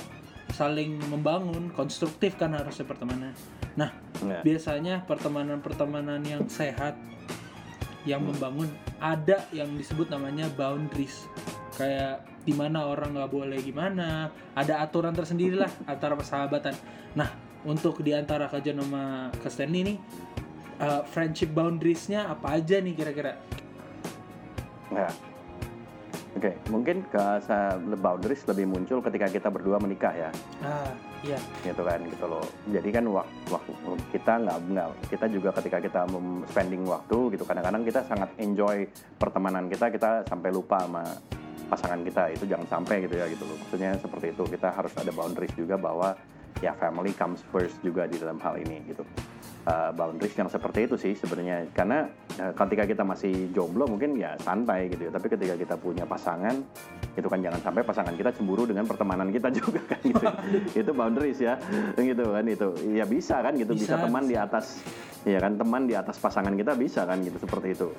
saling 0.53 1.01
membangun 1.09 1.73
konstruktif 1.73 2.37
kan 2.37 2.53
harusnya 2.53 2.85
pertemanan. 2.85 3.33
Nah 3.73 3.89
Ya. 4.21 4.45
biasanya 4.45 5.01
pertemanan-pertemanan 5.09 6.21
yang 6.21 6.45
sehat 6.45 6.93
yang 8.05 8.21
membangun 8.21 8.69
ada 9.01 9.45
yang 9.49 9.73
disebut 9.73 10.13
namanya 10.13 10.45
boundaries 10.53 11.25
kayak 11.73 12.21
di 12.41 12.53
mana 12.53 12.85
orang 12.85 13.13
nggak 13.13 13.31
boleh 13.33 13.57
gimana 13.61 14.29
ada 14.53 14.81
aturan 14.81 15.13
tersendiri 15.13 15.57
lah 15.57 15.69
antara 15.85 16.17
persahabatan 16.17 16.73
nah 17.13 17.29
untuk 17.61 18.01
di 18.01 18.13
antara 18.13 18.49
Kajan 18.49 18.81
sama 18.81 19.29
Stanley 19.45 19.81
nih 19.85 19.97
uh, 20.81 21.01
friendship 21.05 21.53
boundariesnya 21.53 22.27
apa 22.27 22.57
aja 22.57 22.81
nih 22.81 22.97
kira-kira 22.97 23.37
Ya. 24.91 25.07
Oke, 26.31 26.55
mungkin 26.71 27.03
ke 27.11 27.23
boundaries 27.99 28.47
lebih 28.47 28.63
muncul 28.71 29.03
ketika 29.03 29.27
kita 29.27 29.47
berdua 29.51 29.83
menikah 29.83 30.15
ya, 30.15 30.31
ah 30.63 30.87
iya 31.27 31.35
gitu 31.59 31.83
kan, 31.83 31.99
gitu 32.07 32.23
loh. 32.23 32.43
Jadi 32.71 32.87
kan 32.87 33.03
waktu, 33.11 33.51
waktu 33.51 33.91
kita 34.15 34.39
nggak 34.39 34.57
nggak 34.71 34.87
kita 35.11 35.25
juga 35.27 35.49
ketika 35.59 35.77
kita 35.83 36.01
spending 36.47 36.87
waktu 36.87 37.35
gitu, 37.35 37.43
kadang-kadang 37.43 37.83
kita 37.83 37.99
sangat 38.07 38.31
enjoy 38.39 38.87
pertemanan 39.19 39.67
kita, 39.67 39.91
kita 39.91 40.23
sampai 40.23 40.49
lupa 40.55 40.87
sama 40.87 41.03
pasangan 41.67 41.99
kita 41.99 42.23
itu 42.31 42.43
jangan 42.47 42.67
sampai 42.79 42.95
gitu 43.03 43.15
ya 43.19 43.27
gitu 43.27 43.43
loh. 43.43 43.55
Maksudnya 43.67 43.91
seperti 43.99 44.31
itu 44.31 44.43
kita 44.47 44.71
harus 44.71 44.91
ada 44.95 45.11
boundaries 45.11 45.51
juga 45.59 45.75
bahwa 45.75 46.15
ya 46.63 46.71
family 46.79 47.11
comes 47.11 47.43
first 47.51 47.75
juga 47.83 48.07
di 48.07 48.15
dalam 48.15 48.39
hal 48.39 48.55
ini 48.55 48.79
gitu. 48.87 49.03
Uh, 49.61 49.93
boundaries 49.93 50.33
yang 50.33 50.49
seperti 50.49 50.89
itu 50.89 50.97
sih 50.97 51.13
sebenarnya. 51.13 51.69
Karena 51.69 52.09
uh, 52.41 52.49
ketika 52.57 52.89
kita 52.89 53.05
masih 53.05 53.53
jomblo 53.53 53.85
mungkin 53.85 54.17
ya 54.17 54.33
santai 54.41 54.89
gitu 54.89 55.05
ya. 55.05 55.11
Tapi 55.13 55.29
ketika 55.29 55.53
kita 55.53 55.75
punya 55.77 56.01
pasangan 56.09 56.65
itu 57.13 57.27
kan 57.29 57.45
jangan 57.45 57.61
sampai 57.61 57.85
pasangan 57.85 58.15
kita 58.17 58.33
cemburu 58.33 58.65
dengan 58.65 58.89
pertemanan 58.89 59.29
kita 59.29 59.53
juga 59.61 59.85
kan 59.85 60.01
gitu 60.01 60.25
itu 60.81 60.91
boundaries 60.97 61.37
ya. 61.45 61.61
Gitu 61.93 62.25
kan 62.25 62.45
itu. 62.49 62.69
Ya 62.89 63.05
bisa 63.05 63.37
kan 63.45 63.53
gitu. 63.53 63.77
Bisa, 63.77 64.01
Bisa, 64.01 64.01
teman 64.01 64.25
di 64.25 64.33
atas 64.33 64.81
ya 65.21 65.37
kan 65.37 65.53
teman 65.53 65.85
di 65.85 65.93
atas 65.93 66.17
pasangan 66.17 66.57
kita 66.57 66.73
bisa 66.73 67.05
kan 67.05 67.21
gitu 67.21 67.37
seperti 67.37 67.77
itu. 67.77 67.93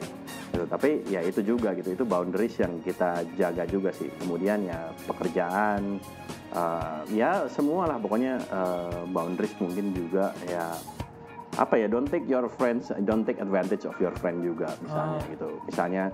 Gitu. 0.52 0.66
tapi 0.66 1.06
ya 1.06 1.22
itu 1.22 1.46
juga 1.46 1.78
gitu. 1.78 1.94
Itu 1.94 2.02
boundaries 2.02 2.58
yang 2.58 2.82
kita 2.82 3.22
jaga 3.38 3.62
juga 3.70 3.94
sih. 3.94 4.10
Kemudian 4.18 4.66
ya 4.66 4.90
pekerjaan 5.06 6.02
uh, 6.52 7.06
ya 7.08 7.46
semualah. 7.46 8.02
Pokoknya 8.02 8.42
uh, 8.50 9.06
boundaries 9.08 9.54
mungkin 9.62 9.94
juga 9.94 10.34
ya 10.50 10.74
apa 11.60 11.76
ya 11.76 11.84
don't 11.84 12.08
take 12.08 12.24
your 12.24 12.48
friends 12.48 12.88
don't 13.04 13.28
take 13.28 13.36
advantage 13.36 13.84
of 13.84 13.92
your 14.00 14.12
friend 14.16 14.40
juga 14.40 14.72
misalnya 14.80 15.18
Oh. 15.20 15.28
gitu 15.28 15.48
misalnya 15.68 16.04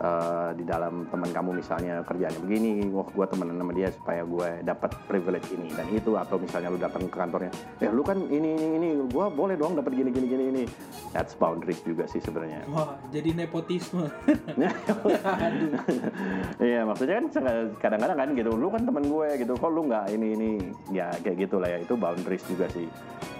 eh, 0.00 0.50
di 0.56 0.64
dalam 0.64 1.08
teman 1.08 1.30
kamu 1.30 1.50
misalnya 1.60 2.02
kerjanya 2.04 2.38
begini 2.40 2.88
wah 2.92 3.08
gue 3.08 3.26
temenan 3.28 3.56
sama 3.60 3.72
dia 3.72 3.88
supaya 3.92 4.22
gue 4.24 4.48
dapat 4.64 4.90
privilege 5.08 5.48
ini 5.52 5.68
dan 5.72 5.86
itu 5.92 6.16
atau 6.16 6.36
misalnya 6.36 6.68
lu 6.72 6.80
datang 6.80 7.08
ke 7.08 7.16
kantornya 7.16 7.52
eh 7.80 7.90
lu 7.92 8.02
kan 8.04 8.18
ini 8.28 8.56
ini 8.56 8.66
ini 8.80 8.88
gue 9.08 9.26
boleh 9.32 9.56
dong 9.56 9.76
dapat 9.76 9.92
gini 9.96 10.10
gini 10.12 10.26
gini 10.26 10.44
ini. 10.50 10.64
That's 11.12 11.32
boundaries 11.36 11.80
juga 11.84 12.04
sih 12.08 12.20
sebenarnya. 12.20 12.64
Wah 12.70 12.96
jadi 13.10 13.32
nepotisme. 13.36 14.08
Iya 16.56 16.88
maksudnya 16.88 17.20
kan 17.20 17.26
kadang-kadang 17.78 18.16
kan 18.18 18.28
gitu 18.32 18.50
lu 18.56 18.68
kan 18.72 18.82
teman 18.84 19.04
gue 19.06 19.28
gitu. 19.38 19.52
Kok 19.56 19.70
lu 19.70 19.82
nggak 19.92 20.06
ini 20.12 20.26
ini? 20.34 20.50
Ya 20.90 21.12
kayak 21.20 21.46
gitulah 21.46 21.68
ya 21.68 21.78
itu 21.80 21.94
boundaries 21.94 22.44
juga 22.48 22.66
sih. 22.72 22.88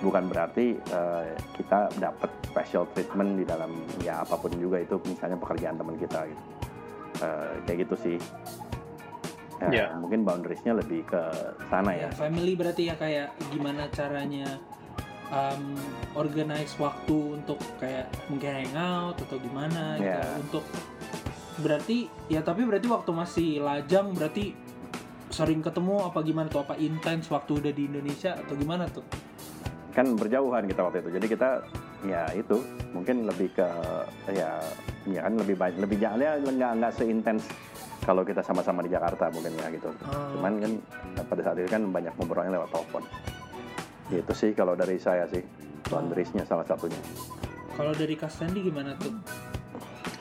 Bukan 0.05 0.29
berarti 0.29 0.77
eh, 0.77 1.35
kita 1.57 1.91
dapat 1.97 2.31
special 2.53 2.85
treatment 2.93 3.41
di 3.41 3.45
dalam 3.49 3.73
ya 4.05 4.23
apa 4.23 4.37
pun 4.37 4.53
juga 4.57 4.81
itu 4.81 5.01
misalnya 5.05 5.37
pekerjaan 5.41 5.77
teman 5.77 5.97
kita 5.97 6.25
gitu 6.29 6.46
Eh, 7.17 7.53
kayak 7.65 7.79
gitu 7.89 7.95
sih. 7.97 8.17
Ya, 9.57 9.69
Ya. 9.73 9.87
mungkin 9.97 10.21
boundariesnya 10.21 10.77
lebih 10.77 11.09
ke 11.09 11.23
sana 11.73 11.97
ya. 11.97 12.09
Ya, 12.09 12.11
family 12.13 12.53
berarti 12.53 12.93
ya 12.93 12.95
kayak 12.95 13.33
gimana 13.49 13.89
caranya 13.89 14.61
um, 15.33 15.73
organize 16.13 16.77
waktu 16.77 17.41
untuk 17.41 17.57
kayak 17.81 18.13
mungkin 18.29 18.53
hangout 18.53 19.17
atau 19.17 19.41
gimana 19.41 19.97
gitu. 19.97 20.13
Ya. 20.13 20.29
untuk 20.37 20.65
berarti 21.57 22.05
ya 22.29 22.45
tapi 22.45 22.69
berarti 22.69 22.85
waktu 22.85 23.11
masih 23.17 23.49
lajang 23.65 24.13
berarti 24.13 24.53
sering 25.33 25.65
ketemu 25.65 26.05
apa 26.05 26.21
gimana 26.21 26.53
tuh? 26.53 26.61
Apa 26.61 26.77
intens 26.77 27.33
waktu 27.33 27.57
udah 27.57 27.73
di 27.73 27.89
Indonesia 27.89 28.37
atau 28.37 28.55
gimana 28.55 28.85
tuh? 28.93 29.09
Kan 29.97 30.21
berjauhan 30.21 30.69
kita 30.69 30.85
waktu 30.85 31.01
itu. 31.01 31.11
Jadi 31.17 31.27
kita 31.33 31.65
ya 32.05 32.29
itu 32.37 32.61
mungkin 32.93 33.25
lebih 33.25 33.57
ke 33.57 33.69
ya 34.31 34.61
ya 35.13 35.27
kan 35.27 35.35
lebih 35.39 35.55
banyak 35.55 35.79
lebih 35.79 35.99
jauh 36.01 36.19
ya 36.19 36.35
nggak 36.39 36.73
nggak 36.83 36.93
seintens 36.95 37.45
kalau 38.03 38.23
kita 38.23 38.43
sama-sama 38.43 38.83
di 38.83 38.91
Jakarta 38.91 39.31
mungkin 39.31 39.55
ya 39.59 39.67
gitu 39.71 39.91
Oh. 40.07 40.39
cuman 40.39 40.53
kan 40.63 40.73
pada 41.27 41.43
saat 41.43 41.57
itu 41.59 41.69
kan 41.71 41.83
banyak 41.91 42.13
ngobrolnya 42.19 42.59
lewat 42.59 42.71
telepon 42.71 43.03
gitu 44.07 44.33
sih 44.35 44.51
kalau 44.55 44.79
dari 44.79 44.99
saya 44.99 45.27
sih 45.27 45.43
boundariesnya 45.87 46.47
salah 46.47 46.67
satunya 46.67 46.99
kalau 47.75 47.93
dari 47.93 48.15
Kastandi 48.17 48.63
gimana 48.63 48.95
tuh 48.97 49.13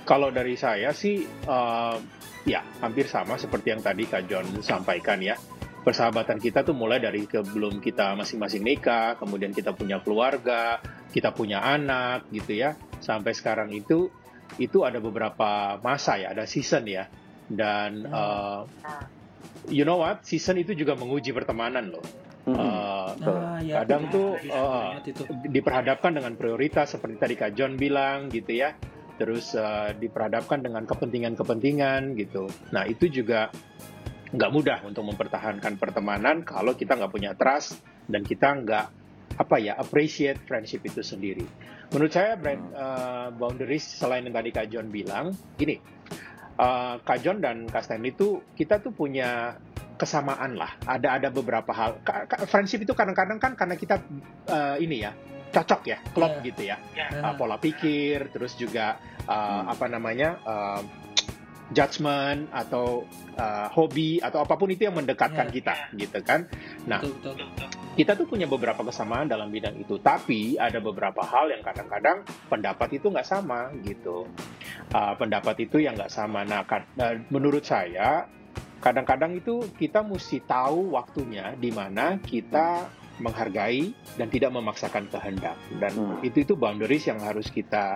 Kalau 0.05 0.29
dari 0.29 0.53
saya 0.53 0.93
sih, 0.93 1.25
eh, 1.25 1.97
ya 2.45 2.61
hampir 2.77 3.09
sama 3.09 3.41
seperti 3.41 3.73
yang 3.73 3.81
tadi 3.81 4.05
Kak 4.05 4.29
John 4.29 4.45
sampaikan 4.61 5.17
ya. 5.17 5.33
Persahabatan 5.81 6.37
kita 6.37 6.61
tuh 6.61 6.77
mulai 6.77 7.01
dari 7.01 7.25
sebelum 7.25 7.81
kita 7.81 8.13
masing-masing 8.13 8.61
nikah, 8.61 9.17
kemudian 9.17 9.49
kita 9.49 9.73
punya 9.73 9.97
keluarga, 10.05 10.77
kita 11.09 11.33
punya 11.33 11.57
anak 11.65 12.29
gitu 12.29 12.53
ya. 12.53 12.77
Sampai 13.01 13.33
sekarang 13.33 13.73
itu, 13.73 14.13
itu 14.61 14.87
ada 14.87 14.97
beberapa 15.03 15.79
masa 15.83 16.17
ya, 16.19 16.31
ada 16.31 16.47
season 16.47 16.87
ya. 16.87 17.07
Dan 17.45 18.05
eh, 18.07 18.61
you 19.69 19.85
know 19.85 20.01
what, 20.01 20.23
season 20.25 20.57
itu 20.57 20.73
juga 20.73 20.97
menguji 20.97 21.35
pertemanan 21.35 21.93
loh. 21.93 22.05
Eh, 22.45 23.09
Betul. 23.17 23.37
ah 23.41 23.57
ya 23.57 23.81
Kadang 23.81 24.03
tuh, 24.13 24.37
bisa 24.37 24.53
uh, 24.53 24.89
diperhadapkan 25.49 26.13
dengan 26.13 26.37
prioritas 26.37 26.93
seperti 26.93 27.15
tadi 27.17 27.33
Kak 27.33 27.51
John 27.57 27.73
bilang 27.73 28.29
gitu 28.29 28.53
ya. 28.53 28.77
Terus 29.17 29.55
uh, 29.57 29.95
diperhadapkan 29.97 30.61
dengan 30.61 30.85
kepentingan-kepentingan 30.85 32.13
gitu. 32.19 32.45
Nah 32.69 32.85
itu 32.85 33.09
juga 33.09 33.49
nggak 34.35 34.51
mudah 34.51 34.79
untuk 34.83 35.07
mempertahankan 35.09 35.79
pertemanan 35.79 36.43
kalau 36.43 36.75
kita 36.75 36.99
nggak 36.99 37.13
punya 37.13 37.31
trust 37.33 37.79
dan 38.05 38.21
kita 38.21 38.51
nggak 38.51 38.85
apa 39.35 39.55
ya 39.59 39.75
appreciate 39.75 40.39
friendship 40.47 40.83
itu 40.83 41.03
sendiri. 41.03 41.43
Menurut 41.91 42.11
saya 42.11 42.33
brand 42.35 42.63
uh, 42.73 43.29
boundaries 43.35 43.83
selain 43.85 44.25
yang 44.25 44.33
tadi 44.33 44.49
Kak 44.49 44.67
John 44.67 44.89
bilang, 44.89 45.35
gini, 45.53 45.77
uh, 46.57 46.97
Kak 46.99 47.19
John 47.21 47.39
dan 47.39 47.69
Kak 47.69 47.85
Stanley 47.85 48.11
itu 48.11 48.41
kita 48.55 48.81
tuh 48.81 48.89
punya 48.89 49.59
kesamaan 49.95 50.57
lah. 50.57 50.75
Ada 50.83 51.21
ada 51.21 51.27
beberapa 51.29 51.71
hal. 51.71 52.01
Ka- 52.03 52.25
ka- 52.25 52.43
friendship 52.49 52.83
itu 52.83 52.91
kadang-kadang 52.91 53.37
kan 53.37 53.53
karena 53.53 53.75
kita 53.75 54.01
uh, 54.49 54.75
ini 54.75 55.03
ya 55.03 55.13
cocok 55.53 55.81
ya, 55.87 55.97
klop 56.11 56.41
Iya. 56.41 56.45
gitu 56.51 56.61
ya. 56.67 56.77
Nah, 57.21 57.31
Uh, 57.31 57.33
pola 57.39 57.55
pikir, 57.55 58.27
terus 58.33 58.59
juga 58.59 58.99
uh, 59.23 59.31
Hmm. 59.63 59.71
apa 59.71 59.85
namanya 59.87 60.29
uh, 60.43 60.81
judgment 61.71 62.45
atau 62.51 63.07
uh, 63.39 63.67
hobi 63.71 64.19
atau 64.19 64.43
apa 64.43 64.53
pun 64.53 64.67
itu 64.69 64.83
yang 64.85 64.97
mendekatkan 64.99 65.47
Iya. 65.49 65.53
kita, 65.55 65.73
gitu 65.95 66.19
kan? 66.27 66.43
Nah, 66.85 66.99
betul 66.99 67.39
betul 67.39 67.69
kita 67.95 68.13
tuh 68.19 68.27
punya 68.27 68.43
beberapa 68.45 68.83
kesamaan 68.83 69.31
dalam 69.31 69.47
bidang 69.47 69.79
itu, 69.79 69.95
tapi 70.03 70.59
ada 70.59 70.83
beberapa 70.83 71.23
hal 71.23 71.49
yang 71.55 71.63
kadang-kadang 71.63 72.27
pendapat 72.51 72.99
itu 72.99 73.07
nggak 73.07 73.25
sama 73.25 73.71
gitu. 73.87 74.27
Uh, 74.91 75.15
pendapat 75.15 75.63
itu 75.63 75.79
yang 75.79 75.95
nggak 75.95 76.11
sama. 76.11 76.43
Nah, 76.43 76.67
kad- 76.67 76.91
uh, 76.99 77.15
menurut 77.31 77.63
saya 77.63 78.27
kadang-kadang 78.83 79.39
itu 79.39 79.63
kita 79.79 80.03
mesti 80.03 80.43
tahu 80.43 80.93
waktunya 80.93 81.55
di 81.55 81.71
mana 81.71 82.19
kita 82.19 82.85
menghargai 83.17 83.95
dan 84.19 84.27
tidak 84.27 84.51
memaksakan 84.51 85.07
kehendak. 85.07 85.55
Dan 85.79 85.91
Hmm. 85.95 86.19
itu 86.19 86.43
itu 86.43 86.53
boundaries 86.59 87.07
yang 87.07 87.23
harus 87.23 87.47
kita 87.47 87.95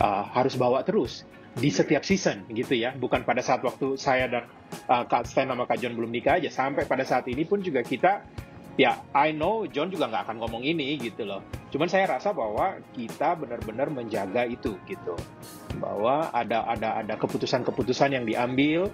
uh, 0.00 0.24
harus 0.32 0.56
bawa 0.56 0.80
terus 0.82 1.28
di 1.54 1.68
setiap 1.68 2.02
season 2.02 2.48
gitu 2.50 2.72
ya. 2.74 2.96
Bukan 2.96 3.28
pada 3.28 3.44
saat 3.44 3.60
waktu 3.60 4.00
saya 4.00 4.26
dan 4.26 4.48
uh, 4.88 5.04
Kak 5.04 5.28
Stan 5.28 5.46
sama 5.52 5.68
Kak 5.68 5.78
John 5.84 5.94
belum 5.94 6.10
nikah 6.10 6.40
aja. 6.40 6.48
Sampai 6.48 6.88
pada 6.88 7.04
saat 7.04 7.28
ini 7.28 7.44
pun 7.44 7.60
juga 7.60 7.84
kita 7.84 8.24
ya 8.74 8.98
I 9.14 9.30
know 9.34 9.66
John 9.70 9.90
juga 9.90 10.10
nggak 10.10 10.22
akan 10.30 10.36
ngomong 10.42 10.62
ini 10.66 10.98
gitu 10.98 11.26
loh. 11.26 11.42
Cuman 11.70 11.90
saya 11.90 12.06
rasa 12.06 12.30
bahwa 12.30 12.78
kita 12.94 13.34
benar-benar 13.34 13.90
menjaga 13.90 14.46
itu 14.46 14.78
gitu. 14.86 15.14
bahwa 15.74 16.30
ada 16.30 16.70
ada 16.70 17.02
ada 17.02 17.14
keputusan-keputusan 17.18 18.14
yang 18.14 18.22
diambil 18.22 18.86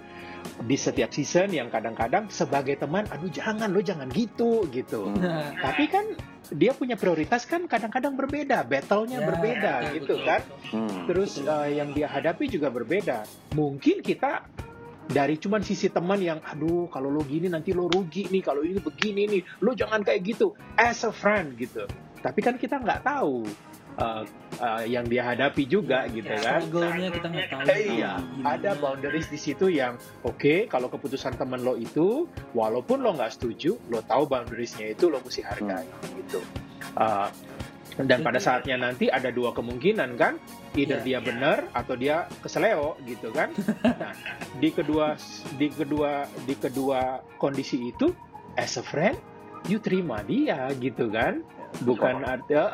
di 0.65 0.73
setiap 0.73 1.13
season 1.13 1.53
yang 1.53 1.69
kadang-kadang 1.69 2.25
sebagai 2.33 2.73
teman, 2.81 3.05
aduh 3.13 3.29
jangan 3.29 3.69
lo 3.69 3.81
jangan 3.85 4.09
gitu 4.09 4.65
gitu. 4.73 5.13
Nah, 5.13 5.53
Tapi 5.61 5.85
kan 5.85 6.05
dia 6.49 6.73
punya 6.73 6.97
prioritas 6.97 7.45
kan 7.45 7.69
kadang-kadang 7.69 8.17
berbeda, 8.17 8.65
battle-nya 8.65 9.21
ya, 9.21 9.27
berbeda 9.29 9.73
betul, 9.77 9.93
gitu 9.93 10.13
betul, 10.17 10.19
kan. 10.25 10.41
betul. 10.41 10.73
Hmm. 10.73 11.01
Terus 11.05 11.31
uh, 11.45 11.69
yang 11.69 11.89
dia 11.93 12.07
hadapi 12.09 12.49
juga 12.49 12.73
berbeda. 12.73 13.17
Mungkin 13.53 14.01
kita 14.01 14.49
dari 15.11 15.35
cuman 15.37 15.61
sisi 15.61 15.91
teman 15.91 16.19
yang 16.23 16.39
aduh 16.41 16.87
kalau 16.87 17.11
lo 17.11 17.21
gini 17.27 17.51
nanti 17.51 17.75
lo 17.75 17.91
rugi 17.91 18.31
nih 18.31 18.41
kalau 18.41 18.63
ini 18.63 18.79
begini 18.79 19.27
nih 19.27 19.41
lo 19.61 19.75
jangan 19.75 20.01
kayak 20.01 20.23
gitu 20.23 20.55
as 20.79 21.03
a 21.03 21.11
friend 21.11 21.59
gitu 21.59 21.85
tapi 22.23 22.39
kan 22.39 22.55
kita 22.55 22.79
nggak 22.79 23.03
tahu 23.03 23.43
uh, 23.99 24.23
uh, 24.61 24.83
yang 24.85 25.05
dia 25.07 25.25
hadapi 25.25 25.67
juga 25.67 26.07
gitu 26.11 26.29
kan 26.29 26.61
Struggle-nya 26.63 27.09
kita 27.11 27.27
nggak 27.27 27.47
tahu. 27.49 27.65
Eh, 27.67 27.79
iya, 27.99 28.13
gimana. 28.21 28.55
ada 28.55 28.71
boundaries 28.77 29.27
di 29.27 29.39
situ 29.39 29.67
yang 29.67 29.97
oke 30.23 30.69
kalau 30.69 30.87
keputusan 30.87 31.35
teman 31.35 31.65
lo 31.65 31.75
itu 31.75 32.29
walaupun 32.55 33.03
lo 33.03 33.17
nggak 33.17 33.33
setuju, 33.35 33.75
lo 33.89 33.99
tahu 34.05 34.29
boundariesnya 34.29 34.93
itu 34.93 35.09
lo 35.11 35.19
mesti 35.19 35.41
hargai 35.43 35.87
gitu. 36.15 36.39
Uh, 36.97 37.31
dan 38.03 38.21
pada 38.21 38.37
saatnya 38.37 38.75
nanti 38.75 39.07
ada 39.07 39.27
dua 39.27 39.51
kemungkinan 39.51 40.13
kan, 40.13 40.37
either 40.73 40.99
Iya. 40.99 41.03
dia 41.03 41.19
benar 41.21 41.69
atau 41.71 41.93
dia 41.93 42.15
keseleo 42.39 42.95
gitu 43.03 43.29
kan. 43.29 43.51
Nah, 43.83 44.13
di 44.55 44.69
kedua 44.69 45.13
di 45.53 45.67
kedua 45.67 46.11
di 46.41 46.55
kedua 46.55 46.99
kondisi 47.35 47.87
itu 47.87 48.09
as 48.53 48.75
a 48.75 48.83
friend 48.83 49.17
you 49.65 49.77
terima 49.77 50.21
dia 50.21 50.69
gitu 50.75 51.07
kan 51.07 51.45
bukan 51.79 52.19
arti 52.21 52.51
eh, 52.51 52.67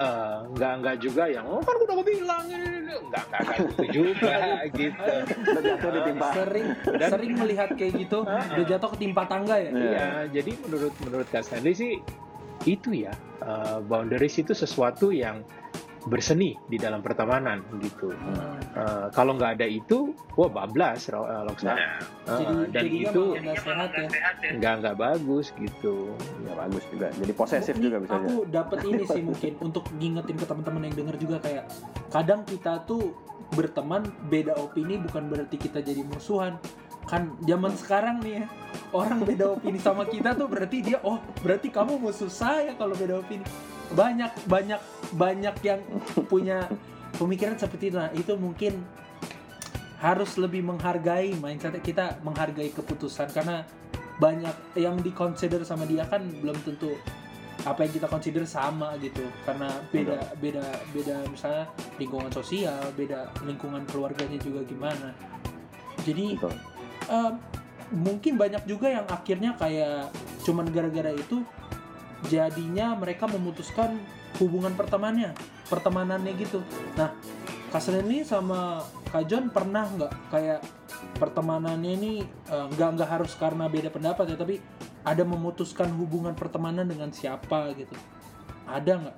nggak 0.49 0.73
nggak 0.79 0.95
juga 0.97 1.27
yang 1.27 1.45
oh 1.45 1.59
kan 1.59 1.75
gue 1.75 1.85
udah 1.85 2.01
bilang 2.01 2.43
ini, 2.47 2.57
ini, 2.57 2.79
ini." 2.81 2.95
nggak 3.05 3.23
nggak 3.25 3.41
kayak 3.43 3.59
gitu 3.61 3.83
juga 3.93 4.35
gitu 4.79 5.13
Udah 5.37 5.61
jatuh 5.63 5.89
ditimpa. 5.93 6.27
sering 6.33 6.67
Dan- 6.95 7.11
sering 7.11 7.33
melihat 7.35 7.69
kayak 7.71 7.93
gitu 7.95 8.19
udah 8.51 8.65
jatuh 8.65 8.89
ketimpa 8.89 9.23
tangga 9.25 9.55
ya 9.55 9.69
Iya. 9.69 9.85
iya 9.85 10.07
jadi 10.33 10.51
menurut 10.59 10.93
menurut 10.99 11.27
Kak 11.27 11.43
Stanley 11.43 11.73
sih 11.73 11.93
itu 12.67 13.07
ya 13.07 13.13
eh, 13.41 13.79
boundaries 13.87 14.35
itu 14.37 14.51
sesuatu 14.51 15.15
yang 15.15 15.41
berseni 16.07 16.55
di 16.71 16.79
dalam 16.79 17.03
pertemanan 17.03 17.61
gitu. 17.83 18.09
Hmm. 18.15 18.57
Eh, 18.77 19.07
kalau 19.11 19.35
nggak 19.35 19.59
ada 19.59 19.67
itu 19.67 20.15
wah 20.39 20.47
bablas 20.47 21.11
eh, 21.11 21.43
Loksa 21.43 21.75
Eh, 21.75 21.79
jadi 22.27 22.53
dan 22.71 22.83
jadinya 22.83 23.11
itu 23.11 23.23
nggak 23.35 23.57
ya? 23.95 24.51
Nggak 24.59 24.73
nggak 24.83 24.95
bagus 24.95 25.45
gitu. 25.59 26.15
Ya 26.47 26.53
bagus 26.55 26.83
juga. 26.87 27.07
Jadi 27.11 27.31
posesif 27.35 27.75
juga 27.77 27.97
bisa 27.99 28.15
aku 28.19 28.47
dapat 28.47 28.79
ini 28.87 29.03
sih 29.03 29.21
mungkin 29.29 29.53
untuk 29.59 29.83
ngingetin 29.99 30.35
ke 30.39 30.45
teman-teman 30.47 30.81
yang 30.87 30.95
denger 30.95 31.15
juga 31.19 31.37
kayak 31.43 31.63
kadang 32.11 32.41
kita 32.47 32.83
tuh 32.87 33.15
berteman 33.55 34.03
beda 34.27 34.59
opini 34.59 34.99
bukan 34.99 35.31
berarti 35.31 35.55
kita 35.55 35.79
jadi 35.79 36.03
musuhan 36.03 36.59
kan 37.07 37.39
zaman 37.47 37.71
sekarang 37.79 38.19
nih 38.19 38.43
ya 38.43 38.45
orang 38.91 39.23
beda 39.23 39.55
opini 39.55 39.79
sama 39.79 40.03
kita 40.03 40.35
tuh 40.35 40.51
berarti 40.51 40.83
dia 40.83 40.99
oh 41.07 41.23
berarti 41.39 41.71
kamu 41.71 41.99
musuh 42.03 42.27
saya 42.27 42.75
kalau 42.75 42.93
beda 42.93 43.23
opini. 43.23 43.47
Banyak 43.95 44.51
banyak 44.51 44.81
banyak 45.15 45.55
yang 45.63 45.79
punya 46.27 46.67
pemikiran 47.15 47.55
seperti 47.55 47.95
itu. 47.95 47.97
Nah 47.97 48.11
itu 48.11 48.35
mungkin 48.35 48.83
harus 49.97 50.37
lebih 50.37 50.61
menghargai 50.67 51.33
mindset 51.39 51.79
kita 51.79 52.19
menghargai 52.27 52.75
keputusan. 52.75 53.31
Karena 53.31 53.63
banyak 54.19 54.75
yang 54.75 54.99
dikonsider 54.99 55.63
sama 55.63 55.87
dia 55.87 56.03
kan 56.11 56.27
belum 56.27 56.59
tentu 56.67 56.91
apa 57.63 57.87
yang 57.87 57.91
kita 57.95 58.07
consider 58.11 58.43
sama 58.43 58.99
gitu. 58.99 59.23
Karena 59.47 59.71
beda 59.95 60.35
beda 60.43 60.65
beda 60.91 61.15
misalnya 61.31 61.71
lingkungan 61.95 62.31
sosial 62.35 62.91
beda 62.99 63.31
lingkungan 63.47 63.87
keluarganya 63.87 64.35
juga 64.43 64.67
gimana. 64.67 65.15
Jadi 66.03 66.35
Betul. 66.35 66.76
Em, 67.07 67.33
mungkin 67.91 68.35
banyak 68.35 68.67
juga 68.67 68.91
yang 68.91 69.07
akhirnya 69.07 69.55
kayak 69.55 70.11
cuman 70.43 70.67
gara-gara 70.71 71.11
itu 71.15 71.43
jadinya 72.27 72.97
mereka 72.97 73.29
memutuskan 73.29 73.99
hubungan 74.41 74.73
pertemanannya 74.75 75.31
pertemanannya 75.71 76.31
gitu. 76.39 76.59
Nah 76.99 77.13
Kak 77.71 77.83
Sreni 77.83 78.23
sama 78.23 78.83
Kak 79.11 79.27
John 79.27 79.51
pernah 79.51 79.87
nggak 79.87 80.13
kayak 80.31 80.59
pertemanannya 81.19 81.91
ini 81.95 82.11
eh, 82.25 82.65
nggak 82.73 82.89
nggak 82.99 83.09
harus 83.09 83.35
karena 83.35 83.67
beda 83.67 83.91
pendapat 83.91 84.33
ya 84.33 84.37
tapi 84.39 84.59
ada 85.07 85.23
memutuskan 85.23 85.87
hubungan 85.95 86.35
pertemanan 86.35 86.87
dengan 86.87 87.11
siapa 87.15 87.71
gitu? 87.75 87.95
Ada 88.67 88.91
nggak? 88.99 89.17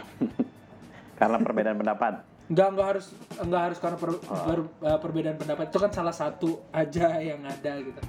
Karena 1.20 1.36
perbedaan 1.36 1.76
pendapat. 1.76 2.29
Nggak 2.50 2.68
nggak 2.74 2.86
harus 2.86 3.06
nggak 3.38 3.62
harus 3.70 3.78
karena 3.78 3.96
per- 3.96 4.22
Oh. 4.26 4.42
per- 4.42 4.70
eh, 4.82 4.98
perbedaan 4.98 5.36
pendapat. 5.38 5.70
Itu 5.70 5.78
kan 5.78 5.90
salah 5.94 6.14
satu 6.14 6.66
aja 6.74 7.22
yang 7.22 7.46
ada 7.46 7.72
gitu. 7.78 8.00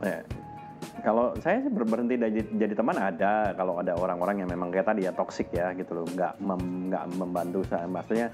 Ya. 0.00 0.22
Kalau 1.02 1.36
saya 1.42 1.60
sih 1.60 1.68
ber- 1.68 1.84
berhenti 1.84 2.16
jadi, 2.16 2.40
jadi 2.54 2.74
teman 2.78 2.96
ada. 2.96 3.52
Kalau 3.52 3.76
ada 3.82 3.92
orang-orang 3.98 4.40
yang 4.40 4.48
memang 4.48 4.70
kayak 4.72 4.88
tadi 4.88 5.04
ya 5.04 5.12
toksik 5.12 5.50
ya 5.52 5.74
gitu 5.74 5.92
loh. 5.92 6.06
Nggak 6.06 6.38
mem- 6.40 6.88
nggak 6.88 7.04
membantu 7.18 7.60
saya. 7.66 7.84
Maksudnya 7.84 8.30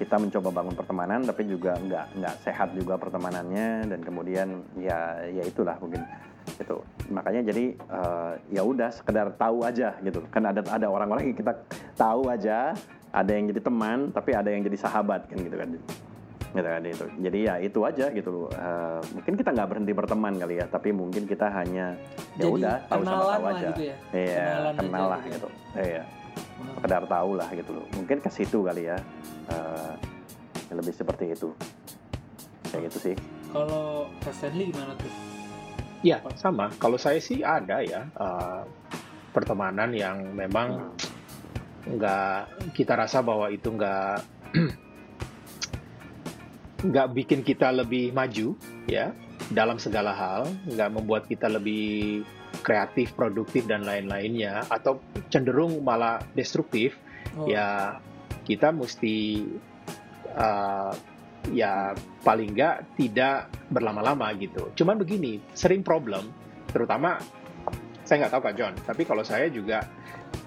kita 0.00 0.18
mencoba 0.18 0.50
bangun 0.50 0.74
pertemanan 0.74 1.20
tapi 1.22 1.46
juga 1.46 1.78
nggak 1.78 2.06
nggak 2.18 2.34
sehat 2.42 2.72
juga 2.74 2.96
pertemanannya. 2.96 3.86
Dan 3.92 4.00
kemudian 4.02 4.48
ya 4.80 5.20
ya 5.28 5.44
itulah 5.44 5.76
mungkin. 5.78 6.00
Itu. 6.58 6.80
Makanya 7.12 7.44
jadi 7.44 7.76
eh, 7.76 8.32
ya 8.50 8.64
udah 8.64 8.88
sekedar 8.90 9.36
tahu 9.36 9.62
aja 9.62 9.94
gitu. 10.00 10.24
Kan 10.32 10.48
ada 10.48 10.64
ada 10.64 10.88
orang-orang 10.88 11.30
yang 11.30 11.38
kita 11.38 11.54
tahu 11.94 12.32
aja 12.32 12.72
ada 13.12 13.30
yang 13.36 13.44
jadi 13.52 13.60
teman 13.60 14.08
tapi 14.10 14.32
ada 14.32 14.48
yang 14.48 14.64
jadi 14.64 14.78
sahabat 14.80 15.28
kan 15.28 15.36
gitu 15.36 15.56
kan. 15.56 15.68
Gitu 16.52 16.68
kan 16.68 16.82
itu. 16.84 17.06
Jadi 17.20 17.38
ya 17.44 17.54
itu 17.60 17.80
aja 17.84 18.06
gitu 18.12 18.28
loh. 18.32 18.48
Eh, 18.52 19.00
mungkin 19.12 19.32
kita 19.36 19.50
nggak 19.52 19.68
berhenti 19.68 19.92
berteman 19.92 20.34
kali 20.40 20.54
ya 20.60 20.66
tapi 20.68 20.90
mungkin 20.90 21.28
kita 21.28 21.46
hanya 21.52 21.96
ya 22.40 22.46
udah 22.48 22.76
tahu 22.88 23.02
sama 23.04 23.22
tahu 23.36 23.44
aja. 23.52 23.68
gitu 23.72 23.82
ya? 23.92 23.96
Iya 24.12 24.44
Kenalan 24.48 24.74
kenal 24.80 25.04
lah 25.08 25.20
gitu 25.20 25.28
ya. 25.28 25.36
gitu. 25.36 25.48
Iya. 25.76 26.04
Hmm. 26.32 26.74
sekedar 26.78 27.04
tahu 27.04 27.30
lah 27.36 27.48
gitu 27.52 27.70
loh. 27.76 27.86
Mungkin 27.96 28.16
ke 28.24 28.30
situ 28.32 28.58
kali 28.64 28.82
ya. 28.88 28.98
Eh, 29.52 29.92
lebih 30.72 30.92
seperti 30.96 31.36
itu. 31.36 31.52
Kayak 32.72 32.88
gitu 32.88 32.98
sih. 33.12 33.14
Kalau 33.52 34.08
Stanley 34.32 34.72
gimana 34.72 34.96
tuh? 34.96 35.12
Ya, 36.02 36.18
sama. 36.34 36.72
Kalau 36.80 36.96
saya 36.98 37.20
sih 37.22 37.44
ada 37.44 37.84
ya 37.84 38.08
uh, 38.18 38.64
pertemanan 39.30 39.92
yang 39.94 40.34
memang 40.34 40.96
nggak 41.82 42.72
kita 42.78 42.94
rasa 42.94 43.22
bahwa 43.22 43.50
itu 43.50 43.68
nggak 43.74 44.16
nggak 46.90 47.08
bikin 47.14 47.40
kita 47.46 47.70
lebih 47.70 48.10
maju 48.10 48.58
ya 48.90 49.14
dalam 49.50 49.76
segala 49.76 50.14
hal, 50.14 50.48
nggak 50.66 50.90
membuat 50.94 51.26
kita 51.26 51.50
lebih 51.50 52.22
kreatif, 52.62 53.12
produktif 53.18 53.66
dan 53.66 53.82
lain-lainnya, 53.82 54.62
atau 54.70 55.02
cenderung 55.28 55.82
malah 55.82 56.22
destruktif. 56.38 56.94
Oh, 57.34 57.48
Ya 57.48 57.98
kita 58.44 58.70
mesti 58.74 59.46
uh, 60.36 60.92
ya 61.50 61.96
paling 62.22 62.54
nggak 62.54 62.98
tidak 62.98 63.50
berlama-lama 63.72 64.30
gitu. 64.38 64.70
Cuman 64.78 65.00
begini, 65.00 65.42
sering 65.56 65.82
problem, 65.82 66.30
terutama 66.70 67.18
saya 68.02 68.26
nggak 68.26 68.32
tahu 68.34 68.42
Kak 68.42 68.54
John, 68.58 68.74
tapi 68.82 69.02
kalau 69.06 69.24
saya 69.24 69.48
juga, 69.48 69.86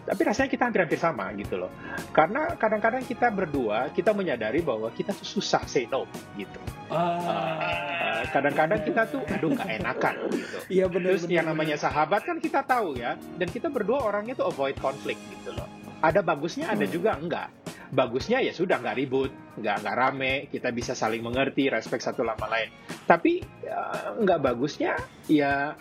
tapi 0.06 0.22
rasanya 0.24 0.49
kita 0.53 0.64
hampir-hampir 0.70 1.01
sama 1.01 1.34
gitu 1.34 1.58
loh. 1.58 1.72
Karena 2.14 2.53
kadang-kadang 2.56 3.01
kita 3.03 3.34
berdua 3.34 3.89
kita 3.91 4.14
menyadari 4.14 4.62
bahwa 4.62 4.88
kita 4.93 5.12
tuh 5.12 5.26
susah 5.26 5.66
say 5.66 5.89
no 5.89 6.06
gitu. 6.38 6.62
ah, 6.93 7.84
Uh, 8.16 8.22
kadang-kadang 8.32 8.80
kita 8.86 9.10
tuh 9.10 9.22
aduh 9.28 9.49
nggak 9.51 9.70
enakan 9.82 10.16
gitu. 10.32 10.58
iya 10.70 10.86
benar 10.86 11.18
Terus 11.18 11.26
yang 11.28 11.45
namanya 11.49 11.76
sahabat 11.76 12.22
kan 12.24 12.38
kita 12.38 12.62
tahu 12.64 12.95
ya, 12.95 13.18
dan 13.36 13.49
kita 13.49 13.68
berdua 13.68 14.06
orangnya 14.06 14.38
tuh 14.38 14.47
avoid 14.49 14.78
konflik 14.80 15.18
gitu 15.34 15.51
loh. 15.51 15.68
Ada 15.99 16.22
bagusnya, 16.22 16.70
ada 16.70 16.86
Hmm. 16.86 16.93
juga 16.93 17.18
enggak. 17.18 17.49
Bagusnya 17.89 18.41
ya 18.41 18.51
sudah 18.51 18.82
nggak 18.82 18.97
ribut, 18.97 19.32
nggak 19.58 19.76
nggak 19.82 19.95
rame, 19.95 20.34
kita 20.49 20.70
bisa 20.70 20.93
saling 20.93 21.22
mengerti, 21.22 21.70
respect 21.70 22.01
satu 22.01 22.22
sama 22.26 22.45
lain. 22.49 22.70
Tapi 23.06 23.41
ya, 23.62 23.80
nggak 24.22 24.39
bagusnya 24.41 24.97
ya 25.26 25.74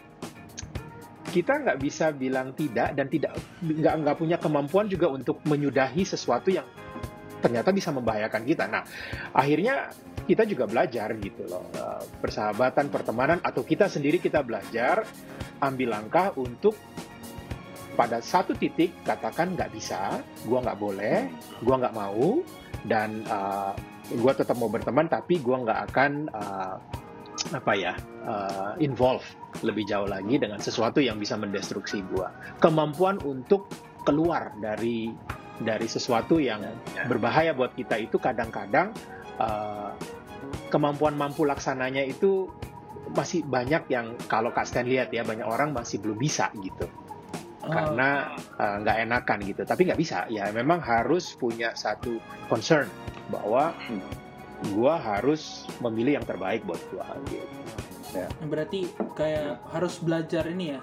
kita 1.35 1.67
nggak 1.67 1.79
bisa 1.83 2.15
bilang 2.15 2.55
tidak 2.55 2.95
dan 2.95 3.11
tidak 3.11 3.35
nggak 3.59 3.95
nggak 4.07 4.17
punya 4.23 4.39
kemampuan 4.39 4.87
juga 4.87 5.11
untuk 5.11 5.43
menyudahi 5.43 6.07
sesuatu 6.07 6.55
yang 6.55 6.63
ternyata 7.43 7.75
bisa 7.75 7.91
membahayakan 7.91 8.43
kita. 8.47 8.65
Nah, 8.71 8.87
akhirnya 9.35 9.91
kita 10.25 10.47
juga 10.47 10.71
belajar 10.71 11.11
gitu 11.19 11.43
loh 11.51 11.67
eh, 11.75 12.07
persahabatan, 12.23 12.87
pertemanan 12.89 13.43
atau 13.43 13.67
kita 13.67 13.91
sendiri 13.91 14.23
kita 14.23 14.47
belajar 14.47 15.03
ambil 15.59 15.99
langkah 15.99 16.31
untuk 16.39 16.79
pada 17.99 18.23
satu 18.23 18.55
titik 18.55 18.95
katakan 19.03 19.59
nggak 19.59 19.75
bisa, 19.75 20.23
gua 20.47 20.63
nggak 20.63 20.79
boleh, 20.79 21.29
gua 21.67 21.83
nggak 21.83 21.97
mau 21.99 22.41
dan 22.87 23.27
eh, 23.27 23.73
gua 24.23 24.33
tetap 24.39 24.55
mau 24.55 24.71
berteman 24.71 25.11
tapi 25.11 25.43
gua 25.43 25.67
nggak 25.67 25.81
akan 25.91 26.13
eh, 26.31 26.77
apa 27.53 27.73
ya 27.77 27.93
eh, 28.25 28.73
involve 28.81 29.25
lebih 29.61 29.85
jauh 29.85 30.09
lagi 30.09 30.41
dengan 30.41 30.59
sesuatu 30.63 31.03
yang 31.03 31.21
bisa 31.21 31.37
mendestruksi 31.37 32.01
gua. 32.09 32.33
Kemampuan 32.63 33.21
untuk 33.23 33.69
keluar 34.05 34.53
dari 34.61 35.13
dari 35.55 35.87
sesuatu 35.87 36.43
yang 36.43 36.65
berbahaya 37.07 37.55
buat 37.55 37.79
kita 37.79 37.95
itu 38.03 38.19
kadang-kadang 38.19 38.91
uh, 39.39 39.95
kemampuan 40.67 41.15
mampu 41.15 41.47
laksananya 41.47 42.03
itu 42.03 42.51
masih 43.15 43.47
banyak 43.47 43.87
yang 43.87 44.19
kalau 44.27 44.51
Kak 44.51 44.67
Stan 44.67 44.83
lihat 44.83 45.15
ya 45.15 45.23
banyak 45.23 45.47
orang 45.47 45.71
masih 45.71 46.03
belum 46.03 46.19
bisa 46.19 46.51
gitu 46.59 46.91
Oh. 47.65 47.73
karena 47.73 48.37
uh, 48.61 48.77
nggak 48.85 48.97
enakan 49.09 49.39
gitu 49.41 49.63
tapi 49.65 49.89
nggak 49.89 49.97
bisa 49.97 50.29
ya 50.29 50.53
memang 50.53 50.85
harus 50.85 51.33
punya 51.33 51.73
satu 51.73 52.21
concern 52.53 52.85
bahwa 53.33 53.73
Hmm. 53.89 54.05
Gua 54.73 54.97
harus 54.97 55.69
memilih 55.85 56.17
yang 56.21 56.27
terbaik 56.27 56.65
buat 56.65 56.81
gua 56.89 57.05
gitu. 57.29 57.45
berarti 58.47 58.87
kayak 59.19 59.59
harus 59.75 59.99
belajar 59.99 60.47
ini 60.47 60.79
ya 60.79 60.81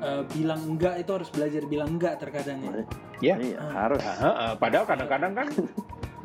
eh, 0.00 0.22
bilang 0.32 0.62
enggak 0.64 1.02
itu 1.02 1.10
harus 1.10 1.28
belajar 1.34 1.62
bilang 1.66 1.98
enggak 1.98 2.16
terkadang 2.22 2.60
ya 2.62 2.72
Ya. 3.24 3.32
Iya, 3.40 3.56
Ah. 3.56 3.72
harus. 3.88 4.04
Nah, 4.04 4.16
uh, 4.20 4.54
padahal 4.60 4.84
kadang-kadang 4.84 5.32
kan 5.32 5.48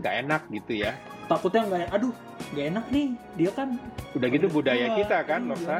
nggak 0.01 0.15
enak 0.25 0.41
gitu 0.49 0.73
ya 0.81 0.91
takutnya 1.29 1.61
enggak 1.69 1.87
aduh 1.93 2.13
nggak 2.51 2.65
enak 2.73 2.85
nih 2.89 3.07
dia 3.37 3.51
kan 3.53 3.69
udah 4.17 4.27
gitu 4.33 4.45
budaya 4.49 4.85
Wah, 4.89 4.95
kita 4.97 5.17
kan 5.23 5.41
iya. 5.45 5.49
Noksa 5.53 5.75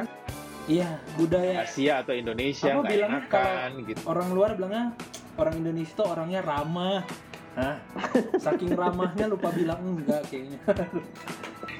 iya 0.70 0.88
budaya 1.18 1.52
Asia 1.66 1.92
atau 2.06 2.14
Indonesia 2.14 2.70
nggak 2.70 2.98
enakan 3.02 3.68
gitu 3.90 4.00
orang 4.06 4.28
luar 4.30 4.50
bilangnya 4.54 4.94
orang 5.36 5.54
Indonesia 5.58 5.92
tuh 5.98 6.06
orangnya 6.06 6.40
ramah 6.40 7.02
Hah? 7.52 7.76
saking 8.40 8.72
ramahnya 8.72 9.28
lupa 9.28 9.52
bilang 9.52 9.80
enggak 9.84 10.24
kayaknya 10.28 10.56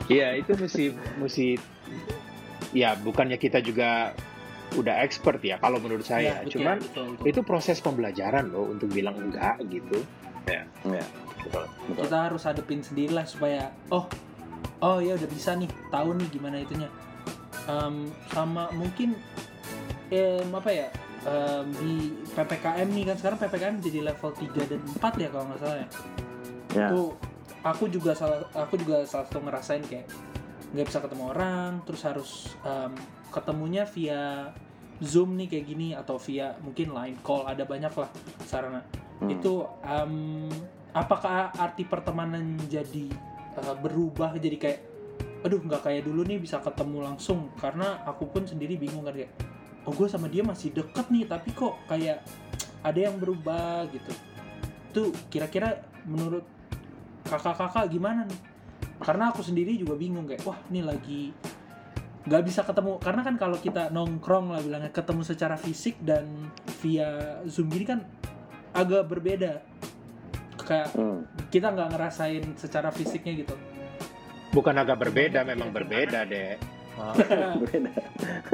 Iya 0.07 0.37
itu 0.37 0.53
mesti 0.53 0.85
mesti 1.17 1.47
ya 2.73 2.93
bukannya 2.97 3.37
kita 3.37 3.61
juga 3.61 4.13
udah 4.73 5.05
expert 5.05 5.41
ya 5.41 5.57
kalau 5.57 5.77
menurut 5.79 6.05
saya 6.05 6.41
Iya, 6.41 6.45
betul, 6.45 6.53
cuman 6.57 6.77
betul, 6.81 7.07
betul. 7.17 7.25
itu 7.29 7.41
proses 7.45 7.79
pembelajaran 7.81 8.49
loh 8.49 8.69
untuk 8.69 8.89
bilang 8.89 9.17
enggak 9.17 9.61
gitu 9.69 10.01
Iya, 10.45 10.67
Betul. 10.83 11.65
betul. 11.87 12.03
kita 12.03 12.19
harus 12.19 12.43
hadepin 12.43 12.81
sendiri 12.83 13.13
lah 13.15 13.25
supaya 13.25 13.71
oh 13.89 14.09
oh 14.83 14.99
ya 14.99 15.15
udah 15.15 15.29
bisa 15.31 15.55
nih 15.55 15.71
tahu 15.89 16.17
nih 16.17 16.29
gimana 16.29 16.61
itunya 16.61 16.89
Em, 17.63 18.11
sama 18.35 18.75
mungkin 18.75 19.15
em, 20.11 20.51
apa 20.51 20.67
ya 20.67 20.89
em, 21.23 21.67
di 21.73 21.95
ppkm 22.29 22.89
nih 22.89 23.05
kan 23.05 23.17
sekarang 23.17 23.39
ppkm 23.39 23.75
jadi 23.79 23.99
level 24.05 24.31
3 24.33 24.71
dan 24.71 24.81
4 24.81 25.23
ya 25.23 25.29
kalau 25.29 25.45
nggak 25.47 25.61
salah 25.61 25.79
ya 25.79 25.89
Ya. 26.73 26.89
itu 26.89 27.13
aku 27.61 27.85
juga 27.87 28.17
salah 28.17 28.41
aku 28.51 28.75
juga 28.77 29.05
salah 29.05 29.29
satu 29.29 29.39
ngerasain 29.41 29.85
kayak 29.85 30.09
nggak 30.73 30.87
bisa 30.89 30.99
ketemu 30.99 31.25
orang 31.29 31.71
terus 31.85 32.01
harus 32.03 32.31
em, 32.63 32.97
ketemunya 33.29 33.85
via 33.85 34.49
zoom 34.99 35.37
nih 35.37 35.49
kayak 35.49 35.67
gini 35.67 35.89
atau 35.93 36.17
via 36.17 36.57
mungkin 36.59 36.91
line 36.91 37.21
call 37.21 37.45
ada 37.45 37.63
banyak 37.63 37.93
lah 37.93 38.09
sarana 38.43 38.81
Hmm. 39.21 39.31
itu 39.31 39.63
em, 39.85 40.49
apakah 40.91 41.55
arti 41.55 41.85
pertemanan 41.85 42.59
jadi 42.67 43.07
eh, 43.55 43.75
berubah 43.79 44.35
jadi 44.35 44.57
kayak 44.57 44.81
aduh 45.43 45.61
nggak 45.61 45.79
kayak 45.81 46.03
dulu 46.03 46.25
nih 46.25 46.39
bisa 46.39 46.59
ketemu 46.59 47.05
langsung 47.05 47.53
karena 47.55 48.03
aku 48.03 48.27
pun 48.27 48.43
sendiri 48.43 48.75
bingung 48.75 49.03
kan 49.03 49.13
kayak 49.13 49.31
oh 49.83 49.93
gue 49.95 50.07
sama 50.07 50.31
dia 50.31 50.47
masih 50.47 50.71
deket 50.71 51.11
nih 51.11 51.27
tapi 51.27 51.51
kok 51.51 51.75
kayak 51.91 52.23
ada 52.83 52.99
yang 52.99 53.19
berubah 53.19 53.87
gitu. 53.91 54.13
Tuh 54.93 55.09
kira-kira 55.31 55.83
menurut 56.07 56.47
kakak-kakak 57.27 57.91
gimana 57.91 58.27
nih? 58.27 58.41
Karena 59.03 59.35
aku 59.35 59.43
sendiri 59.43 59.75
juga 59.75 59.99
bingung 59.99 60.27
kayak 60.27 60.43
wah 60.47 60.59
ini 60.71 60.83
lagi 60.83 61.35
nggak 62.27 62.43
bisa 62.47 62.63
ketemu. 62.63 63.03
Karena 63.03 63.23
kan 63.27 63.35
kalau 63.39 63.59
kita 63.59 63.91
nongkrong 63.91 64.55
lah 64.55 64.61
bilangnya 64.63 64.95
ketemu 64.95 65.23
secara 65.27 65.59
fisik 65.59 65.99
dan 66.03 66.27
via 66.83 67.43
zoom 67.51 67.67
gini 67.71 67.87
kan 67.87 68.01
agak 68.75 69.11
berbeda. 69.11 69.63
Kayak 70.63 70.95
Hmm. 70.95 71.27
kita 71.51 71.75
nggak 71.75 71.91
ngerasain 71.99 72.45
secara 72.55 72.95
fisiknya 72.95 73.35
gitu. 73.43 73.55
Bukan 74.55 74.77
agak 74.79 75.01
berbeda 75.01 75.43
memang 75.43 75.75
berbeda 75.75 76.29
deh 76.29 76.82
Oh, 77.03 77.11
Beda. 77.67 77.91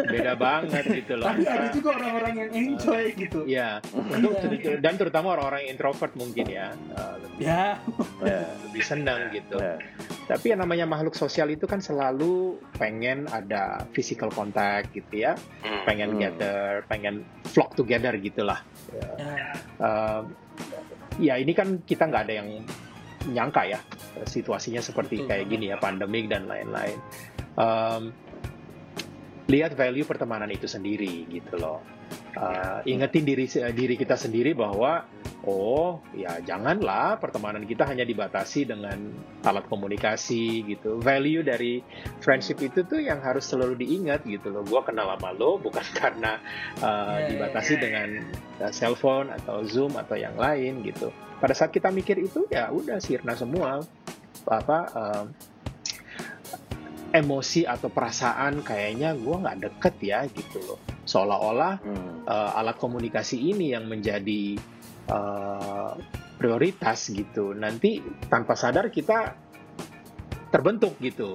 beda 0.01 0.33
banget 0.35 0.85
gitu 0.89 1.21
loh 1.21 1.29
tapi 1.29 1.45
ada 1.45 1.69
juga 1.69 1.89
orang-orang 1.95 2.33
yang 2.39 2.51
enjoy 2.51 3.13
gitu 3.13 3.45
Iya, 3.45 3.85
untuk 3.93 4.33
Iya. 4.49 4.81
dan 4.81 4.97
terutama 4.97 5.37
orang-orang 5.37 5.69
yang 5.69 5.77
introvert 5.77 6.13
mungkin 6.15 6.49
ya 6.49 6.73
uh, 6.95 7.15
lebih, 7.19 7.45
ya 7.45 7.77
Ya, 8.25 8.41
lebih 8.65 8.83
senang 8.83 9.29
gitu. 9.31 9.61
ya. 9.61 9.77
Tapi 10.25 10.53
yang 10.53 10.61
namanya 10.61 10.85
makhluk 10.85 11.13
sosial 11.13 11.49
itu 11.49 11.65
kan 11.65 11.79
selalu 11.79 12.57
pengen 12.75 13.29
ada 13.29 13.85
physical 13.93 14.29
contact 14.29 14.93
gitu 14.93 15.25
ya, 15.25 15.33
pengen 15.85 16.17
Hmm. 16.17 16.21
gather, 16.21 16.85
pengen 16.85 17.23
flock 17.45 17.73
together 17.75 18.17
gitulah. 18.17 18.65
ya 18.89 19.53
Uh, 19.79 20.23
ya 21.19 21.37
ini 21.37 21.53
kan 21.53 21.81
kita 21.81 22.05
nggak 22.05 22.23
ada 22.25 22.35
yang 22.35 22.49
nyangka 23.27 23.63
ya 23.67 23.81
situasinya 24.25 24.81
seperti 24.81 25.23
kayak 25.23 25.47
gini 25.47 25.69
ya 25.69 25.77
pandemik 25.77 26.27
dan 26.27 26.47
lain-lain. 26.47 26.99
Um, 27.55 28.15
lihat 29.49 29.73
value 29.73 30.05
pertemanan 30.05 30.53
itu 30.53 30.69
sendiri 30.69 31.25
gitu 31.33 31.57
loh. 31.57 31.81
Uh, 32.37 32.85
ingetin 32.85 33.25
diri 33.25 33.49
diri 33.73 33.97
kita 33.97 34.15
sendiri 34.15 34.53
bahwa 34.53 35.09
oh 35.49 36.05
ya 36.13 36.41
janganlah 36.45 37.17
pertemanan 37.17 37.65
kita 37.65 37.89
hanya 37.89 38.05
dibatasi 38.05 38.69
dengan 38.69 39.09
alat 39.41 39.65
komunikasi 39.65 40.69
gitu. 40.69 41.01
Value 41.01 41.41
dari 41.41 41.81
friendship 42.21 42.61
itu 42.61 42.85
tuh 42.85 43.01
yang 43.01 43.25
harus 43.25 43.49
selalu 43.49 43.81
diingat 43.81 44.29
gitu 44.29 44.53
loh. 44.53 44.61
Gua 44.69 44.85
kenal 44.85 45.17
sama 45.17 45.33
lo 45.33 45.57
bukan 45.57 45.85
karena 46.01 46.37
uh, 46.85 47.17
dibatasi 47.33 47.81
ya. 47.81 47.81
dengan 47.81 48.09
uh, 48.61 48.73
cellphone 48.73 49.33
atau 49.33 49.65
zoom 49.65 49.97
atau 49.97 50.21
yang 50.21 50.37
lain 50.37 50.85
gitu. 50.85 51.09
Pada 51.41 51.57
saat 51.57 51.73
kita 51.73 51.89
mikir 51.89 52.21
itu 52.21 52.45
ya 52.53 52.69
udah 52.69 53.01
sirna 53.01 53.33
semua 53.33 53.81
apa 54.49 54.79
um, 54.93 55.25
emosi 57.09 57.65
atau 57.65 57.89
perasaan 57.89 58.61
kayaknya 58.61 59.17
gua 59.17 59.41
nggak 59.45 59.59
deket 59.65 59.95
ya 60.03 60.19
gitu 60.29 60.59
loh. 60.65 60.79
Seolah-olah 61.09 61.81
Hmm. 61.81 62.29
uh, 62.29 62.59
alat 62.61 62.77
komunikasi 62.77 63.41
ini 63.41 63.73
yang 63.73 63.89
menjadi 63.89 64.61
uh, 65.09 65.97
prioritas 66.37 67.09
gitu. 67.09 67.57
Nanti 67.57 67.99
tanpa 68.29 68.53
sadar 68.55 68.93
kita 68.93 69.33
terbentuk 70.49 70.97
gitu. 71.01 71.33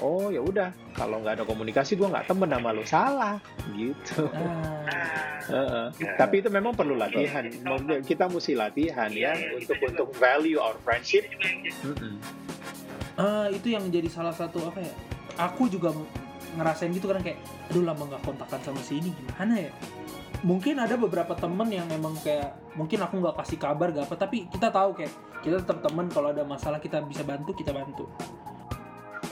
Oh 0.00 0.32
ya 0.32 0.40
udah, 0.42 0.72
kalau 0.96 1.20
nggak 1.20 1.38
ada 1.38 1.44
komunikasi 1.44 1.94
gua 1.94 2.08
nggak 2.10 2.26
temen 2.32 2.48
sama 2.48 2.70
lo 2.72 2.82
salah 2.82 3.36
gitu. 3.76 4.26
Ah, 4.32 4.82
Heeh. 5.52 5.86
Tapi 6.16 6.40
itu 6.40 6.48
memang 6.48 6.72
perlu 6.72 6.96
latihan. 6.96 7.44
Kita 8.00 8.26
mesti 8.26 8.56
latihan 8.56 9.12
ya 9.12 9.36
untuk 9.52 9.76
untuk 9.84 10.08
value 10.16 10.56
our 10.58 10.74
friendship. 10.80 11.28
Mm-mm. 11.84 12.16
Ah, 13.16 13.48
itu 13.48 13.72
yang 13.72 13.84
jadi 13.88 14.08
salah 14.08 14.32
satu 14.32 14.62
apa 14.68 14.80
ya 14.80 14.92
aku 15.36 15.68
juga 15.68 15.92
ngerasain 16.52 16.92
gitu 16.92 17.08
kan 17.08 17.24
kayak 17.24 17.40
aduh 17.72 17.84
lama 17.84 18.04
nggak 18.12 18.22
kontakan 18.22 18.60
sama 18.60 18.80
si 18.84 19.00
ini 19.00 19.08
gimana 19.16 19.56
ya 19.56 19.70
mungkin 20.42 20.76
ada 20.76 20.98
beberapa 20.98 21.32
temen 21.32 21.68
yang 21.70 21.86
memang 21.88 22.12
kayak 22.20 22.52
mungkin 22.76 22.98
aku 23.00 23.22
nggak 23.22 23.36
kasih 23.40 23.58
kabar 23.62 23.88
gak 23.94 24.10
apa 24.10 24.16
tapi 24.18 24.44
kita 24.50 24.68
tahu 24.68 24.92
kayak 24.92 25.12
kita 25.40 25.62
tetap 25.64 25.80
temen 25.80 26.10
kalau 26.12 26.28
ada 26.34 26.44
masalah 26.44 26.76
kita 26.82 27.00
bisa 27.08 27.24
bantu 27.24 27.56
kita 27.56 27.72
bantu 27.72 28.04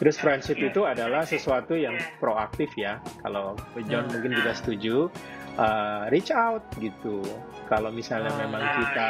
Terus 0.01 0.17
friendship 0.17 0.57
itu 0.57 0.89
adalah 0.89 1.29
sesuatu 1.29 1.77
yang 1.77 1.93
proaktif 2.17 2.73
ya. 2.73 3.05
Kalau 3.21 3.53
John 3.85 4.09
Nah. 4.09 4.17
mungkin 4.17 4.33
juga 4.33 4.57
setuju, 4.57 5.13
uh, 5.61 6.09
reach 6.09 6.33
out 6.33 6.65
gitu. 6.81 7.21
Kalau 7.69 7.93
misalnya 7.93 8.33
Ah. 8.33 8.41
memang 8.41 8.65
kita 8.81 9.09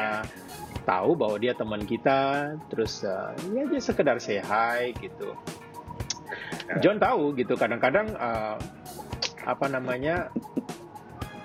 tahu 0.91 1.15
bahwa 1.15 1.37
dia 1.39 1.55
teman 1.55 1.87
kita, 1.87 2.51
terus 2.67 3.07
uh, 3.07 3.31
ya 3.55 3.63
dia 3.71 3.79
sekedar 3.79 4.19
say 4.19 4.43
hi 4.43 4.91
gitu. 4.99 5.39
John 6.83 6.99
tahu 6.99 7.39
gitu. 7.39 7.55
Kadang-kadang 7.55 8.11
uh, 8.19 8.59
apa 9.47 9.67
namanya, 9.71 10.35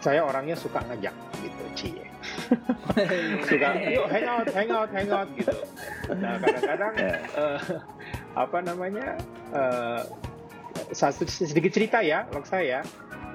saya 0.02 0.26
orangnya 0.26 0.58
suka 0.58 0.82
ngajak 0.90 1.14
gitu, 1.46 1.64
cie. 1.78 2.06
Suka, 3.46 3.78
yuk 3.86 4.10
hang 4.10 4.26
out, 4.26 4.48
hang 4.50 4.70
out, 4.74 4.90
hang 4.90 5.10
out 5.14 5.30
gitu. 5.38 5.54
Nah 6.10 6.42
kadang-kadang 6.42 6.94
Ya. 6.98 7.16
eh, 7.22 7.60
apa 8.34 8.58
namanya 8.66 9.08
satu 10.90 11.26
sedikit 11.30 11.70
cerita 11.70 12.02
ya 12.02 12.26
log 12.34 12.46
saya 12.50 12.82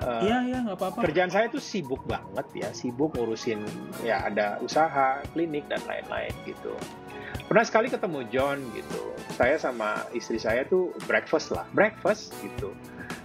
Eh, 0.01 0.21
iya 0.25 0.39
iya 0.49 0.59
nggak 0.65 0.79
apa-apa. 0.81 0.99
kerjaan 1.05 1.29
saya 1.29 1.53
tuh 1.53 1.61
sibuk 1.61 2.01
banget 2.09 2.47
ya 2.57 2.69
sibuk 2.73 3.13
ngurusin 3.13 3.61
ya 4.01 4.25
ada 4.25 4.57
usaha 4.65 5.21
klinik 5.37 5.69
dan 5.69 5.81
lain-lain 5.85 6.33
gitu. 6.49 6.73
Pernah 7.47 7.65
sekali 7.67 7.93
ketemu 7.93 8.25
John 8.33 8.59
gitu. 8.73 9.13
Saya 9.37 9.61
sama 9.61 10.09
istri 10.17 10.41
saya 10.41 10.65
tuh 10.65 10.97
breakfast 11.05 11.53
lah 11.53 11.69
breakfast 11.77 12.33
gitu. 12.41 12.73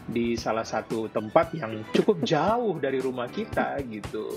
Di 0.06 0.36
salah 0.36 0.68
satu 0.68 1.08
tempat 1.08 1.56
yang 1.56 1.88
cukup 1.96 2.22
jauh 2.28 2.76
dari 2.78 3.00
rumah 3.00 3.32
kita 3.32 3.80
gitu. 3.88 4.36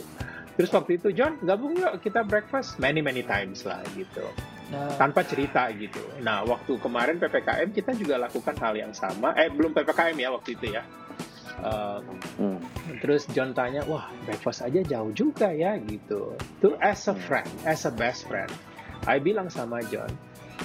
Terus 0.54 0.70
waktu 0.74 0.98
itu 1.02 1.10
John 1.14 1.42
gabung 1.42 1.74
yuk 1.74 1.98
kita 1.98 2.22
breakfast. 2.22 2.78
Many 2.78 3.02
many 3.02 3.26
times 3.26 3.66
lah 3.66 3.82
gitu. 3.98 4.26
Nah, 4.68 4.94
tanpa 5.00 5.24
cerita 5.24 5.64
gitu. 5.72 6.02
Nah, 6.20 6.44
waktu 6.44 6.76
kemarin 6.76 7.16
PPKM 7.16 7.72
kita 7.72 7.96
juga 7.96 8.20
lakukan 8.20 8.52
hal 8.60 8.76
yang 8.76 8.92
sama. 8.92 9.32
Eh, 9.32 9.48
belum 9.48 9.72
PPKM 9.72 10.16
ya 10.20 10.28
waktu 10.28 10.60
itu 10.60 10.76
ya. 10.76 10.84
Uh, 11.58 12.00
Hmm. 12.38 12.62
terus 13.02 13.26
John 13.34 13.50
tanya, 13.50 13.82
wah 13.90 14.06
breakfast 14.22 14.62
aja 14.62 14.78
jauh 14.78 15.10
juga 15.10 15.50
ya 15.50 15.74
gitu. 15.82 16.38
Tuh 16.62 16.78
as 16.78 17.02
a 17.10 17.14
friend, 17.18 17.50
as 17.66 17.82
a 17.82 17.90
best 17.90 18.30
friend. 18.30 18.46
I 19.10 19.18
bilang 19.18 19.50
sama 19.50 19.82
John, 19.90 20.10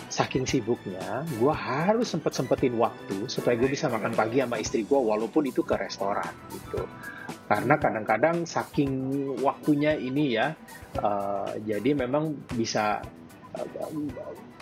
saking 0.09 0.45
sibuknya, 0.45 1.25
gue 1.41 1.53
harus 1.53 2.13
sempet 2.13 2.37
sempetin 2.37 2.77
waktu 2.77 3.25
supaya 3.25 3.57
gue 3.57 3.69
bisa 3.73 3.89
makan 3.89 4.13
pagi 4.13 4.41
sama 4.41 4.61
istri 4.61 4.85
gue, 4.85 4.97
walaupun 4.97 5.49
itu 5.49 5.65
ke 5.65 5.73
restoran 5.77 6.29
gitu. 6.53 6.85
Karena 7.49 7.73
kadang-kadang 7.81 8.45
saking 8.45 8.93
waktunya 9.41 9.97
ini 9.97 10.37
ya, 10.37 10.53
uh, 11.01 11.57
jadi 11.57 11.97
memang 11.97 12.37
bisa 12.53 13.01
uh, 13.57 13.89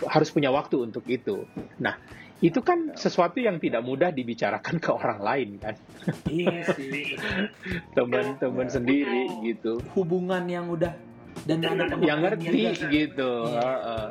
harus 0.08 0.28
punya 0.32 0.48
waktu 0.48 0.88
untuk 0.88 1.04
itu. 1.08 1.44
Nah, 1.80 1.96
itu 2.42 2.58
kan 2.58 2.90
sesuatu 2.98 3.38
yang 3.38 3.62
tidak 3.62 3.86
mudah 3.86 4.10
dibicarakan 4.10 4.82
ke 4.82 4.90
orang 4.90 5.20
lain 5.22 5.50
kan. 5.62 5.74
Iya 6.26 6.66
sih. 6.74 7.14
Teman-teman 7.94 8.66
sendiri 8.66 9.30
gitu. 9.46 9.78
Hubungan 9.94 10.42
yang 10.50 10.66
udah 10.66 10.90
dan 11.46 11.62
ada 11.62 11.96
yang 12.02 12.20
ngerti 12.20 12.74
gitu. 12.90 13.30
Iya. 13.46 13.62
Uh, 13.62 13.78
uh. 13.86 14.06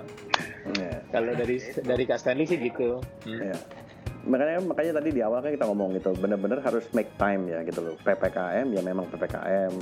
Yeah. 0.80 0.98
Kalau 1.12 1.36
dari 1.36 1.60
dari 1.84 2.04
Kak 2.08 2.24
Stanley 2.24 2.48
sih 2.48 2.58
gitu. 2.58 3.04
Hmm. 3.28 3.52
Makanya 4.22 4.62
makanya 4.62 5.02
tadi 5.02 5.10
di 5.10 5.22
awal 5.26 5.42
kan 5.42 5.50
kita 5.50 5.66
ngomong 5.66 5.98
gitu 5.98 6.14
bener-bener 6.14 6.62
harus 6.62 6.86
make 6.94 7.10
time 7.18 7.50
ya 7.50 7.66
gitu 7.66 7.82
loh. 7.82 7.96
Ppkm 8.02 8.68
ya 8.70 8.82
memang 8.86 9.10
ppkm 9.10 9.74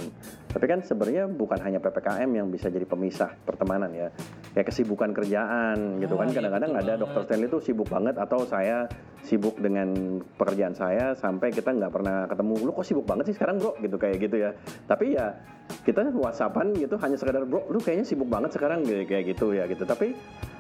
tapi 0.50 0.66
kan 0.66 0.82
sebenarnya 0.82 1.30
bukan 1.30 1.62
hanya 1.62 1.78
ppkm 1.78 2.30
yang 2.34 2.48
bisa 2.50 2.74
jadi 2.74 2.88
pemisah 2.88 3.36
pertemanan 3.46 3.94
ya. 3.94 4.10
Kayak 4.56 4.74
kesibukan 4.74 5.14
kerjaan 5.14 6.02
gitu 6.02 6.18
oh, 6.18 6.20
kan 6.24 6.34
iya, 6.34 6.36
kadang-kadang 6.42 6.72
iya, 6.74 6.82
ada 6.82 6.94
dokter 6.98 7.22
Stanley 7.30 7.48
itu 7.54 7.60
sibuk 7.62 7.88
banget 7.92 8.16
atau 8.18 8.48
saya 8.50 8.90
sibuk 9.22 9.62
dengan 9.62 10.18
pekerjaan 10.40 10.74
saya 10.74 11.14
sampai 11.14 11.54
kita 11.54 11.70
nggak 11.70 11.94
pernah 11.94 12.26
ketemu. 12.26 12.54
Lu 12.66 12.72
kok 12.74 12.88
sibuk 12.88 13.06
banget 13.06 13.30
sih 13.30 13.36
sekarang 13.38 13.62
bro? 13.62 13.78
Gitu 13.78 13.96
kayak 14.02 14.18
gitu 14.24 14.36
ya. 14.42 14.52
Tapi 14.90 15.14
ya 15.14 15.38
kita 15.86 16.10
whatsappan 16.10 16.74
gitu 16.74 16.98
hanya 16.98 17.16
sekedar 17.20 17.46
bro 17.46 17.70
lu 17.70 17.78
kayaknya 17.78 18.10
sibuk 18.10 18.26
banget 18.26 18.58
sekarang 18.58 18.82
kayak 18.88 19.36
gitu 19.38 19.54
ya 19.54 19.70
gitu. 19.70 19.86
Tapi 19.86 20.18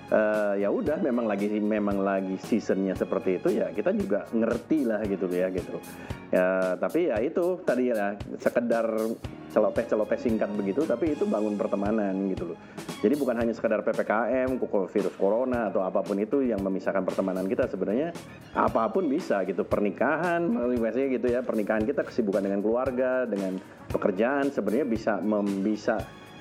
uh, 0.09 0.53
ya 0.57 0.69
udah 0.69 0.97
memang 1.01 1.25
lagi 1.29 1.47
memang 1.57 2.01
lagi 2.01 2.35
seasonnya 2.41 2.97
seperti 2.97 3.41
itu 3.41 3.49
ya 3.61 3.69
kita 3.73 3.93
juga 3.93 4.25
ngerti 4.33 4.85
lah 4.85 5.01
gitu 5.05 5.25
ya 5.29 5.47
gitu. 5.53 5.77
Ya 6.29 6.77
tapi 6.77 7.09
ya 7.09 7.17
itu 7.25 7.57
tadi 7.65 7.89
ya 7.89 8.13
sekedar 8.37 8.85
celoteh 9.49 9.85
celoteh 9.89 10.19
singkat 10.21 10.53
begitu 10.53 10.85
tapi 10.85 11.17
itu 11.17 11.25
bangun 11.25 11.57
pertemanan 11.57 12.13
gitu 12.29 12.53
loh. 12.53 12.57
Jadi 13.01 13.15
bukan 13.17 13.33
hanya 13.39 13.53
sekedar 13.55 13.81
ppkm 13.81 14.61
virus 14.61 15.15
corona 15.17 15.73
atau 15.73 15.81
apa 15.81 16.05
pun 16.05 16.21
itu 16.21 16.45
yang 16.45 16.61
memisahkan 16.61 17.01
pertemanan 17.01 17.49
kita 17.49 17.65
sebenarnya 17.65 18.13
apa 18.53 18.85
pun 18.93 19.09
bisa 19.09 19.41
gitu. 19.49 19.65
Pernikahan 19.65 20.45
biasanya 20.77 21.07
gitu 21.17 21.27
ya 21.33 21.41
pernikahan 21.41 21.81
kita 21.81 22.05
kesibukan 22.05 22.45
dengan 22.45 22.61
keluarga 22.61 23.25
dengan 23.25 23.57
pekerjaan 23.89 24.53
sebenarnya 24.53 24.85
bisa 24.85 25.13
mem, 25.17 25.65
bisa 25.65 25.97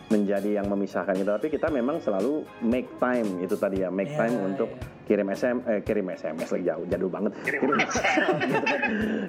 menjadi 0.08 0.60
yang 0.60 0.66
memisahkan 0.72 1.12
kita 1.12 1.36
tapi 1.36 1.48
kita 1.52 1.68
memang 1.68 2.00
selalu 2.00 2.40
make 2.64 2.88
time 2.96 3.44
itu 3.44 3.54
tadi 3.60 3.84
ya 3.84 3.92
make 3.92 4.08
yeah, 4.08 4.20
time 4.24 4.34
yeah, 4.40 4.48
untuk 4.48 4.70
yeah. 4.72 5.04
kirim 5.04 5.28
SM 5.28 5.56
eh, 5.68 5.80
kirim 5.84 6.06
SMS 6.08 6.48
lagi 6.48 6.64
jauh 6.64 6.84
jadul 6.88 7.10
banget 7.12 7.32
kirim 7.44 7.60
gitu 7.76 7.76
kan. 7.84 8.80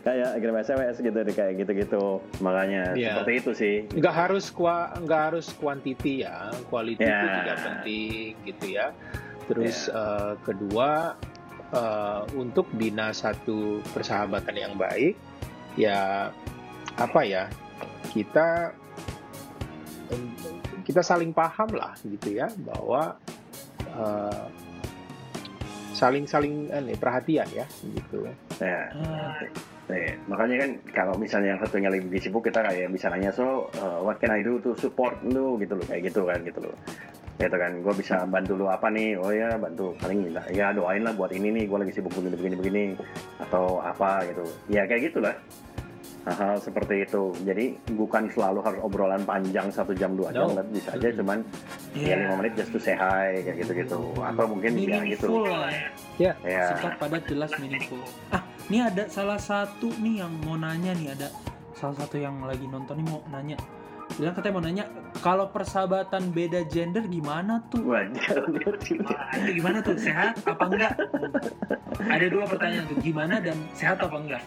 kayak 0.07 0.29
kirim 0.39 0.55
SMS 0.63 0.95
gitu 1.03 1.19
kayak 1.35 1.53
gitu-gitu 1.59 2.03
makanya 2.39 2.95
yeah. 2.95 3.19
seperti 3.19 3.33
itu 3.43 3.51
sih 3.51 3.75
nggak 3.91 4.15
harus 4.15 4.45
kua 4.55 4.95
nggak 5.03 5.21
harus 5.31 5.51
quantity 5.59 6.23
ya 6.23 6.47
quality 6.71 7.03
yeah. 7.03 7.19
itu 7.19 7.27
juga 7.43 7.53
penting 7.59 8.31
gitu 8.47 8.65
ya 8.71 8.87
terus 9.51 9.91
yeah. 9.91 9.99
uh, 9.99 10.33
kedua 10.47 11.19
uh, 11.75 12.23
untuk 12.39 12.71
bina 12.71 13.11
satu 13.11 13.83
persahabatan 13.91 14.55
yang 14.55 14.73
baik 14.79 15.19
ya 15.75 16.31
apa 16.95 17.21
ya 17.27 17.43
kita 18.15 18.73
kita 20.89 21.05
saling 21.05 21.29
paham 21.29 21.69
lah 21.77 21.93
gitu 22.01 22.33
ya 22.33 22.49
bahwa 22.65 23.13
uh, 23.93 24.49
saling 25.93 26.25
saling 26.25 26.65
ini 26.65 26.97
perhatian 26.97 27.45
ya 27.53 27.69
gitu. 27.93 28.25
Ya. 28.57 28.89
Nah, 28.97 29.37
makanya 30.25 30.55
kan 30.65 30.71
kalau 30.97 31.13
misalnya 31.21 31.53
yang 31.53 31.61
satunya 31.61 31.93
lagi 31.93 32.09
sibuk 32.17 32.41
kita 32.41 32.65
kayak 32.65 32.89
bisa 32.89 33.13
nanya 33.13 33.29
so 33.29 33.69
uh, 33.77 34.01
what 34.01 34.17
can 34.17 34.33
I 34.33 34.41
do 34.41 34.57
to 34.65 34.73
support 34.81 35.21
lu? 35.29 35.61
Gitu 35.61 35.77
loh 35.77 35.85
kayak 35.85 36.09
gitu 36.09 36.25
kan 36.25 36.41
gitu 36.41 36.57
loh. 36.65 36.73
Gitu 37.37 37.55
kan 37.55 37.71
gue 37.85 37.93
bisa 37.93 38.25
bantu 38.25 38.57
lu 38.57 38.65
apa 38.65 38.89
nih? 38.89 39.19
Oh 39.19 39.29
ya 39.29 39.61
bantu. 39.61 39.93
Paling 40.01 40.25
minta 40.25 40.41
ya 40.49 40.73
doain 40.73 41.05
lah 41.05 41.13
buat 41.13 41.29
ini 41.35 41.53
nih 41.53 41.63
gue 41.69 41.77
lagi 41.85 41.93
sibuk 41.93 42.17
begini 42.17 42.33
begini 42.33 42.55
begini 42.57 42.83
atau 43.45 43.77
apa 43.83 44.25
gitu. 44.25 44.41
Ya 44.71 44.89
kayak 44.89 45.13
gitulah 45.13 45.35
hal-hal 46.33 46.59
seperti 46.61 47.05
itu 47.05 47.33
jadi 47.45 47.75
bukan 47.93 48.29
selalu 48.33 48.59
harus 48.61 48.79
obrolan 48.85 49.21
panjang 49.25 49.67
satu 49.73 49.93
jam 49.97 50.13
dua 50.13 50.29
jam 50.33 50.51
no. 50.51 50.63
bisa 50.69 50.95
aja 50.95 51.09
cuman 51.15 51.41
yeah. 51.97 52.17
ya 52.17 52.23
lima 52.25 52.35
menit 52.39 52.53
just 52.57 52.71
to 52.73 52.79
say 52.79 52.93
hi 52.93 53.41
kayak 53.41 53.57
gitu 53.65 53.71
gitu 53.85 53.99
atau 54.19 54.45
mungkin 54.45 54.71
ya 54.77 55.01
gitu 55.05 55.45
ya 56.21 56.33
yeah. 56.43 56.73
singkat 56.75 56.93
padat 57.01 57.23
jelas 57.25 57.51
meaningful 57.57 58.01
ah 58.33 58.43
ini 58.69 58.85
ada 58.85 59.03
salah 59.09 59.41
satu 59.41 59.89
nih 59.97 60.25
yang 60.25 60.33
mau 60.45 60.55
nanya 60.57 60.93
nih 60.93 61.13
ada 61.17 61.27
salah 61.73 61.95
satu 62.05 62.21
yang 62.21 62.37
lagi 62.45 62.69
nonton 62.69 63.01
nih 63.01 63.07
mau 63.07 63.21
nanya 63.31 63.57
bilang 64.17 64.33
katanya 64.33 64.53
mau 64.57 64.63
nanya 64.65 64.85
kalau 65.21 65.45
persahabatan 65.53 66.33
beda 66.33 66.65
gender 66.65 67.05
gimana 67.05 67.61
tuh? 67.69 67.93
gimana 69.53 69.77
tuh 69.83 69.99
sehat 69.99 70.39
apa 70.47 70.63
enggak? 70.65 70.93
Ada 72.09 72.25
dua 72.31 72.45
pertanyaan 72.49 72.85
tuh 72.89 72.97
gimana 73.03 73.37
dan 73.43 73.57
sehat 73.75 74.01
apa 74.01 74.17
enggak? 74.17 74.43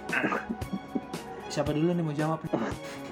Siapa 1.53 1.77
dulu 1.77 1.93
nih 1.93 2.01
mau 2.01 2.17
jawab? 2.17 2.41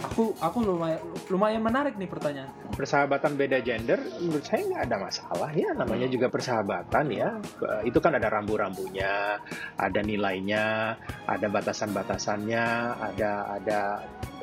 Aku 0.08 0.32
aku 0.40 0.58
lumayan 0.64 1.00
lumayan 1.28 1.60
menarik 1.60 2.00
nih 2.00 2.08
pertanyaan. 2.08 2.48
Persahabatan 2.72 3.36
beda 3.36 3.60
gender 3.60 4.00
menurut 4.16 4.40
saya 4.48 4.64
nggak 4.64 4.82
ada 4.88 4.96
masalah 4.96 5.50
ya. 5.52 5.76
Namanya 5.76 6.08
juga 6.08 6.32
persahabatan 6.32 7.04
ya. 7.12 7.36
Itu 7.84 8.00
kan 8.00 8.16
ada 8.16 8.32
rambu-rambunya 8.32 9.36
ada 9.76 10.00
nilainya 10.00 10.96
ada 11.28 11.46
batasan-batasannya 11.52 12.64
ada 12.96 13.60
ada 13.60 13.80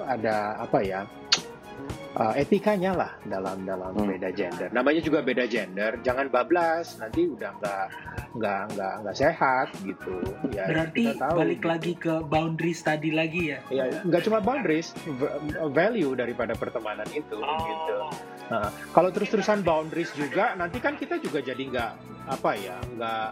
ada 0.06 0.36
apa 0.62 0.80
ya 0.86 1.02
uh, 2.18 2.34
etikanya 2.34 2.92
lah 2.98 3.12
dalam 3.24 3.64
dalam 3.64 3.94
hmm. 3.94 4.10
beda 4.18 4.30
gender. 4.34 4.70
Namanya 4.74 5.02
juga 5.06 5.22
beda 5.22 5.46
gender, 5.46 6.02
jangan 6.02 6.28
bablas 6.34 6.98
nanti 6.98 7.30
udah 7.30 7.54
nggak 7.62 7.86
nggak 8.38 8.62
nggak 8.74 8.94
nggak 9.06 9.16
sehat 9.16 9.68
gitu. 9.86 10.18
Ya, 10.52 10.66
Berarti 10.68 11.14
kita 11.14 11.22
tahu, 11.22 11.38
balik 11.38 11.62
gitu. 11.62 11.70
lagi 11.70 11.94
ke 11.96 12.14
boundaries 12.26 12.80
tadi 12.82 13.10
lagi 13.14 13.42
ya? 13.54 13.60
Ya 13.70 13.84
nggak 14.02 14.22
cuma 14.26 14.42
boundaries, 14.42 14.92
value 15.72 16.18
daripada 16.18 16.58
pertemanan 16.58 17.08
itu 17.14 17.38
oh. 17.38 17.62
gitu. 17.62 17.98
Nah, 18.48 18.72
kalau 18.96 19.10
terus-terusan 19.14 19.62
boundaries 19.62 20.12
juga, 20.18 20.58
nanti 20.58 20.82
kan 20.82 20.98
kita 20.98 21.22
juga 21.22 21.44
jadi 21.44 21.62
nggak 21.62 21.92
apa 22.28 22.52
ya 22.58 22.78
nggak 22.98 23.28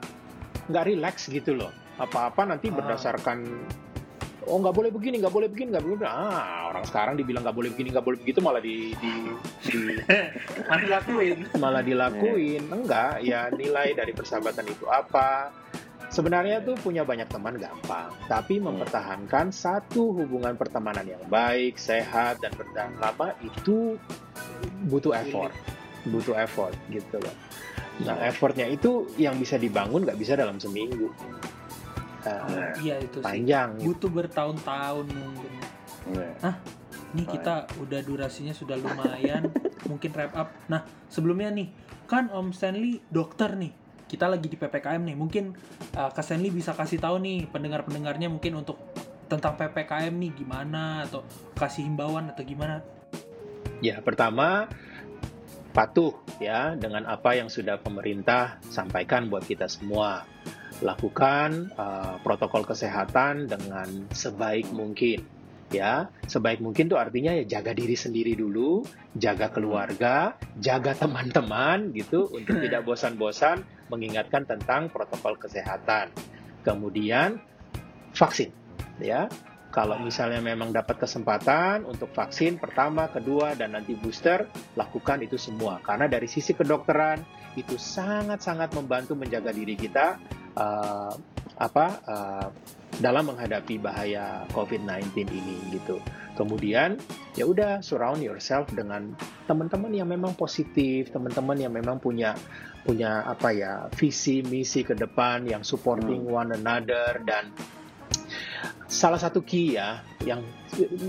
nggak 0.70 0.84
relax 0.86 1.28
gitu 1.28 1.58
loh. 1.58 1.74
Apa-apa 1.96 2.44
nanti 2.44 2.68
ah. 2.70 2.76
berdasarkan 2.76 3.40
oh 4.46 4.58
nggak 4.62 4.76
boleh 4.76 4.89
begini 4.93 5.22
nggak 5.22 5.34
boleh 5.34 5.48
begini 5.50 5.68
nggak 5.74 5.86
boleh 5.86 5.98
begini. 5.98 6.12
ah 6.12 6.70
orang 6.70 6.86
sekarang 6.86 7.16
dibilang 7.18 7.41
nggak 7.46 7.58
boleh 7.58 7.70
begini 7.74 7.89
nggak 7.93 8.06
boleh 8.06 8.20
begitu 8.22 8.39
malah 8.41 8.62
di 8.62 8.93
di, 8.98 9.12
di 9.66 9.78
malah 10.70 10.82
dilakuin. 10.82 11.38
Malah 11.58 11.84
dilakuin. 11.84 12.64
Enggak 12.70 13.22
ya 13.26 13.50
nilai 13.50 13.98
dari 13.98 14.14
persahabatan 14.14 14.66
itu 14.70 14.86
apa? 14.89 15.52
Sebenarnya 16.14 16.64
tuh 16.64 16.80
punya 16.80 17.04
banyak 17.04 17.28
teman 17.28 17.60
gampang, 17.60 18.14
tapi 18.30 18.62
mempertahankan 18.62 19.52
satu 19.52 20.16
hubungan 20.16 20.56
pertemanan 20.56 21.04
yang 21.04 21.20
baik, 21.28 21.76
sehat, 21.76 22.39
dan 22.39 22.56
bertahan 22.56 22.96
lama 23.02 23.36
itu 23.43 24.00
butuh 24.88 25.12
effort, 25.18 25.52
butuh 26.08 26.38
effort 26.39 26.72
gitu 26.88 27.20
loh. 27.20 27.36
Nah, 28.06 28.16
effortnya 28.22 28.70
itu 28.70 29.12
yang 29.20 29.36
bisa 29.36 29.60
dibangun 29.60 30.08
nggak 30.08 30.16
bisa 30.16 30.39
dalam 30.39 30.56
seminggu 30.62 31.12
uh, 32.26 32.74
iya 32.82 32.96
itu 33.00 33.22
panjang. 33.22 33.78
Sih. 33.78 33.86
butuh 33.86 34.12
bertahun-tahun 34.12 35.06
mungkin. 35.10 35.52
Yeah. 36.06 36.34
ah 36.46 36.56
ini 37.16 37.24
kita 37.26 37.72
udah 37.80 38.00
durasinya 38.04 38.52
sudah 38.52 38.76
lumayan. 38.76 39.50
Mungkin 39.90 40.12
wrap 40.12 40.34
up. 40.36 40.50
Nah 40.68 40.84
sebelumnya 41.08 41.48
nih 41.54 41.72
kan 42.10 42.28
Om 42.28 42.52
Stanley 42.52 43.00
dokter 43.08 43.56
nih. 43.56 43.72
Kita 44.06 44.28
lagi 44.30 44.52
di 44.52 44.60
ppkm 44.60 45.02
nih. 45.02 45.16
Mungkin 45.18 45.56
uh, 45.96 46.12
Kak 46.12 46.22
Stanley 46.22 46.52
bisa 46.52 46.76
kasih 46.76 47.00
tahu 47.00 47.18
nih 47.24 47.48
pendengar-pendengarnya 47.50 48.28
mungkin 48.28 48.62
untuk 48.62 48.78
tentang 49.26 49.58
ppkm 49.58 50.14
nih 50.14 50.32
gimana 50.38 51.08
atau 51.08 51.26
kasih 51.58 51.88
himbauan 51.88 52.30
atau 52.30 52.44
gimana? 52.46 52.84
Ya 53.80 53.98
pertama 54.04 54.70
patuh 55.76 56.16
ya 56.40 56.78
dengan 56.80 57.04
apa 57.04 57.36
yang 57.36 57.52
sudah 57.52 57.76
pemerintah 57.80 58.64
sampaikan 58.72 59.28
buat 59.28 59.44
kita 59.44 59.68
semua 59.68 60.24
lakukan 60.84 61.72
uh, 61.80 62.20
protokol 62.20 62.68
kesehatan 62.68 63.48
dengan 63.48 64.10
sebaik 64.12 64.68
mungkin 64.76 65.24
ya. 65.72 66.12
Sebaik 66.28 66.60
mungkin 66.60 66.92
tuh 66.92 67.00
artinya 67.00 67.32
ya 67.32 67.60
jaga 67.60 67.72
diri 67.72 67.96
sendiri 67.96 68.36
dulu 68.36 68.84
jaga 69.16 69.52
keluarga 69.52 70.36
jaga 70.60 70.92
teman-teman 70.96 71.96
gitu 71.96 72.28
untuk 72.32 72.60
tidak 72.60 72.84
bosan-bosan 72.84 73.64
mengingatkan 73.88 74.44
tentang 74.44 74.92
protokol 74.92 75.40
kesehatan. 75.40 76.12
Kemudian 76.66 77.40
vaksin 78.16 78.52
ya. 79.00 79.30
Kalau 79.76 80.00
misalnya 80.00 80.40
memang 80.40 80.72
dapat 80.72 81.04
kesempatan 81.04 81.84
untuk 81.84 82.08
vaksin 82.16 82.56
pertama, 82.56 83.12
kedua, 83.12 83.60
dan 83.60 83.76
nanti 83.76 83.92
booster, 83.92 84.48
lakukan 84.80 85.20
itu 85.20 85.36
semua. 85.36 85.84
Karena 85.84 86.08
dari 86.08 86.32
sisi 86.32 86.56
kedokteran 86.56 87.20
itu 87.56 87.76
sangat-sangat 87.80 88.76
membantu 88.76 89.16
menjaga 89.16 89.51
diri 89.51 89.76
kita 89.80 90.20
uh, 90.56 91.14
apa 91.56 91.86
uh, 92.03 92.47
dalam 92.99 93.32
menghadapi 93.32 93.80
bahaya 93.80 94.47
COVID-19 94.56 95.28
ini 95.28 95.58
gitu. 95.76 95.99
Kemudian 96.36 96.99
ya 97.39 97.47
udah 97.47 97.80
surround 97.80 98.20
yourself 98.20 98.68
dengan 98.76 99.16
teman-teman 99.47 99.91
yang 99.95 100.08
memang 100.12 100.36
positif, 100.36 101.12
teman-teman 101.12 101.56
yang 101.56 101.72
memang 101.72 101.99
punya 101.99 102.36
punya 102.84 103.24
apa 103.26 103.49
ya 103.49 103.74
visi 103.97 104.45
misi 104.45 104.86
ke 104.86 104.93
depan 104.93 105.47
yang 105.47 105.64
supporting 105.66 106.28
hmm. 106.28 106.38
one 106.38 106.51
another 106.53 107.18
dan 107.24 107.49
salah 108.86 109.18
satu 109.18 109.42
key 109.42 109.78
ya 109.78 110.02
yang 110.26 110.42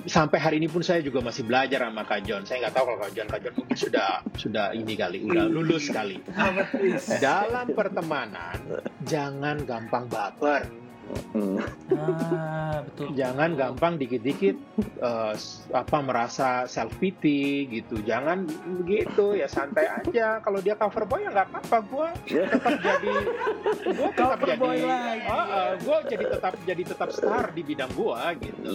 sampai 0.07 0.39
hari 0.41 0.57
ini 0.63 0.69
pun 0.71 0.81
saya 0.81 1.03
juga 1.03 1.21
masih 1.21 1.45
belajar 1.45 1.85
sama 1.85 2.03
Kak 2.07 2.21
John. 2.25 2.43
Saya 2.47 2.67
nggak 2.67 2.75
tahu 2.75 2.85
kalau 2.89 2.99
Kak 3.03 3.13
John, 3.13 3.29
Kak 3.29 3.41
John 3.45 3.55
mungkin 3.59 3.77
sudah 3.77 4.09
sudah 4.37 4.67
ini 4.73 4.95
kali, 4.95 5.19
udah 5.27 5.45
lulus 5.49 5.91
kali. 5.91 6.23
Dalam 7.21 7.67
pertemanan 7.75 8.57
jangan 9.05 9.61
gampang 9.67 10.07
baper 10.09 10.86
Ah, 11.97 12.83
betul. 12.83 13.15
Jangan 13.15 13.55
gampang 13.55 13.95
dikit-dikit 14.01 14.57
uh, 14.99 15.35
apa 15.71 15.97
merasa 16.03 16.67
self 16.67 16.97
pity 16.99 17.71
gitu. 17.71 18.03
Jangan 18.03 18.49
begitu 18.83 19.39
ya 19.39 19.47
santai 19.47 19.87
aja. 19.87 20.43
Kalau 20.43 20.59
dia 20.59 20.75
cover 20.75 21.07
boy 21.07 21.23
ya 21.23 21.31
nggak 21.31 21.49
apa-apa. 21.53 21.79
Gue 21.87 22.09
tetap 22.27 22.77
jadi 22.83 23.13
gue 23.87 24.09
tetap 24.13 24.39
cover 24.39 24.47
jadi 24.51 24.61
boy 24.61 24.79
lagi. 24.83 25.27
Uh, 25.27 25.35
uh, 25.35 25.71
gue 25.79 25.97
jadi 26.11 26.25
tetap 26.37 26.55
jadi 26.67 26.83
tetap 26.83 27.09
star 27.15 27.45
di 27.55 27.63
bidang 27.63 27.93
gue 27.95 28.21
gitu. 28.43 28.71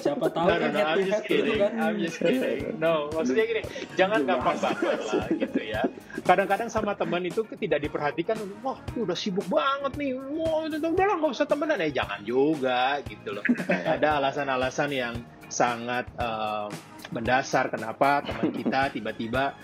Siapa 0.00 0.26
tahu 0.32 0.46
no, 0.48 0.54
no, 0.54 0.60
kan 0.60 0.70
no, 0.74 0.80
I'm 0.82 1.04
just 1.06 1.24
kidding. 1.28 1.58
Kan. 1.60 1.72
I'm 1.78 1.96
just 2.00 2.18
kidding. 2.18 2.76
No, 2.82 3.12
maksudnya 3.14 3.44
gini, 3.46 3.62
jangan 3.94 4.26
gampang 4.26 4.58
baper 4.58 4.98
lah 4.98 5.26
gitu 5.30 5.60
ya. 5.62 5.82
Kadang-kadang 6.24 6.68
sama 6.72 6.98
teman 6.98 7.22
itu 7.22 7.46
tidak 7.60 7.84
diperhatikan, 7.86 8.34
wah 8.64 8.80
udah 8.98 9.14
sibuk 9.14 9.46
banget 9.46 9.92
nih, 9.94 10.18
wah 10.18 10.66
udah 10.94 11.04
lah 11.10 11.16
nggak 11.18 11.34
usah 11.34 11.46
temenan. 11.50 11.82
Ya 11.82 11.90
jangan 11.90 12.20
juga 12.22 13.02
gitu 13.04 13.34
loh. 13.34 13.44
Ada 13.68 14.22
alasan-alasan 14.22 14.90
yang 14.94 15.14
sangat 15.50 16.06
uh, 16.16 16.70
mendasar 17.12 17.68
kenapa 17.68 18.22
teman 18.22 18.54
kita 18.54 18.94
tiba-tiba 18.94 19.54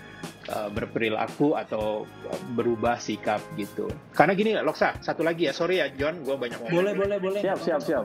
uh, 0.51 0.69
berperilaku 0.69 1.55
atau 1.57 2.05
berubah 2.53 2.99
sikap 2.99 3.41
gitu. 3.55 3.87
Karena 4.11 4.35
gini 4.35 4.51
Loksa 4.59 4.99
satu 4.99 5.23
lagi 5.23 5.47
ya. 5.47 5.53
Sorry 5.55 5.79
ya 5.79 5.87
John 5.95 6.21
gue 6.21 6.35
banyak 6.35 6.59
ngomong. 6.61 6.75
Boleh 6.75 6.93
boleh 6.93 7.17
boleh. 7.17 7.39
Siap 7.39 7.59
siap 7.63 7.81
siap. 7.81 8.03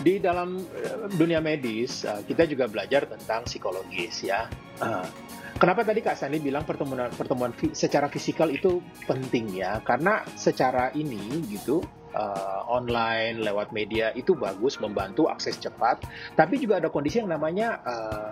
di 0.00 0.16
dalam 0.16 0.64
dunia 1.12 1.44
medis 1.44 2.08
kita 2.24 2.48
juga 2.48 2.64
belajar 2.66 3.04
tentang 3.04 3.44
psikologis 3.44 4.24
ya. 4.24 4.48
Kenapa 5.60 5.84
tadi 5.84 6.00
Kak 6.00 6.16
Sandi 6.16 6.40
bilang 6.40 6.64
pertemuan 6.64 7.12
pertemuan 7.12 7.52
secara 7.76 8.08
fisikal 8.08 8.48
itu 8.48 8.80
penting 9.04 9.60
ya? 9.60 9.84
Karena 9.84 10.24
secara 10.32 10.88
ini 10.96 11.20
gitu 11.52 11.84
uh, 12.14 12.66
online 12.70 13.42
lewat 13.42 13.74
media 13.74 14.14
itu 14.14 14.34
bagus 14.38 14.78
membantu 14.78 15.26
akses 15.30 15.58
cepat. 15.58 16.02
Tapi 16.34 16.60
juga 16.60 16.78
ada 16.78 16.88
kondisi 16.88 17.22
yang 17.22 17.30
namanya 17.30 17.80
uh, 17.82 18.30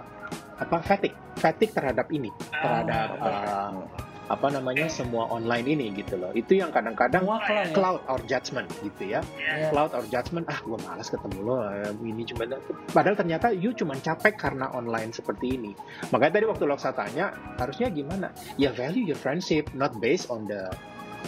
apa 0.58 0.82
fatigue. 0.82 1.16
Fatigue 1.38 1.70
terhadap 1.70 2.10
ini 2.10 2.34
terhadap 2.50 3.14
uh, 3.22 3.86
apa 4.28 4.52
namanya 4.52 4.86
semua 4.92 5.24
online 5.32 5.66
ini 5.72 5.86
gitu 5.96 6.20
loh. 6.20 6.30
Itu 6.36 6.60
yang 6.60 6.68
kadang-kadang 6.68 7.24
ya? 7.24 7.72
cloud 7.72 8.04
or 8.06 8.20
judgment 8.28 8.68
gitu 8.84 9.16
ya. 9.16 9.24
Yeah. 9.40 9.72
cloud 9.72 9.96
or 9.96 10.04
judgment 10.12 10.44
ah 10.52 10.60
gue 10.60 10.76
malas 10.84 11.08
ketemu 11.08 11.38
lo 11.40 11.64
ini 12.04 12.22
cuma 12.28 12.44
padahal 12.92 13.16
ternyata 13.16 13.50
you 13.56 13.72
cuma 13.72 13.96
capek 13.96 14.36
karena 14.36 14.68
online 14.76 15.10
seperti 15.16 15.56
ini. 15.56 15.72
Makanya 16.12 16.32
tadi 16.38 16.46
waktu 16.46 16.64
lo 16.68 16.76
saya 16.76 16.94
tanya 16.94 17.32
harusnya 17.56 17.88
gimana? 17.88 18.28
Ya 18.60 18.70
value 18.70 19.08
your 19.08 19.18
friendship 19.18 19.72
not 19.72 19.96
based 19.96 20.28
on 20.28 20.44
the 20.44 20.68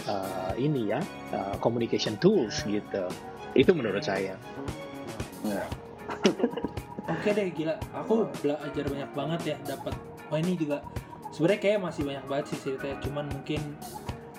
uh, 0.07 0.53
ini 0.57 0.91
ya 0.91 0.99
uh, 1.35 1.55
communication 1.59 2.15
tools 2.17 2.63
gitu. 2.67 3.05
Itu 3.53 3.71
menurut 3.75 4.03
saya. 4.03 4.35
Ya. 5.43 5.63
oke 7.13 7.29
deh 7.33 7.47
gila. 7.51 7.75
Aku 8.03 8.29
belajar 8.39 8.85
banyak 8.87 9.11
banget 9.11 9.41
ya 9.53 9.55
dapat. 9.65 9.93
Wah 10.31 10.39
ini 10.39 10.55
juga 10.55 10.79
sebenarnya 11.35 11.61
kayak 11.61 11.79
masih 11.83 12.01
banyak 12.07 12.25
banget 12.27 12.45
sih 12.55 12.59
ceritanya. 12.63 12.97
Cuman 13.03 13.25
mungkin 13.31 13.61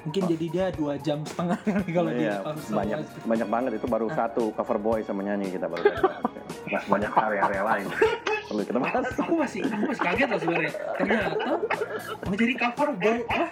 mungkin 0.03 0.22
oh. 0.26 0.28
jadi 0.34 0.46
dia 0.50 0.66
dua 0.74 0.94
jam 0.98 1.22
setengah 1.22 1.59
kalau 1.96 2.11
iya, 2.11 2.42
dia 2.42 2.53
banyak 2.70 2.98
banyak 3.22 3.48
banget 3.48 3.70
itu 3.78 3.86
baru 3.86 4.07
ah. 4.11 4.14
satu 4.14 4.44
cover 4.55 4.78
boy 4.82 5.00
sama 5.07 5.22
nyanyi 5.22 5.55
kita 5.55 5.70
baru 5.70 5.84
masih 6.66 6.88
banyak 6.92 7.11
area-area 7.12 7.62
lain 7.62 7.86
perlu 8.50 8.62
kita 8.66 8.78
bahas 8.82 9.07
aku 9.16 9.34
masih 9.38 9.61
aku 9.64 9.84
masih 9.94 10.03
kaget 10.03 10.28
loh 10.28 10.40
sebenarnya 10.42 10.72
ternyata 10.98 11.28
mau 12.26 12.34
jadi 12.34 12.55
cover 12.59 12.88
boy 12.98 13.20
ah 13.30 13.50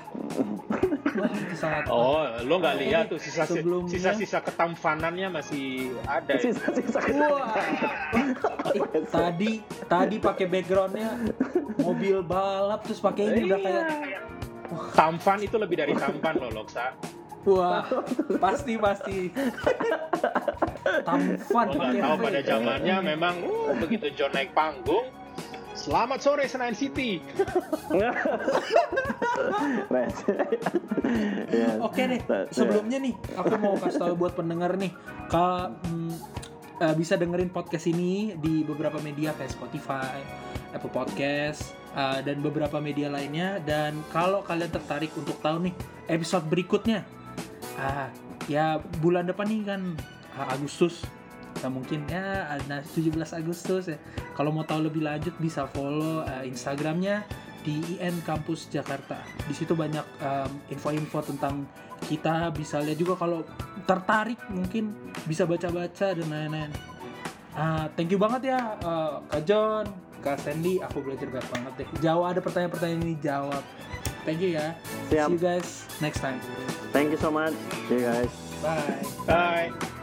Oh, 1.90 2.22
lo 2.46 2.62
nggak 2.62 2.76
lihat 2.86 3.04
tuh 3.10 3.18
sisa 3.18 3.42
sisa 3.90 4.10
sisa 4.14 4.38
ketampanannya 4.40 5.28
masih 5.28 5.90
ada. 6.06 6.38
Ya? 6.38 6.40
Sisa 6.40 6.70
sisa. 6.70 7.00
Wah. 7.02 7.50
tadi 9.10 9.60
tadi 9.90 10.16
pakai 10.22 10.46
backgroundnya 10.46 11.18
mobil 11.82 12.22
balap 12.22 12.86
terus 12.86 13.02
pakai 13.02 13.34
ini 13.34 13.40
udah 13.50 13.58
kayak 13.58 13.84
tampan 14.94 15.38
itu 15.42 15.56
lebih 15.58 15.76
dari 15.80 15.94
tampan 15.94 16.38
loh 16.38 16.50
Loksa. 16.62 16.94
Wah, 17.48 17.88
pasti 18.36 18.76
pasti. 18.76 19.32
Tampan. 21.06 21.66
Oh, 21.72 21.80
nggak 21.80 22.04
tahu 22.04 22.16
pada 22.20 22.40
zamannya 22.44 22.96
memang 23.00 23.34
uh, 23.48 23.72
begitu 23.80 24.12
John 24.12 24.36
naik 24.36 24.52
panggung, 24.52 25.08
Selamat 25.80 26.20
sore 26.20 26.44
Senayan 26.44 26.76
City. 26.76 27.16
Oke 31.80 32.02
deh, 32.04 32.20
sebelumnya 32.52 33.00
nih 33.00 33.16
aku 33.32 33.56
mau 33.56 33.80
kasih 33.80 33.96
tahu 33.96 34.12
buat 34.20 34.36
pendengar 34.36 34.76
nih, 34.76 34.92
kalau 35.32 35.72
mm, 35.88 36.12
uh, 36.84 36.94
bisa 37.00 37.16
dengerin 37.16 37.48
podcast 37.48 37.88
ini 37.88 38.36
di 38.36 38.60
beberapa 38.60 39.00
media 39.00 39.32
kayak 39.32 39.56
Spotify, 39.56 40.20
Apple 40.76 40.92
Podcast, 40.92 41.72
uh, 41.94 42.18
dan 42.22 42.42
beberapa 42.42 42.78
media 42.78 43.10
lainnya. 43.10 43.58
Dan 43.62 44.02
kalau 44.10 44.42
kalian 44.44 44.70
tertarik 44.70 45.12
untuk 45.16 45.38
tahu 45.42 45.70
nih 45.70 45.74
episode 46.10 46.46
berikutnya, 46.46 47.06
uh, 47.78 48.08
ya 48.46 48.78
bulan 49.00 49.26
depan 49.30 49.46
nih 49.46 49.62
kan 49.66 49.80
uh, 50.38 50.46
Agustus. 50.54 51.06
Nah 51.60 51.70
mungkin 51.70 52.06
ya 52.08 52.56
ada 52.56 52.82
17 52.82 53.14
Agustus 53.36 53.90
ya. 53.90 53.98
Kalau 54.34 54.54
mau 54.54 54.64
tahu 54.64 54.86
lebih 54.86 55.04
lanjut 55.04 55.34
bisa 55.38 55.66
follow 55.70 56.24
uh, 56.24 56.44
Instagramnya 56.46 57.26
di 57.60 58.00
IN 58.00 58.24
Kampus 58.24 58.72
Jakarta. 58.72 59.20
Di 59.44 59.52
situ 59.52 59.76
banyak 59.76 60.06
info 60.72 60.88
info-info 60.88 61.36
tentang 61.36 61.68
kita. 62.08 62.48
Bisa 62.56 62.80
lihat 62.80 62.96
juga 62.96 63.20
kalau 63.20 63.44
tertarik 63.84 64.40
mungkin 64.48 64.96
bisa 65.28 65.44
baca-baca 65.44 66.16
dan 66.16 66.24
lain-lain. 66.24 66.72
Uh, 67.50 67.84
thank 67.98 68.08
you 68.08 68.16
banget 68.16 68.54
ya 68.54 68.78
uh, 68.86 69.18
Kak 69.26 69.42
John 69.42 69.82
Kak 70.20 70.38
Sandy 70.40 70.78
aku 70.84 71.00
belajar 71.00 71.26
banget 71.32 71.48
banget 71.50 71.72
deh. 71.84 71.88
Jawab 72.04 72.36
ada 72.36 72.40
pertanyaan-pertanyaan 72.44 73.02
ini 73.04 73.16
jawab 73.20 73.62
thank 74.24 74.40
you 74.40 74.54
ya. 74.54 74.76
Siap. 75.08 75.28
see 75.32 75.36
you 75.36 75.42
guys 75.42 75.68
next 76.04 76.20
time. 76.20 76.38
Thank 76.92 77.10
you 77.10 77.18
so 77.20 77.32
much. 77.32 77.56
See 77.88 78.00
you 78.00 78.06
guys. 78.06 78.32
Bye. 78.60 79.00
Bye 79.24 79.96